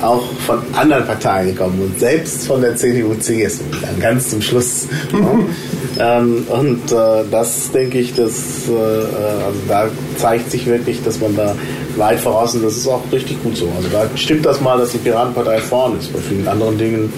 [0.00, 4.86] auch von anderen Parteien kommen und selbst von der CDU, CSU, dann ganz zum Schluss.
[5.98, 11.36] ähm, und äh, das denke ich, dass, äh, also da zeigt sich wirklich, dass man
[11.36, 11.54] da
[11.96, 12.64] weit voraus ist.
[12.64, 13.68] Das ist auch richtig gut so.
[13.76, 16.12] Also da stimmt das mal, dass die Piratenpartei vorne ist.
[16.12, 17.12] Bei vielen anderen Dingen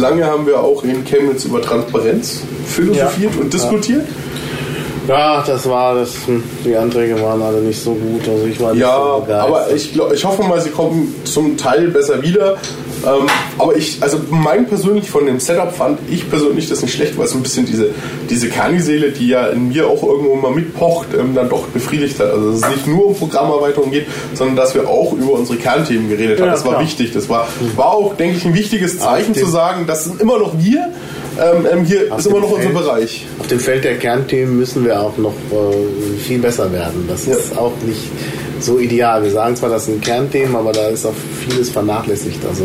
[0.00, 3.40] Lange haben wir auch in Chemnitz über Transparenz philosophiert ja.
[3.40, 4.06] und diskutiert.
[5.06, 5.44] Ja.
[5.46, 6.14] Das war das.
[6.64, 8.28] Die Anträge waren alle nicht so gut.
[8.28, 11.88] Also ich war nicht ja, so aber ich, ich hoffe mal, sie kommen zum Teil
[11.88, 12.56] besser wieder.
[13.04, 13.26] Ähm,
[13.58, 17.26] aber ich, also mein persönlich von dem Setup fand ich persönlich das nicht schlecht, weil
[17.26, 17.90] es ein bisschen diese,
[18.30, 22.30] diese Kerniseele, die ja in mir auch irgendwo mal mitpocht, ähm, dann doch befriedigt hat.
[22.30, 26.08] Also dass es nicht nur um Programmerweiterung geht, sondern dass wir auch über unsere Kernthemen
[26.08, 26.46] geredet haben.
[26.46, 26.84] Ja, das war klar.
[26.84, 27.12] wichtig.
[27.12, 30.58] Das war, war auch, denke ich, ein wichtiges Zeichen zu sagen, das sind immer noch
[30.58, 30.92] wir
[31.38, 33.26] ähm, ähm, hier auf ist immer noch Feld, unser Bereich.
[33.38, 37.04] Auf dem Feld der Kernthemen müssen wir auch noch äh, viel besser werden.
[37.08, 37.34] Das ja.
[37.34, 38.10] ist auch nicht
[38.60, 39.22] so ideal.
[39.22, 41.14] Wir sagen zwar, das sind Kernthemen, aber da ist auch
[41.46, 42.44] vieles vernachlässigt.
[42.46, 42.64] Also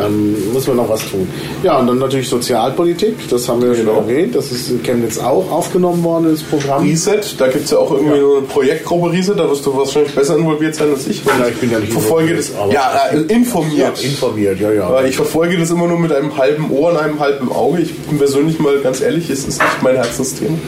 [0.00, 1.28] ähm, muss man noch was tun.
[1.62, 3.96] Ja, und dann natürlich Sozialpolitik, das haben wir genau.
[3.96, 4.34] schon erwähnt.
[4.34, 6.82] Das ist in Chemnitz auch aufgenommen worden, das Programm.
[6.82, 8.38] Reset, da gibt es ja auch irgendwie ja.
[8.38, 11.24] eine Projektgruppe Reset, da wirst du wahrscheinlich besser involviert sein als ich.
[11.24, 13.98] Ja, ich bin ja nicht verfolge das, ja, äh, informiert.
[13.98, 14.92] Ja, informiert, ja, ja.
[14.92, 17.80] Weil ich verfolge das immer nur mit einem halben Ohr und einem halben Auge.
[17.82, 20.58] Ich bin persönlich mal ganz ehrlich, es ist nicht mein Herzensthema.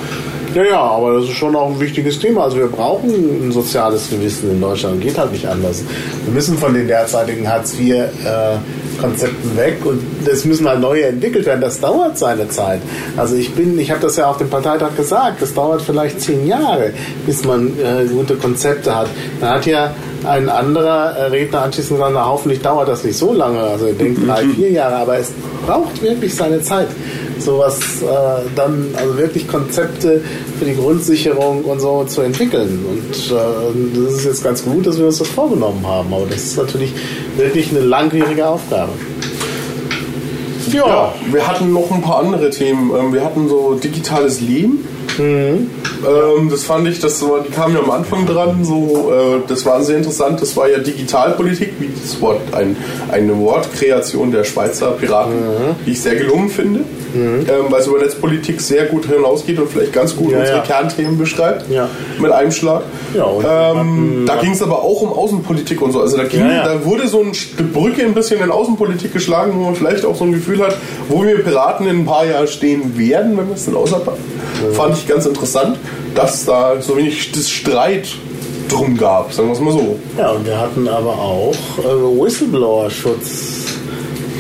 [0.57, 2.45] Ja, ja, aber das ist schon auch ein wichtiges Thema.
[2.45, 5.03] Also wir brauchen ein soziales Gewissen in Deutschland.
[5.03, 5.85] Geht halt nicht anders.
[6.25, 8.59] Wir müssen von den derzeitigen Hartz-IV-Konzepten äh,
[9.57, 11.61] weg und es müssen halt neue entwickelt werden.
[11.61, 12.81] Das dauert seine Zeit.
[13.17, 16.47] Also ich bin, ich habe das ja auf dem Parteitag gesagt, das dauert vielleicht zehn
[16.47, 16.93] Jahre,
[17.27, 19.09] bis man äh, gute Konzepte hat.
[19.41, 19.95] Da hat ja
[20.25, 23.61] ein anderer äh, Redner anschließend gesagt, na, hoffentlich dauert das nicht so lange.
[23.61, 25.33] Also er denkt drei, vier Jahre, aber es
[25.67, 26.89] braucht wirklich seine Zeit
[27.39, 28.07] sowas äh,
[28.55, 30.21] dann, also wirklich Konzepte
[30.59, 32.85] für die Grundsicherung und so zu entwickeln.
[32.89, 36.43] Und äh, das ist jetzt ganz gut, dass wir uns das vorgenommen haben, aber das
[36.43, 36.93] ist natürlich
[37.37, 38.86] wirklich eine langwierige Aufgabe.
[40.73, 42.91] Ja, ja wir hatten noch ein paar andere Themen.
[42.97, 44.87] Ähm, wir hatten so digitales Leben.
[45.19, 45.71] Mhm.
[46.07, 49.65] Ähm, das fand ich, das war, die kamen ja am Anfang dran, so, äh, das
[49.65, 50.43] war sehr interessant.
[50.43, 52.77] Das war ja Digitalpolitik, wie das Wort, ein,
[53.11, 55.77] eine Wortkreation der Schweizer Piraten, mhm.
[55.87, 56.81] die ich sehr gelungen finde
[57.17, 57.47] mhm.
[57.49, 60.63] ähm, weil es über Netzpolitik sehr gut hinausgeht und vielleicht ganz gut ja, unsere ja.
[60.63, 61.89] Kernthemen beschreibt ja.
[62.19, 62.83] mit einem Schlag.
[63.15, 66.01] Ähm, da ging es aber auch um Außenpolitik und so.
[66.01, 67.33] Also da, ging, da wurde so eine
[67.73, 70.77] Brücke ein bisschen in Außenpolitik geschlagen, wo man vielleicht auch so ein Gefühl hat,
[71.09, 74.23] wo wir Piraten in ein paar Jahren stehen werden, wenn wir es denn außerpacken.
[74.73, 75.79] Fand ich ganz interessant,
[76.15, 78.09] dass da so wenig das Streit
[78.69, 79.99] drum gab, sagen wir es mal so.
[80.19, 83.76] Ja, und wir hatten aber auch äh, Whistleblower-Schutz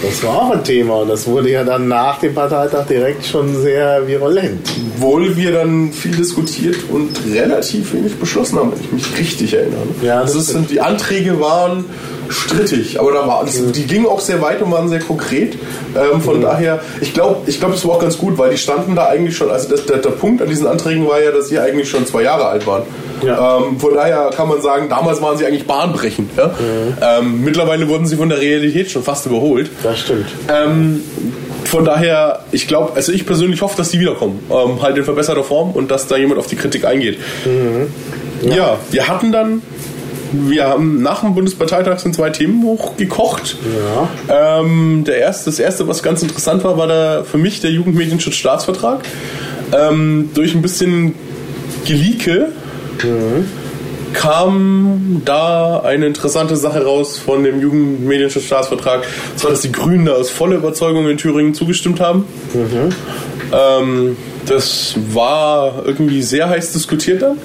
[0.02, 3.60] das war auch ein Thema und das wurde ja dann nach dem Parteitag direkt schon
[3.62, 4.68] sehr virulent.
[4.96, 9.82] Obwohl wir dann viel diskutiert und relativ wenig beschlossen haben, wenn ich mich richtig erinnere.
[10.02, 11.84] Ja, das, das ist, die Anträge waren
[12.28, 15.56] strittig, aber da war das, die gingen auch sehr weit und waren sehr konkret.
[15.94, 16.42] Ähm, von mhm.
[16.42, 19.36] daher, ich glaube, ich glaube, das war auch ganz gut, weil die standen da eigentlich
[19.36, 19.50] schon.
[19.50, 22.22] Also das, der, der Punkt an diesen Anträgen war ja, dass sie eigentlich schon zwei
[22.22, 22.82] Jahre alt waren.
[23.22, 23.58] Ja.
[23.58, 26.30] Ähm, von daher kann man sagen, damals waren sie eigentlich bahnbrechend.
[26.36, 26.48] Ja?
[26.48, 26.96] Mhm.
[27.00, 29.70] Ähm, mittlerweile wurden sie von der Realität schon fast überholt.
[29.82, 30.26] Das stimmt.
[30.48, 31.02] Ähm,
[31.64, 34.40] von daher, ich glaube, also ich persönlich hoffe, dass die wiederkommen.
[34.50, 37.18] Ähm, halt in verbesserter Form und dass da jemand auf die Kritik eingeht.
[37.44, 38.48] Mhm.
[38.48, 38.56] Ja.
[38.56, 39.62] ja, wir hatten dann
[40.32, 43.56] wir haben nach dem Bundesparteitag sind zwei Themen hochgekocht.
[44.28, 44.60] Ja.
[44.60, 49.00] Ähm, der erste, das erste, was ganz interessant war, war da für mich der Jugendmedienschutzstaatsvertrag.
[49.72, 51.14] Ähm, durch ein bisschen
[51.84, 52.48] Geleake
[54.12, 59.04] kam da eine interessante Sache raus von dem Jugendmedienschutzstaatsvertrag.
[59.32, 62.24] Und zwar, dass die Grünen da aus voller Überzeugung in Thüringen zugestimmt haben.
[63.52, 64.16] Ähm,
[64.46, 67.36] das war irgendwie sehr heiß diskutiert dann,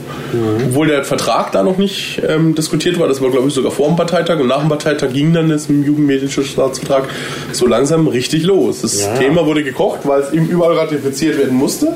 [0.68, 3.08] obwohl der Vertrag da noch nicht ähm, diskutiert war.
[3.08, 5.68] Das war, glaube ich, sogar vor dem Parteitag und nach dem Parteitag ging dann das
[5.68, 7.10] im Jugendmedienschutzstaatsvertrag
[7.52, 8.82] so langsam richtig los.
[8.82, 9.16] Das Ja.
[9.16, 11.88] Thema wurde gekocht, weil es eben überall ratifiziert werden musste.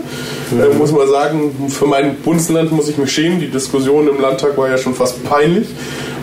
[0.51, 3.39] Äh, muss man sagen, für mein Bundesland muss ich mich schämen.
[3.39, 5.68] Die Diskussion im Landtag war ja schon fast peinlich.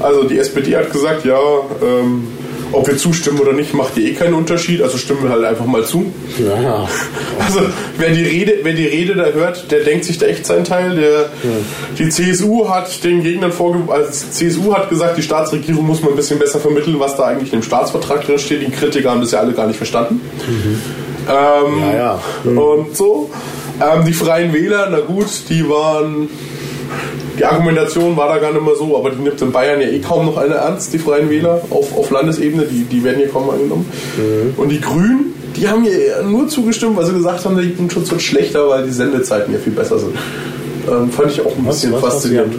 [0.00, 1.38] Also die SPD hat gesagt, ja,
[1.82, 2.26] ähm,
[2.72, 4.82] ob wir zustimmen oder nicht, macht ja eh keinen Unterschied.
[4.82, 6.12] Also stimmen wir halt einfach mal zu.
[6.38, 6.88] Ja.
[7.44, 7.60] Also
[7.98, 10.96] wer die Rede, wer die Rede da hört, der denkt sich da echt seinen Teil.
[10.96, 11.30] Der,
[11.98, 16.10] Die CSU hat den Gegnern vorge also die CSU hat gesagt, die Staatsregierung muss mal
[16.10, 18.62] ein bisschen besser vermitteln, was da eigentlich in dem Staatsvertrag drin steht.
[18.62, 20.20] Die Kritiker haben das ja alle gar nicht verstanden.
[21.28, 22.50] Ähm, Ja, ja.
[22.50, 23.30] Und so.
[23.80, 26.28] Ähm, die Freien Wähler, na gut, die waren.
[27.38, 30.00] Die Argumentation war da gar nicht mehr so, aber die nimmt in Bayern ja eh
[30.00, 33.50] kaum noch einer ernst, die Freien Wähler auf, auf Landesebene, die, die werden hier kaum
[33.50, 33.86] angenommen.
[34.56, 38.22] Und die Grünen, die haben hier nur zugestimmt, weil sie gesagt haben, der Jugendschutz wird
[38.22, 40.14] schlechter, weil die Sendezeiten hier viel besser sind.
[40.90, 42.54] Ähm, fand ich auch ein bisschen faszinierend.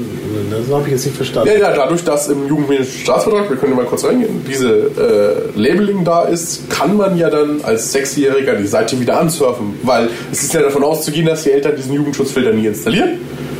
[0.49, 1.49] Das habe ich jetzt nicht verstanden.
[1.49, 6.03] Ja, ja, dadurch, dass im Jugendmedienstaatsvertrag, wir können ja mal kurz reingehen, diese äh, Labeling
[6.03, 10.53] da ist, kann man ja dann als Sechsjähriger die Seite wieder ansurfen, weil es ist
[10.53, 13.19] ja davon auszugehen, dass die Eltern diesen Jugendschutzfilter nie installieren.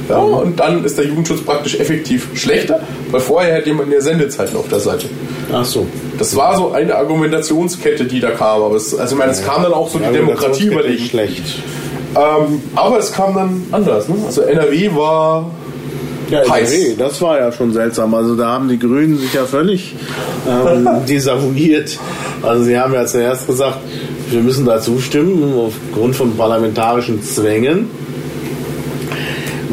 [0.10, 2.82] Ja, und dann ist der Jugendschutz praktisch effektiv schlechter,
[3.12, 5.08] weil vorher hätte jemand mehr Sendezeiten auf der Seite.
[5.52, 5.88] Ach so.
[6.18, 8.62] Das war so eine Argumentationskette, die da kam.
[8.62, 11.06] Aber es, also ich meine, es kam dann auch so die Demokratie überlegen.
[11.06, 11.44] Schlecht.
[12.16, 14.08] Ähm, aber es kam dann anders.
[14.10, 14.16] Ne?
[14.26, 15.50] Also NRW war
[16.30, 16.72] Ja, Heiß.
[16.72, 18.14] NRW, das war ja schon seltsam.
[18.14, 19.96] Also da haben die Grünen sich ja völlig
[20.48, 21.98] ähm, desavouiert.
[22.42, 23.78] Also sie haben ja zuerst gesagt,
[24.30, 27.90] wir müssen da zustimmen aufgrund von parlamentarischen Zwängen.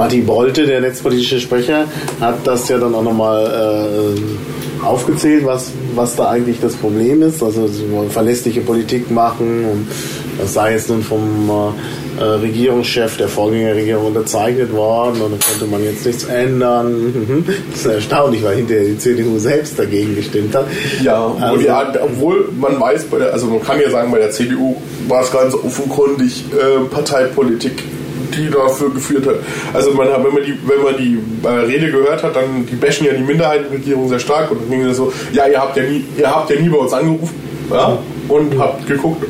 [0.01, 1.85] Matti Bolte, der netzpolitische Sprecher,
[2.21, 7.43] hat das ja dann auch nochmal äh, aufgezählt, was, was da eigentlich das Problem ist.
[7.43, 9.87] Also sie wollen verlässliche Politik machen und
[10.41, 11.51] das sei jetzt nun vom
[12.19, 16.93] äh, äh, Regierungschef der Vorgängerregierung unterzeichnet worden und da konnte man jetzt nichts ändern.
[17.03, 17.45] Mhm.
[17.71, 20.67] Das ist erstaunlich, weil hinterher die CDU selbst dagegen gestimmt hat.
[21.05, 24.31] Ja, obwohl, Also- Art- obwohl man weiß, der, also man kann ja sagen, bei der
[24.31, 24.77] CDU
[25.09, 27.83] war es ganz offenkundig äh, Parteipolitik,
[28.37, 29.37] die dafür geführt hat.
[29.73, 33.07] Also man wenn man die, wenn man die äh, Rede gehört hat, dann die bashen
[33.07, 36.05] ja die Minderheitenregierung sehr stark und dann ging es so, ja, ihr habt ja nie,
[36.17, 37.35] ihr habt ja nie bei uns angerufen,
[37.71, 39.25] ja, und habt geguckt.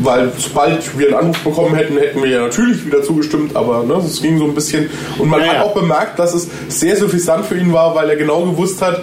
[0.00, 3.94] Weil sobald wir einen Anruf bekommen hätten, hätten wir ja natürlich wieder zugestimmt, aber ne,
[4.06, 4.88] es ging so ein bisschen.
[5.18, 5.62] Und man Ja, hat ja.
[5.62, 9.02] auch bemerkt, dass es sehr suffisant für ihn war, weil er genau gewusst hat,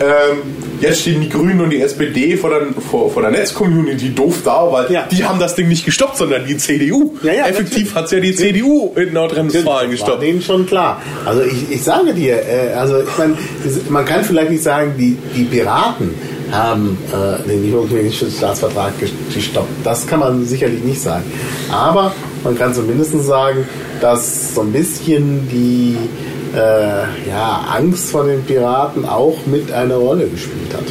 [0.00, 0.38] ähm,
[0.80, 4.66] jetzt stehen die Grünen und die SPD vor der, vor, vor der Netzcommunity doof da,
[4.70, 5.06] weil Ja.
[5.10, 7.14] die haben das Ding nicht gestoppt, sondern die CDU.
[7.22, 10.22] Ja, ja, Effektiv hat es ja die CDU in Nordrhein-Westfalen gestoppt.
[10.22, 11.00] denen schon klar.
[11.24, 13.34] Also ich, ich sage dir, äh, also ich meine,
[13.88, 16.14] man kann vielleicht nicht sagen, die, die Piraten
[16.52, 18.92] haben äh, den Jugendmedienschutzstaatsvertrag
[19.34, 19.68] gestoppt.
[19.84, 21.24] Das kann man sicherlich nicht sagen.
[21.72, 22.12] Aber
[22.44, 23.66] man kann zumindest sagen,
[24.00, 25.96] dass so ein bisschen die
[26.56, 30.84] äh, ja, Angst vor den Piraten auch mit eine Rolle gespielt hat.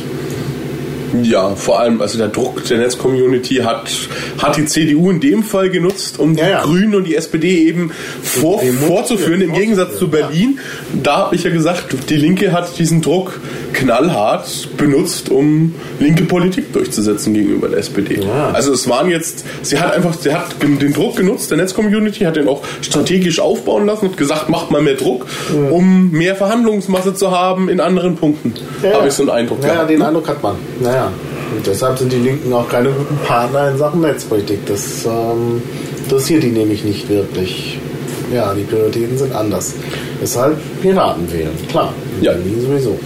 [1.23, 3.89] Ja, vor allem, also der Druck der Netzcommunity hat,
[4.37, 6.61] hat die CDU in dem Fall genutzt, um Ja, die ja.
[6.63, 7.91] Grünen und die SPD eben
[8.21, 10.59] vor, vorzuführen, im Gegensatz zu Berlin.
[11.03, 13.39] Da habe ich ja gesagt, die Linke hat diesen Druck
[13.75, 18.21] knallhart benutzt, um linke Politik durchzusetzen gegenüber der SPD.
[18.21, 18.51] Ja.
[18.53, 22.35] Also es waren jetzt, sie hat einfach, sie hat den Druck genutzt, der Netzcommunity hat
[22.37, 25.25] den auch strategisch aufbauen lassen und gesagt, macht mal mehr Druck,
[25.71, 28.53] um mehr Verhandlungsmasse zu haben in anderen Punkten.
[28.93, 29.89] Habe ich so einen Eindruck Ja, gehabt.
[29.89, 30.07] den ne?
[30.07, 30.55] Eindruck hat man.
[30.81, 31.11] Naja.
[31.55, 34.65] Und deshalb sind die Linken auch keine guten Partner in Sachen Netzpolitik.
[34.65, 35.61] Das ähm,
[36.03, 37.77] interessiert die nämlich nicht wirklich.
[38.33, 39.75] Ja, die Prioritäten sind anders.
[40.19, 41.93] Deshalb Piraten wählen, klar.
[42.17, 42.31] In Ja.
[42.31, 42.97] Berlin sowieso.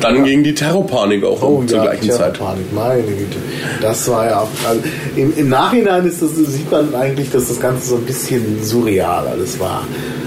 [0.00, 2.34] Dann ging die Terrorpanik auch Oh, zur ja, gleichen Zeit.
[2.34, 3.36] Terrorpanik, meine Güte.
[3.80, 4.46] Das war ja.
[4.68, 4.80] Also
[5.16, 9.26] im, Im Nachhinein ist das, sieht man eigentlich, dass das Ganze so ein bisschen surreal
[9.26, 9.84] alles war.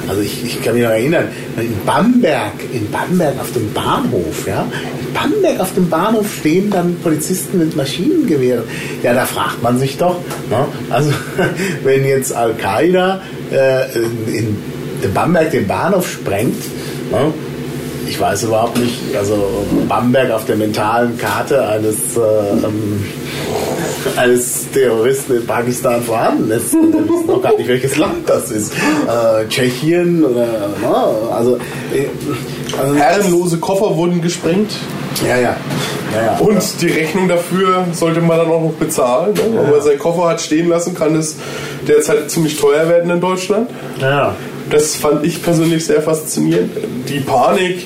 [0.08, 1.26] Also ich, ich kann mich noch erinnern,
[1.58, 4.66] in Bamberg, in Bamberg auf dem Bahnhof, ja,
[5.08, 8.64] in Bamberg auf dem Bahnhof stehen dann Polizisten mit Maschinengewehren.
[9.04, 10.16] Ja, da fragt man sich doch,
[10.50, 10.66] ne?
[10.90, 11.12] also
[11.84, 13.92] wenn jetzt Al-Qaida äh,
[14.26, 14.58] in,
[15.04, 16.64] in Bamberg den Bahnhof sprengt,
[17.12, 17.32] ne?
[18.10, 22.20] Ich weiß überhaupt nicht, also Bamberg auf der mentalen Karte eines äh,
[22.66, 23.04] ähm,
[24.16, 26.74] als Terroristen in Pakistan vorhanden ist.
[26.74, 28.74] Und wir wissen noch gar nicht, welches Land das ist.
[28.74, 30.48] Äh, Tschechien oder.
[30.82, 31.58] Na, also,
[31.94, 32.08] äh,
[32.82, 34.72] also, Herrenlose Koffer wurden gesprengt.
[35.28, 35.56] Ja, ja.
[36.16, 36.38] ja, ja.
[36.40, 39.34] Und die Rechnung dafür sollte man dann auch noch bezahlen.
[39.34, 39.42] Ne?
[39.54, 41.36] Wenn man seinen Koffer hat stehen lassen, kann es
[41.88, 43.70] derzeit ziemlich teuer werden in Deutschland.
[44.02, 44.36] ja.
[44.70, 46.72] Das fand ich persönlich sehr faszinierend.
[47.08, 47.86] Die Panik.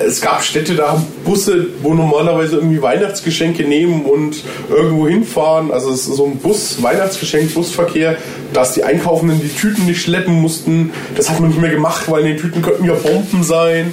[0.00, 5.70] Es gab Städte, da haben Busse, wo normalerweise irgendwie Weihnachtsgeschenke nehmen und irgendwo hinfahren.
[5.70, 8.16] Also so ein Bus, Weihnachtsgeschenk, Busverkehr,
[8.52, 10.90] dass die Einkaufenden die Tüten nicht schleppen mussten.
[11.16, 13.92] Das hat man nicht mehr gemacht, weil in den Tüten könnten ja Bomben sein.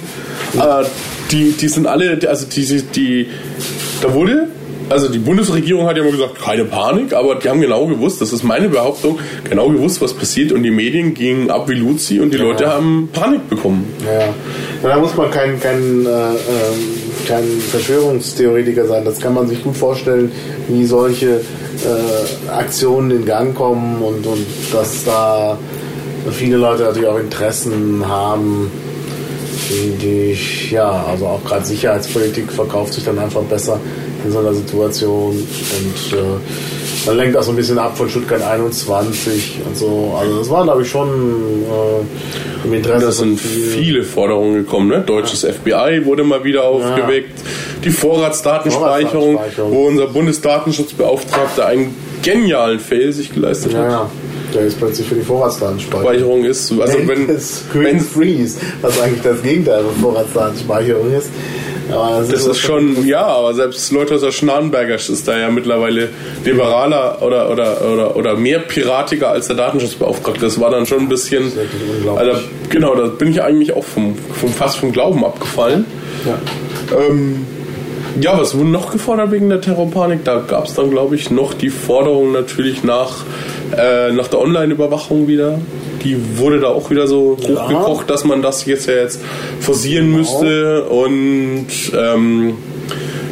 [0.54, 0.84] Äh,
[1.30, 3.28] die, die sind alle, also die, die,
[4.00, 4.48] da wurde
[4.90, 8.32] also die Bundesregierung hat ja immer gesagt, keine Panik, aber die haben genau gewusst, das
[8.32, 12.32] ist meine Behauptung, genau gewusst, was passiert und die Medien gingen ab wie Luzi und
[12.32, 13.86] die Leute haben Panik bekommen.
[14.04, 14.34] Ja, ja.
[14.82, 16.36] Da muss man kein, kein, äh, äh,
[17.26, 19.04] kein Verschwörungstheoretiker sein.
[19.04, 20.32] Das kann man sich gut vorstellen,
[20.68, 25.58] wie solche äh, Aktionen in Gang kommen und, und dass da
[26.30, 28.70] viele Leute natürlich auch Interessen haben,
[29.70, 33.80] die, die ja, also auch gerade Sicherheitspolitik verkauft sich dann einfach besser
[34.24, 38.42] in so einer Situation und äh, man lenkt auch so ein bisschen ab von Stuttgart
[38.42, 40.16] 21 und so.
[40.18, 44.88] Also das war, glaube ich, schon äh, im Interesse Da sind viele Forderungen gekommen.
[44.88, 45.02] Ne?
[45.06, 47.38] Deutsches FBI wurde mal wieder aufgeweckt.
[47.84, 49.72] Die Vorratsdatenspeicherung, Vorratsdatenspeicherung.
[49.72, 53.90] wo unser Bundesdatenschutzbeauftragter einen genialen Fail sich geleistet Ja, hat.
[53.90, 54.10] ja.
[54.54, 56.06] Der ist plötzlich für die Vorratsdatenspeicherung.
[56.10, 57.28] Speicherung ist, also wenn,
[57.84, 61.28] wenn Freeze, was eigentlich das Gegenteil von Vorratsdatenspeicherung ist.
[61.90, 66.10] Aber Das ist schon, ja, aber selbst Leute aus der Schnarrenbergers ist da ja mittlerweile
[66.44, 70.40] liberaler oder, oder, oder, oder mehr piratiger als der Datenschutzbeauftragte.
[70.40, 71.52] Das war dann schon ein bisschen.
[72.16, 75.86] Also, genau, da bin ich eigentlich auch vom, vom, fast vom Glauben abgefallen.
[76.26, 76.98] Ja.
[76.98, 77.46] Ähm,
[78.20, 80.24] ja, was wurde noch gefordert wegen der Terrorpanik?
[80.24, 83.24] Da gab es dann, glaube ich, noch die Forderung natürlich nach,
[83.76, 85.60] äh, nach der Online-Überwachung wieder.
[86.04, 89.20] Die wurde da auch wieder so hochgekocht, dass man das jetzt ja jetzt
[89.60, 90.84] forcieren müsste.
[90.84, 91.66] Und
[91.96, 92.56] ähm,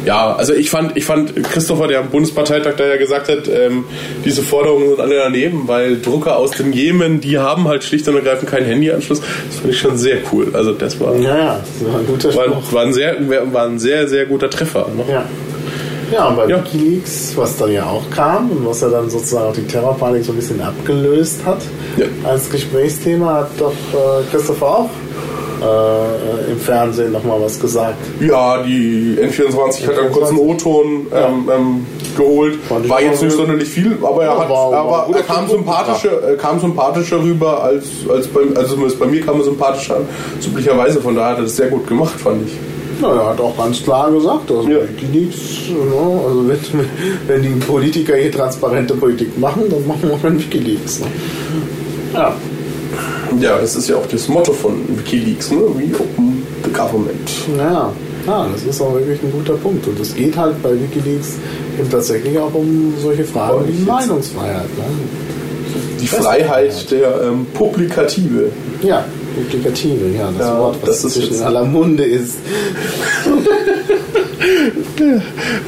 [0.05, 3.83] ja, also ich fand, ich fand Christopher, der am Bundesparteitag da ja gesagt hat, ähm,
[4.23, 8.15] diese Forderungen sind alle daneben, weil Drucker aus dem Jemen, die haben halt schlicht und
[8.15, 9.19] ergreifend keinen Handyanschluss.
[9.19, 10.51] Das fand ich schon sehr cool.
[10.53, 12.73] Also das war, Ja, ja, das war ein guter war, Spruch.
[12.73, 13.15] war, ein, sehr,
[13.51, 14.87] war ein sehr, sehr guter Treffer.
[14.95, 15.11] Ne?
[15.11, 15.25] Ja.
[16.11, 16.57] Ja, und bei Ja.
[16.59, 20.31] Wikileaks, was dann ja auch kam und was ja dann sozusagen auch die Terrorpanik so
[20.31, 21.59] ein bisschen abgelöst hat,
[21.97, 22.05] Ja.
[22.23, 24.89] als Gesprächsthema hat doch äh, Christopher auch
[25.61, 27.95] äh, im Fernsehen nochmal was gesagt.
[28.21, 31.85] Ja, die N24 hat einen kurzen O-Ton ähm, ähm,
[32.15, 32.57] geholt.
[32.87, 36.59] War jetzt nicht sonderlich viel, aber er, hat, war- war aber er kam, sympathischer, kam
[36.59, 40.07] sympathischer rüber als, als bei, also bei mir kam er sympathischer an.
[40.45, 42.53] Üblicherweise, von daher hat er das sehr gut gemacht, fand ich.
[43.01, 44.79] Ja, er hat auch ganz klar gesagt, also Ja.
[44.81, 46.59] Wikileaks, ne, also wenn,
[47.27, 50.99] wenn die Politiker hier transparente Politik machen, dann machen wir auch kein Wikileaks.
[51.01, 51.05] Ne?
[52.13, 52.35] Ja.
[53.39, 55.57] Ja, das ist ja auch das Motto von Wikileaks, ne?
[55.57, 57.29] We open the government.
[57.57, 57.91] Ja,
[58.25, 59.87] ja, das ist auch wirklich ein guter Punkt.
[59.87, 61.33] Und es geht halt bei Wikileaks
[61.79, 64.63] eben tatsächlich auch um solche Fragen wie Meinungsfreiheit.
[64.77, 64.83] Ne?
[66.01, 68.51] Die Freiheit der ähm, Publikative.
[68.81, 69.05] Ja,
[69.37, 72.37] Publikative, ja, das Ja, Wort, was das zwischen aller Munde ist.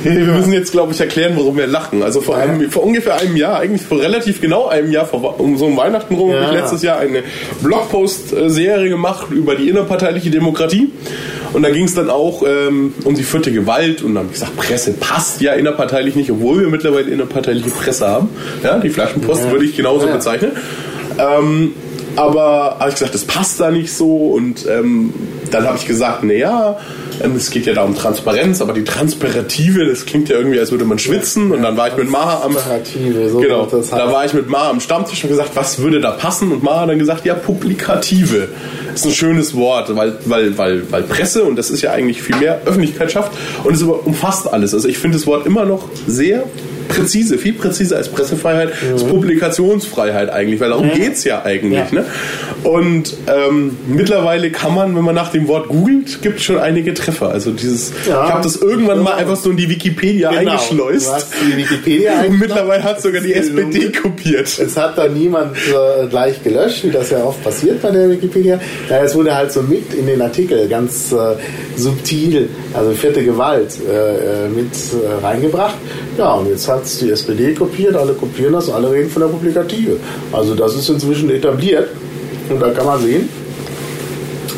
[0.04, 2.02] Hey, wir müssen jetzt, glaube ich, erklären, warum wir lachen.
[2.04, 5.58] Also vor, einem, vor ungefähr einem Jahr, eigentlich vor relativ genau einem Jahr, vor, um
[5.58, 6.41] so um Weihnachten rum, Ja.
[6.41, 7.24] habe ich letztes Jahr eine
[7.62, 10.91] Blogpost-Serie gemacht über die innerparteiliche Demokratie.
[11.54, 14.02] Und da ging es dann auch ähm, um die vierte Gewalt.
[14.02, 18.08] Und dann habe ich gesagt, Presse passt ja innerparteilich nicht, obwohl wir mittlerweile innerparteiliche Presse
[18.08, 18.30] haben.
[18.64, 19.52] Ja, die Flaschenpost Ja.
[19.52, 20.14] würde ich genauso Ja.
[20.14, 20.52] bezeichnen.
[21.18, 21.74] Ähm,
[22.20, 24.14] aber habe ich gesagt, das passt da nicht so.
[24.14, 25.14] Und ähm,
[25.52, 26.78] dann habe ich gesagt, naja,
[27.24, 30.72] ähm, es geht ja da um Transparenz, aber die Transpirative, das klingt ja irgendwie, als
[30.72, 31.52] würde man schwitzen.
[31.52, 32.58] Und dann war ich mit Maha am
[33.30, 34.12] so genau, das da heißen.
[34.12, 36.52] war ich mit Maha am Stammtisch und gesagt, was würde da passen?
[36.52, 38.50] Und Maha hat dann gesagt, ja, Publikative.
[38.94, 42.36] ist ein schönes Wort, weil, weil, weil, weil Presse, und das ist ja eigentlich viel
[42.36, 43.32] mehr, Öffentlichkeit schafft
[43.64, 44.74] und es umfasst alles.
[44.74, 46.44] Also ich finde das Wort immer noch sehr
[46.90, 50.91] präzise, viel präziser als Pressefreiheit, ist Publikationsfreiheit eigentlich, weil darum Mhm.
[50.91, 50.98] Ja.
[50.98, 51.91] geht's ja eigentlich.
[51.91, 52.03] Ne?
[52.64, 56.94] Und ähm, mittlerweile kann man, wenn man nach dem Wort googelt, gibt es schon einige
[56.94, 57.30] Treffer.
[57.30, 58.26] Also dieses, Ja.
[58.26, 60.52] ich habe das irgendwann mal einfach so in die Wikipedia Genau.
[60.52, 61.07] eingeschleust.
[61.07, 62.40] Du hast die Wikipedia Und eingeschleust.
[62.49, 64.48] mittlerweile hat sogar die SPD kopiert.
[64.60, 68.60] Es hat da niemand äh, gleich gelöscht, wie das ja oft passiert bei der Wikipedia.
[68.90, 71.36] Ja, es wurde halt so mit in den Artikel ganz äh,
[71.77, 75.76] subtil, also vierte Gewalt, äh, äh, mit äh, reingebracht.
[76.18, 79.30] Ja, und jetzt hat es die SPD kopiert, alle kopieren das, alle reden von der
[79.30, 79.98] Publikative.
[80.34, 81.88] Also das ist inzwischen etabliert.
[82.50, 83.30] Und da kann man sehen,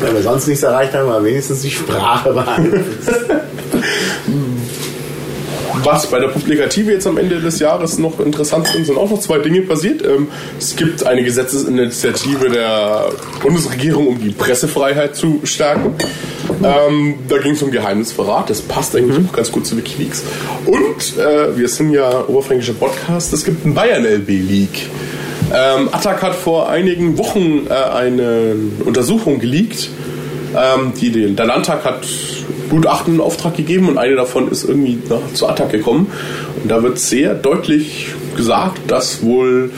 [0.00, 3.10] wenn wir sonst nichts erreicht haben, aber wenigstens die Sprache beeinflusst.
[5.84, 9.20] was bei der Publikative jetzt am Ende des Jahres noch interessant sind, sind auch noch
[9.20, 10.04] zwei Dinge passiert.
[10.04, 10.28] Ähm,
[10.58, 13.10] es gibt eine Gesetzesinitiative der
[13.42, 15.94] Bundesregierung, um die Pressefreiheit zu stärken.
[16.62, 18.50] Ähm, da ging es um Geheimnisverrat.
[18.50, 19.28] Das passt eigentlich mhm.
[19.28, 20.22] auch ganz gut zu Wikileaks.
[20.66, 23.32] Und äh, wir sind ja oberfränkischer Podcast.
[23.32, 24.88] Es gibt einen Bayern-LB-Leak.
[25.54, 29.90] Ähm, Attac hat vor einigen Wochen äh, eine Untersuchung geleakt.
[30.56, 32.06] Ähm, die, der Landtag hat
[32.70, 36.10] Gutachten in Auftrag gegeben und eine davon ist irgendwie na, zu Attac gekommen.
[36.62, 39.70] Und da wird sehr deutlich gesagt, dass wohl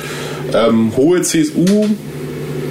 [0.53, 1.89] ähm, hohe CSU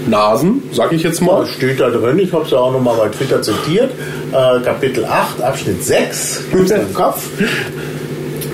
[0.07, 1.45] Nasen, sag ich jetzt mal.
[1.45, 3.91] Steht da drin, ich habe es ja auch nochmal bei Twitter zitiert.
[4.31, 7.27] Äh, Kapitel 8, Abschnitt 6, gibt's im Kopf.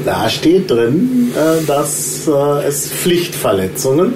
[0.06, 4.14] Da steht drin, äh, dass äh, es Pflichtverletzungen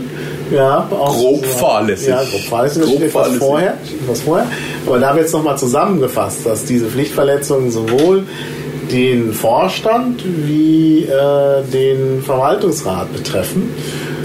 [0.51, 2.10] ja, auch, grob fahrlässig.
[2.10, 2.84] Ja, grob fahrlässig.
[2.84, 3.39] Grob etwas fahrlässig.
[3.39, 4.47] vorher, etwas vorher.
[4.85, 8.23] Aber da wird es nochmal zusammengefasst, dass diese Pflichtverletzungen sowohl
[8.91, 13.73] den Vorstand wie äh, den Verwaltungsrat betreffen.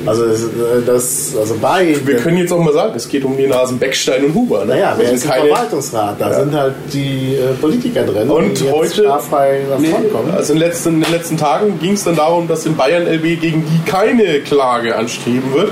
[0.08, 1.96] Also äh, das, also bei.
[2.04, 4.64] Wir können jetzt auch mal sagen, es geht um die Nasen Beckstein und Huber.
[4.64, 4.74] Ne?
[4.74, 6.20] Naja, wer ist im Verwaltungsrat?
[6.20, 6.40] Da ja.
[6.40, 9.94] sind halt die äh, Politiker drin, und die heute, straffrei nee,
[10.34, 13.40] Also in, letzten, in den letzten Tagen ging es dann darum, dass in Bayern LB
[13.40, 15.70] gegen die keine Klage anstreben wird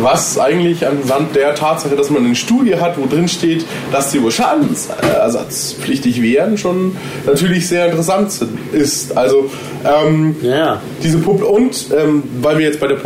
[0.00, 4.22] was eigentlich anhand der Tatsache, dass man eine Studie hat, wo drin steht, dass die
[4.22, 6.96] wohl schadensersatzpflichtig wären, schon
[7.26, 8.32] natürlich sehr interessant
[8.72, 9.16] ist.
[9.16, 9.50] Also
[9.84, 10.80] ähm, ja.
[11.02, 12.96] diese Pub und ähm, weil wir jetzt bei der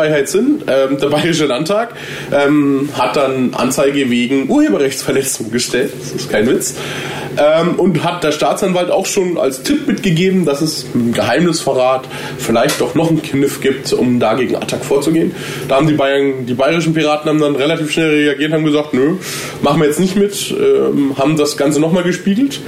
[0.00, 1.94] Publikationsfreiheit sind, ähm, der Bayerische Landtag
[2.32, 5.92] ähm, hat dann Anzeige wegen Urheberrechtsverletzung gestellt.
[5.98, 6.74] Das ist kein Witz.
[7.38, 12.08] Ähm, und hat der Staatsanwalt auch schon als Tipp mitgegeben, dass es im Geheimnisverrat
[12.38, 15.32] vielleicht doch noch einen Kniff gibt, um dagegen Attack vorzugehen.
[15.68, 19.16] Da haben die Bayern, die bayerischen Piraten haben dann relativ schnell reagiert, haben gesagt, nö,
[19.62, 22.60] machen wir jetzt nicht mit, ähm, haben das Ganze nochmal gespiegelt.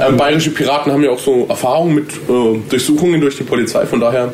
[0.00, 4.00] Ähm, bayerische Piraten haben ja auch so Erfahrungen mit äh, Durchsuchungen durch die Polizei, von
[4.00, 4.32] daher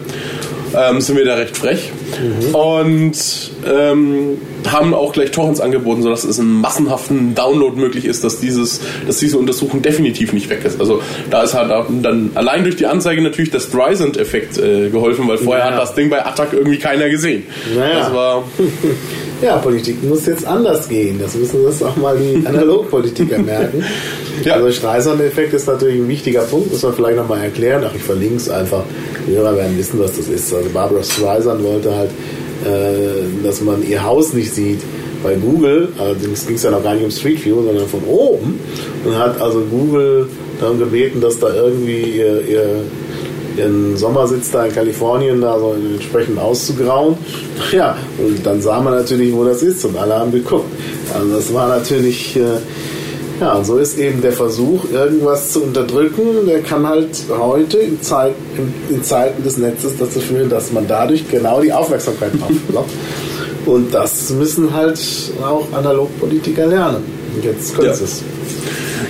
[0.76, 1.90] ähm, sind wir da recht frech.
[2.20, 2.54] Mhm.
[2.54, 8.40] Und ähm, haben auch gleich Torrents angeboten, sodass es einen massenhaften Download möglich ist, dass,
[8.40, 10.80] dieses, dass diese Untersuchung definitiv nicht weg ist.
[10.80, 11.70] Also da ist halt
[12.02, 15.72] dann allein durch die Anzeige natürlich der Streisand-Effekt äh, geholfen, weil vorher ja.
[15.72, 17.44] hat das Ding bei Attack irgendwie keiner gesehen.
[17.74, 18.00] Naja.
[18.00, 18.44] Das war
[19.42, 21.18] ja, Politik muss jetzt anders gehen.
[21.20, 23.84] Das müssen das auch mal die Analogpolitiker merken.
[24.44, 24.54] ja.
[24.54, 27.84] Also Streisand-Effekt ist natürlich ein wichtiger Punkt, muss man vielleicht nochmal erklären.
[27.86, 28.82] Ach, ich verlinke es einfach.
[29.26, 30.52] Die Hörer werden wissen, was das ist.
[30.52, 32.10] Also Barbara Streisand wollte halt,
[32.64, 34.80] äh, dass man ihr Haus nicht sieht
[35.22, 35.88] bei Google.
[35.98, 38.58] Allerdings ging es ja noch gar nicht um Street View, sondern von oben.
[39.04, 40.28] Und hat also Google
[40.60, 42.84] darum gebeten, dass da irgendwie ihr, ihr
[43.58, 47.16] ihren Sommersitz da in Kalifornien da so entsprechend auszugrauen.
[47.72, 50.70] Ja, und dann sah man natürlich, wo das ist und alle haben geguckt.
[51.14, 52.40] Also das war natürlich, äh,
[53.40, 58.00] ja, und so ist eben der Versuch, irgendwas zu unterdrücken, der kann halt heute in,
[58.02, 62.90] Zeit, in, in Zeiten des Netzes dazu führen, dass man dadurch genau die Aufmerksamkeit auflockt.
[63.66, 64.98] Und das müssen halt
[65.42, 67.04] auch Analogpolitiker lernen.
[67.34, 67.94] Und jetzt können ja.
[67.94, 68.22] sie es.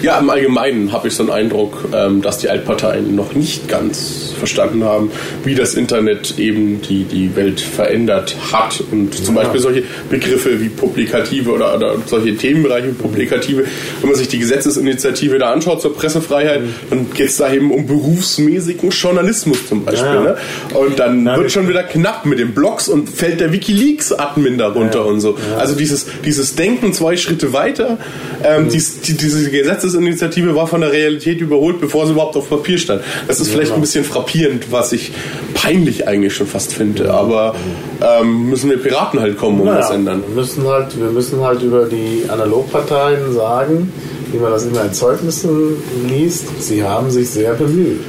[0.02, 4.27] Ja, im Allgemeinen habe ich so einen Eindruck, ähm, dass die Altparteien noch nicht ganz
[4.38, 5.10] verstanden haben,
[5.44, 8.82] wie das Internet eben die, die Welt verändert hat.
[8.90, 9.42] Und zum ja.
[9.42, 13.64] Beispiel solche Begriffe wie Publikative oder, oder solche Themenbereiche wie Publikative,
[14.00, 16.74] wenn man sich die Gesetzesinitiative da anschaut zur Pressefreiheit, mhm.
[16.90, 20.06] dann geht es da eben um berufsmäßigen Journalismus zum Beispiel.
[20.06, 20.20] Ja.
[20.20, 20.36] Ne?
[20.74, 25.00] Und dann Na, wird schon wieder knapp mit den Blogs und fällt der Wikileaks-Admin darunter
[25.00, 25.04] ja.
[25.04, 25.36] und so.
[25.58, 27.98] Also dieses, dieses Denken zwei Schritte weiter,
[28.44, 28.68] ähm, mhm.
[28.68, 33.02] dies, die, diese Gesetzesinitiative war von der Realität überholt, bevor sie überhaupt auf Papier stand.
[33.26, 35.12] Das ist vielleicht ein bisschen frappierend frappierend, was ich
[35.54, 37.12] peinlich eigentlich schon fast finde.
[37.12, 37.54] Aber
[38.02, 40.22] ähm, müssen wir Piraten halt kommen, um naja, das ändern.
[40.26, 43.92] Wir müssen, halt, wir müssen halt über die Analogparteien sagen,
[44.30, 48.00] wie man das immer in Zeugnissen liest, sie haben sich sehr bemüht.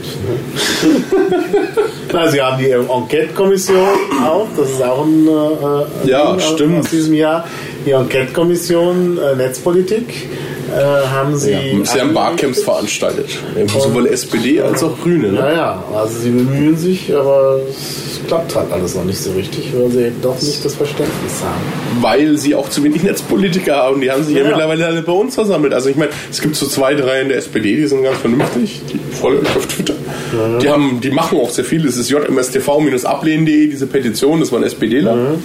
[2.12, 3.78] Na, sie haben die Enquete-Kommission
[4.26, 6.80] auch, das ist auch ein äh, ja, stimmt.
[6.80, 7.48] aus diesem Jahr.
[7.86, 10.28] Die Enquete-Kommission äh, Netzpolitik
[10.72, 11.52] äh, haben sie.
[11.52, 13.30] Ja, sie haben Barcamps veranstaltet.
[13.68, 15.32] Sowohl SPD als auch Grüne.
[15.32, 15.40] Ne?
[15.40, 19.72] Ja, ja, also sie bemühen sich, aber es klappt halt alles noch nicht so richtig,
[19.76, 22.02] weil sie doch nicht das Verständnis haben.
[22.02, 24.02] Weil sie auch zu wenig Netzpolitiker haben.
[24.02, 25.74] Die haben sich ja, ja mittlerweile alle bei uns versammelt.
[25.74, 28.82] Also ich meine, es gibt so zwei, drei in der SPD, die sind ganz vernünftig.
[28.91, 29.96] Die folge ich auf Twitter.
[30.38, 30.58] Ja.
[30.60, 31.84] Die, haben, die machen auch sehr viel.
[31.84, 35.16] Das ist jmstv-ablehnen.de, diese Petition, das waren SPDler.
[35.16, 35.40] Mhm.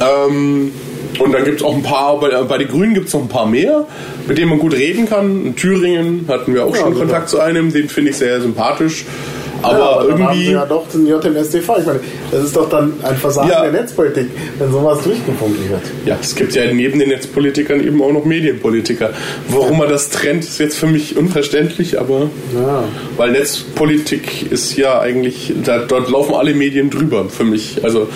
[0.00, 0.72] Ähm,
[1.18, 3.28] und dann gibt es auch ein paar, bei, bei den Grünen gibt es noch ein
[3.28, 3.86] paar mehr,
[4.26, 5.44] mit denen man gut reden kann.
[5.46, 9.04] In Thüringen hatten wir auch ja, schon Kontakt zu einem, den finde ich sehr sympathisch.
[9.62, 10.52] Aber ja, aber dann haben sie irgendwie.
[10.52, 11.78] ja doch den JMSTV.
[11.80, 12.00] Ich meine,
[12.30, 13.60] das ist doch dann ein Versagen Ja.
[13.60, 15.82] der Netzpolitik, wenn sowas durchgefunkt wird.
[16.06, 19.10] Ja, es gibt ja neben den Netzpolitikern eben auch noch Medienpolitiker.
[19.48, 22.84] Warum man das trennt, ist jetzt für mich unverständlich, aber Ja.
[23.18, 27.80] weil Netzpolitik ist ja eigentlich, da, dort laufen alle Medien drüber für mich.
[27.84, 28.08] Also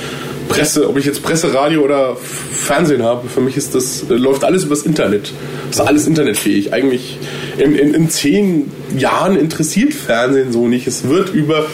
[0.49, 4.45] Presse, ob ich jetzt Presse, Radio oder Fernsehen habe, für mich ist das, äh, läuft
[4.45, 5.33] alles übers Internet.
[5.71, 6.73] Ist alles internetfähig.
[6.73, 7.19] Eigentlich
[7.59, 10.87] in, in, in zehn Jahren interessiert Fernsehen so nicht.
[10.87, 11.67] Es wird über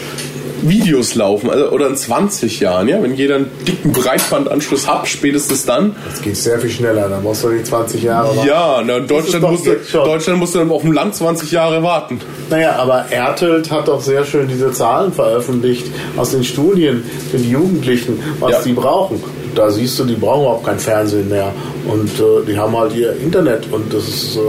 [0.61, 5.65] Videos laufen, also, oder in 20 Jahren, ja, wenn jeder einen dicken Breitbandanschluss hat, spätestens
[5.65, 8.47] dann, Das geht sehr viel schneller, da musst du die 20 Jahre warten.
[8.47, 9.79] ja, na, Deutschland, musste.
[9.91, 12.19] Deutschland musste dann auf dem Land 20 Jahre warten.
[12.49, 15.85] Naja, aber Ertelt hat doch sehr schön diese Zahlen veröffentlicht
[16.17, 18.61] aus den Studien für die Jugendlichen, was Ja.
[18.63, 19.21] die brauchen.
[19.55, 21.51] Da siehst du, die brauchen überhaupt kein Fernsehen mehr.
[21.87, 24.39] Und äh, die haben halt ihr Internet und das, ist, äh,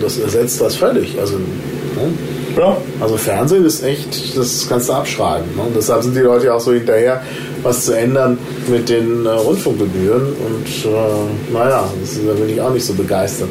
[0.00, 1.16] das ersetzt das völlig.
[1.20, 1.44] Also, ne?
[2.56, 2.76] Ja.
[3.00, 5.46] also Fernsehen ist echt, das kannst du abschreiben.
[5.56, 5.62] Ne?
[5.62, 7.20] Und deshalb sind die Leute ja auch so hinterher,
[7.62, 8.38] was zu ändern
[8.68, 10.22] mit den äh, Rundfunkgebühren.
[10.22, 11.84] Und äh, naja,
[12.26, 13.48] da bin ich auch nicht so begeistert,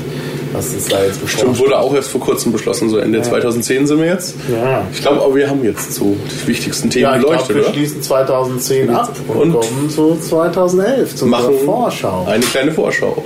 [0.54, 1.60] was es da jetzt Stimmt, bevorsteht.
[1.60, 4.36] wurde auch erst vor kurzem beschlossen, so Ende 2010 sind wir jetzt.
[4.52, 4.84] Ja.
[4.94, 7.74] Ich glaube, aber wir haben jetzt so die wichtigsten Themen Ja, ich beleuchtet, wir oder?
[7.74, 12.26] schließen 2010 ab und, Und kommen zu 2011, zu Machen Vorschau.
[12.30, 13.24] eine kleine Vorschau.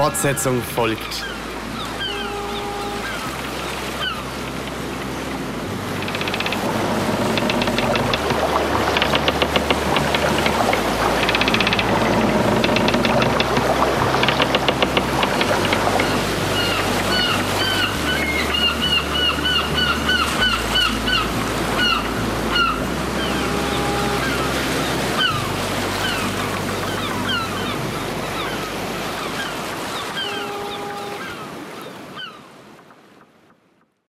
[0.00, 1.29] Fortsetzung folgt.